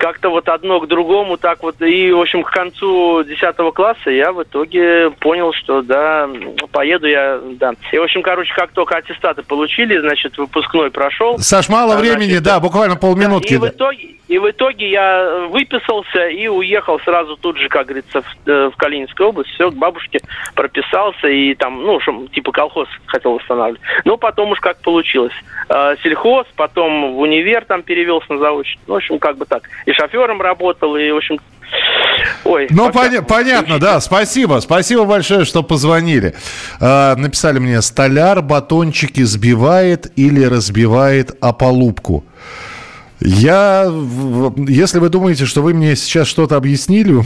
как-то 0.04 0.30
вот 0.30 0.49
одно 0.49 0.82
к 0.82 0.88
другому 0.89 1.38
так 1.38 1.64
вот. 1.64 1.82
И, 1.82 2.12
в 2.12 2.20
общем, 2.20 2.43
к 2.43 2.51
концу 2.51 3.24
10 3.24 3.56
класса 3.74 4.10
я 4.10 4.34
в 4.34 4.43
итоге 4.43 5.12
понял, 5.12 5.54
что, 5.54 5.82
да, 5.82 6.30
поеду 6.74 7.08
я, 7.08 7.39
да. 7.54 7.72
И, 7.93 7.97
в 7.97 8.04
общем, 8.04 8.22
короче, 8.22 8.54
как 8.54 8.74
только 8.74 8.97
аттестаты 8.97 9.43
получили, 9.43 9.97
значит, 9.97 10.38
выпускной 10.38 10.91
прошел. 10.91 11.39
Саш, 11.39 11.70
мало 11.70 11.95
а, 11.95 11.99
времени, 11.99 12.32
значит, 12.32 12.43
да, 12.43 12.60
буквально 12.60 12.97
полминутки. 12.97 13.56
Да, 13.58 13.68
и, 13.68 13.70
в 13.70 13.76
итоге, 13.76 14.16
и 14.28 14.38
в 14.39 14.49
итоге 14.49 14.89
я 14.89 15.47
выписался 15.49 16.28
и 16.28 16.47
уехал 16.47 16.99
сразу 17.01 17.38
тут 17.38 17.58
же, 17.58 17.70
как 17.70 17.86
говорится, 17.86 18.22
в, 18.22 18.49
э, 18.49 18.70
в 18.74 18.76
Калининскую 18.76 19.30
область. 19.30 19.51
Все, 19.51 19.72
к 19.72 19.76
бабушке 19.76 20.20
прописался 20.54 21.30
и 21.30 21.56
там, 21.56 21.82
ну, 21.82 22.01
что, 22.01 22.28
типа 22.34 22.51
колхоз 22.51 22.89
хотел 23.06 23.36
восстанавливать. 23.36 23.82
Но 24.04 24.18
потом 24.18 24.51
уж 24.51 24.60
как 24.60 24.82
получилось. 24.82 25.34
Э, 25.70 25.95
сельхоз, 26.04 26.45
потом 26.58 27.14
в 27.14 27.20
универ 27.20 27.64
там 27.64 27.84
перевелся 27.84 28.34
на 28.34 28.39
заочно. 28.39 28.82
Ну, 28.88 28.95
в 28.95 28.97
общем, 28.97 29.20
как 29.20 29.38
бы 29.38 29.45
так. 29.45 29.64
И 29.86 29.93
шофером 29.94 30.41
работал, 30.41 30.96
и, 30.96 31.12
в 31.12 31.18
общем, 31.18 31.39
Ой, 32.46 32.68
ну, 32.70 32.89
поня- 32.89 33.22
понятно, 33.24 33.80
да. 33.80 34.00
Спасибо. 34.00 34.60
Спасибо 34.60 35.06
большое, 35.06 35.46
что 35.46 35.64
позвонили. 35.64 36.34
Э, 36.80 37.16
написали 37.16 37.60
мне, 37.60 37.82
столяр 37.82 38.41
батончики 38.41 39.24
сбивает 39.24 40.12
или 40.16 40.44
разбивает 40.44 41.36
ополубку. 41.41 42.26
Я, 43.20 43.86
если 44.68 45.00
вы 45.00 45.10
думаете, 45.10 45.46
что 45.46 45.62
вы 45.62 45.74
мне 45.74 45.96
сейчас 45.96 46.28
что-то 46.28 46.58
объяснили, 46.58 47.24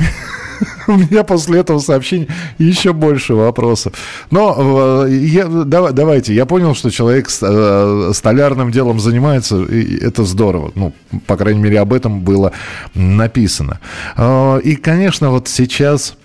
у 0.88 0.94
меня 0.94 1.24
после 1.24 1.60
этого 1.60 1.80
сообщения 1.80 2.28
еще 2.58 2.94
больше 2.94 3.34
вопросов. 3.34 3.94
Но 4.32 5.06
э, 5.06 5.12
я, 5.12 5.46
давайте, 5.46 6.34
я 6.34 6.46
понял, 6.46 6.76
что 6.76 6.90
человек 6.90 7.30
э, 7.42 8.12
столярным 8.14 8.72
делом 8.72 9.00
занимается, 9.00 9.64
и 9.64 9.98
это 9.98 10.24
здорово. 10.24 10.72
Ну, 10.76 10.94
по 11.26 11.38
крайней 11.38 11.62
мере, 11.62 11.80
об 11.80 11.94
этом 11.94 12.22
было 12.22 12.52
написано. 12.94 13.80
Э, 14.16 14.60
и, 14.64 14.76
конечно, 14.76 15.32
вот 15.32 15.48
сейчас... 15.48 16.16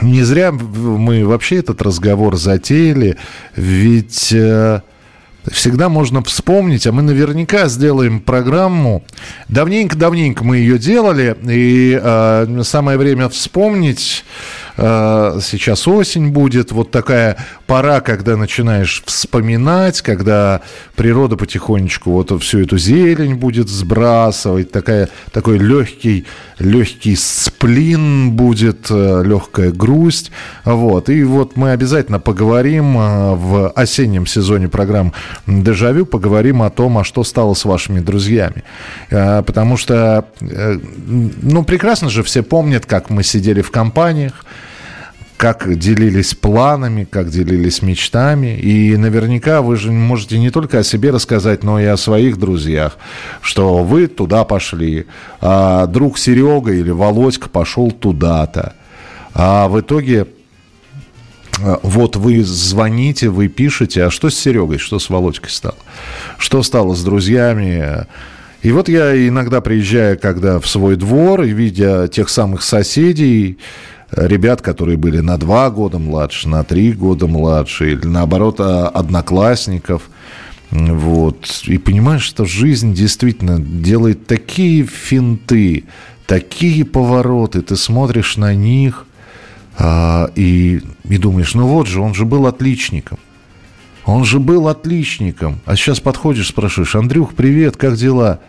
Не 0.00 0.22
зря 0.22 0.52
мы 0.52 1.26
вообще 1.26 1.56
этот 1.56 1.82
разговор 1.82 2.36
затеяли, 2.36 3.18
ведь 3.54 4.34
всегда 5.50 5.88
можно 5.88 6.22
вспомнить, 6.22 6.86
а 6.86 6.92
мы 6.92 7.02
наверняка 7.02 7.68
сделаем 7.68 8.20
программу. 8.20 9.02
Давненько-давненько 9.48 10.44
мы 10.44 10.58
ее 10.58 10.78
делали, 10.78 11.36
и 11.48 11.98
э, 12.00 12.62
самое 12.62 12.98
время 12.98 13.28
вспомнить. 13.28 14.24
Э, 14.76 15.38
сейчас 15.42 15.88
осень 15.88 16.28
будет, 16.28 16.72
вот 16.72 16.90
такая 16.90 17.36
пора, 17.72 18.02
когда 18.02 18.36
начинаешь 18.36 19.02
вспоминать, 19.06 20.02
когда 20.02 20.60
природа 20.94 21.38
потихонечку 21.38 22.10
вот 22.10 22.42
всю 22.42 22.60
эту 22.60 22.76
зелень 22.76 23.36
будет 23.36 23.70
сбрасывать, 23.70 24.70
такая, 24.70 25.08
такой 25.30 25.56
легкий, 25.56 26.26
легкий 26.58 27.16
сплин 27.16 28.32
будет, 28.32 28.88
э, 28.90 29.22
легкая 29.24 29.72
грусть. 29.72 30.32
Вот. 30.66 31.08
И 31.08 31.24
вот 31.24 31.56
мы 31.56 31.70
обязательно 31.70 32.20
поговорим 32.20 32.98
э, 32.98 33.34
в 33.36 33.70
осеннем 33.70 34.26
сезоне 34.26 34.68
программ 34.68 35.14
«Дежавю», 35.46 36.04
поговорим 36.04 36.60
о 36.60 36.68
том, 36.68 36.98
а 36.98 37.04
что 37.04 37.24
стало 37.24 37.54
с 37.54 37.64
вашими 37.64 38.00
друзьями. 38.00 38.64
Потому 39.08 39.78
что, 39.78 40.26
ну, 40.40 41.64
прекрасно 41.64 42.10
же 42.10 42.22
все 42.22 42.42
помнят, 42.42 42.84
как 42.84 43.08
мы 43.08 43.22
сидели 43.22 43.62
в 43.62 43.70
компаниях, 43.70 44.44
как 45.42 45.76
делились 45.76 46.34
планами, 46.34 47.02
как 47.02 47.28
делились 47.28 47.82
мечтами. 47.82 48.56
И 48.56 48.96
наверняка 48.96 49.60
вы 49.60 49.74
же 49.74 49.90
можете 49.90 50.38
не 50.38 50.50
только 50.50 50.78
о 50.78 50.84
себе 50.84 51.10
рассказать, 51.10 51.64
но 51.64 51.80
и 51.80 51.84
о 51.84 51.96
своих 51.96 52.38
друзьях, 52.38 52.96
что 53.40 53.82
вы 53.82 54.06
туда 54.06 54.44
пошли, 54.44 55.06
а 55.40 55.88
друг 55.88 56.16
Серега 56.16 56.72
или 56.72 56.90
Володька 56.90 57.48
пошел 57.48 57.90
туда-то. 57.90 58.74
А 59.34 59.66
в 59.66 59.80
итоге 59.80 60.28
а, 61.60 61.80
вот 61.82 62.14
вы 62.14 62.44
звоните, 62.44 63.28
вы 63.28 63.48
пишете, 63.48 64.04
а 64.04 64.10
что 64.12 64.30
с 64.30 64.36
Серегой, 64.36 64.78
что 64.78 65.00
с 65.00 65.10
Володькой 65.10 65.50
стало? 65.50 65.74
Что 66.38 66.62
стало 66.62 66.94
с 66.94 67.02
друзьями? 67.02 68.06
И 68.62 68.70
вот 68.70 68.88
я 68.88 69.26
иногда 69.26 69.60
приезжаю, 69.60 70.16
когда 70.20 70.60
в 70.60 70.68
свой 70.68 70.94
двор, 70.94 71.42
видя 71.42 72.06
тех 72.06 72.28
самых 72.28 72.62
соседей, 72.62 73.58
ребят, 74.12 74.62
которые 74.62 74.96
были 74.96 75.20
на 75.20 75.38
два 75.38 75.70
года 75.70 75.98
младше, 75.98 76.48
на 76.48 76.64
три 76.64 76.92
года 76.92 77.26
младше, 77.26 77.92
или 77.92 78.06
наоборот, 78.06 78.56
а, 78.60 78.88
одноклассников. 78.88 80.10
Вот. 80.70 81.62
И 81.66 81.78
понимаешь, 81.78 82.22
что 82.22 82.44
жизнь 82.44 82.94
действительно 82.94 83.58
делает 83.58 84.26
такие 84.26 84.84
финты, 84.84 85.84
такие 86.26 86.84
повороты. 86.84 87.62
Ты 87.62 87.76
смотришь 87.76 88.36
на 88.36 88.54
них 88.54 89.06
а, 89.78 90.30
и, 90.34 90.82
и 91.04 91.18
думаешь, 91.18 91.54
ну 91.54 91.66
вот 91.66 91.86
же, 91.86 92.00
он 92.00 92.14
же 92.14 92.24
был 92.24 92.46
отличником. 92.46 93.18
Он 94.04 94.24
же 94.24 94.40
был 94.40 94.68
отличником. 94.68 95.60
А 95.64 95.76
сейчас 95.76 96.00
подходишь, 96.00 96.48
спрашиваешь, 96.48 96.94
Андрюх, 96.96 97.34
привет, 97.34 97.76
как 97.76 97.94
дела? 97.94 98.40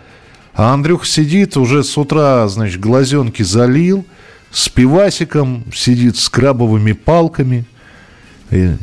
А 0.55 0.73
Андрюх 0.73 1.05
сидит 1.05 1.57
уже 1.57 1.83
с 1.83 1.97
утра, 1.97 2.47
значит, 2.47 2.79
глазенки 2.79 3.43
залил, 3.43 4.05
с 4.53 4.69
пивасиком, 4.69 5.65
сидит 5.73 6.15
с 6.15 6.29
крабовыми 6.29 6.93
палками. 6.93 7.65
И, 8.51 8.75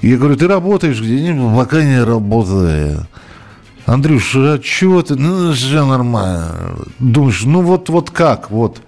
я 0.00 0.16
говорю, 0.16 0.36
ты 0.36 0.48
работаешь 0.48 1.00
где? 1.00 1.34
Пока 1.54 1.84
не 1.84 2.02
работаю. 2.02 3.06
Андрюш, 3.84 4.34
а 4.36 4.58
чего 4.58 5.02
ты? 5.02 5.16
Ну, 5.16 5.52
все 5.52 5.84
нормально. 5.84 6.76
Думаешь, 6.98 7.42
ну 7.44 7.60
вот, 7.60 7.90
вот 7.90 8.10
как, 8.10 8.50
вот. 8.50 8.80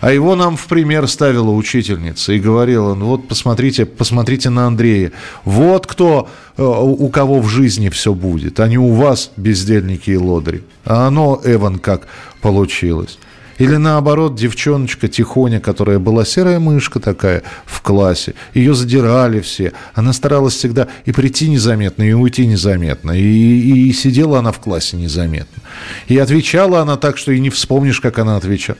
А 0.00 0.12
его 0.12 0.36
нам 0.36 0.56
в 0.56 0.66
пример 0.66 1.08
ставила 1.08 1.50
учительница 1.50 2.32
и 2.32 2.38
говорила, 2.38 2.94
ну 2.94 3.06
вот 3.06 3.26
посмотрите, 3.26 3.84
посмотрите 3.84 4.48
на 4.48 4.68
Андрея. 4.68 5.10
Вот 5.44 5.88
кто, 5.88 6.28
э, 6.56 6.62
у 6.62 7.08
кого 7.08 7.40
в 7.40 7.48
жизни 7.48 7.88
все 7.88 8.14
будет, 8.14 8.60
а 8.60 8.68
не 8.68 8.78
у 8.78 8.92
вас, 8.92 9.32
бездельники 9.36 10.10
и 10.10 10.16
лодыри. 10.16 10.62
А 10.84 11.08
оно, 11.08 11.40
Эван, 11.44 11.80
как 11.80 12.06
получилось. 12.40 13.18
Или 13.58 13.76
наоборот, 13.76 14.36
девчоночка 14.36 15.08
Тихоня, 15.08 15.60
которая 15.60 15.98
была 15.98 16.24
серая 16.24 16.58
мышка 16.58 17.00
такая 17.00 17.42
в 17.66 17.82
классе, 17.82 18.34
ее 18.54 18.74
задирали 18.74 19.40
все. 19.40 19.72
Она 19.94 20.12
старалась 20.12 20.54
всегда 20.54 20.88
и 21.04 21.12
прийти 21.12 21.48
незаметно, 21.48 22.04
и 22.04 22.12
уйти 22.12 22.46
незаметно. 22.46 23.12
И, 23.12 23.20
и, 23.20 23.88
и 23.88 23.92
сидела 23.92 24.38
она 24.38 24.52
в 24.52 24.60
классе 24.60 24.96
незаметно. 24.96 25.62
И 26.06 26.16
отвечала 26.18 26.80
она 26.80 26.96
так, 26.96 27.18
что 27.18 27.32
и 27.32 27.40
не 27.40 27.50
вспомнишь, 27.50 28.00
как 28.00 28.18
она 28.18 28.36
отвечала 28.36 28.78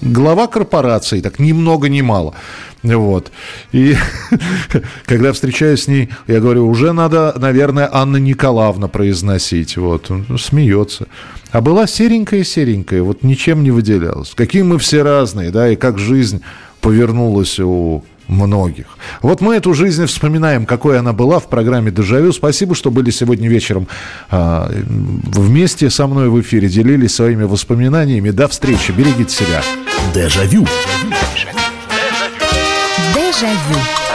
глава 0.00 0.46
корпорации, 0.46 1.20
так 1.20 1.38
ни 1.38 1.52
много 1.52 1.88
ни 1.88 2.00
мало. 2.00 2.34
Вот. 2.82 3.32
И 3.72 3.96
когда 5.06 5.32
встречаюсь 5.32 5.84
с 5.84 5.88
ней, 5.88 6.10
я 6.26 6.40
говорю, 6.40 6.68
уже 6.68 6.92
надо, 6.92 7.34
наверное, 7.36 7.88
Анна 7.92 8.18
Николаевна 8.18 8.88
произносить. 8.88 9.76
Вот. 9.76 10.10
Смеется. 10.38 11.06
А 11.50 11.60
была 11.60 11.86
серенькая-серенькая, 11.86 13.02
вот 13.02 13.22
ничем 13.22 13.62
не 13.62 13.70
выделялась. 13.70 14.32
Какие 14.34 14.62
мы 14.62 14.78
все 14.78 15.02
разные, 15.02 15.50
да, 15.50 15.68
и 15.68 15.76
как 15.76 15.98
жизнь 15.98 16.42
повернулась 16.80 17.58
у 17.58 18.04
многих. 18.28 18.86
Вот 19.22 19.40
мы 19.40 19.56
эту 19.56 19.74
жизнь 19.74 20.06
вспоминаем, 20.06 20.66
какой 20.66 20.98
она 20.98 21.12
была 21.12 21.38
в 21.38 21.48
программе 21.48 21.90
«Дежавю». 21.90 22.32
Спасибо, 22.32 22.74
что 22.74 22.90
были 22.90 23.10
сегодня 23.10 23.48
вечером 23.48 23.88
а, 24.30 24.70
вместе 24.72 25.90
со 25.90 26.06
мной 26.06 26.28
в 26.28 26.40
эфире, 26.40 26.68
делились 26.68 27.14
своими 27.14 27.44
воспоминаниями. 27.44 28.30
До 28.30 28.48
встречи, 28.48 28.92
берегите 28.92 29.32
себя. 29.32 29.62
Дежавю. 30.14 30.66
Дежавю. 33.14 34.05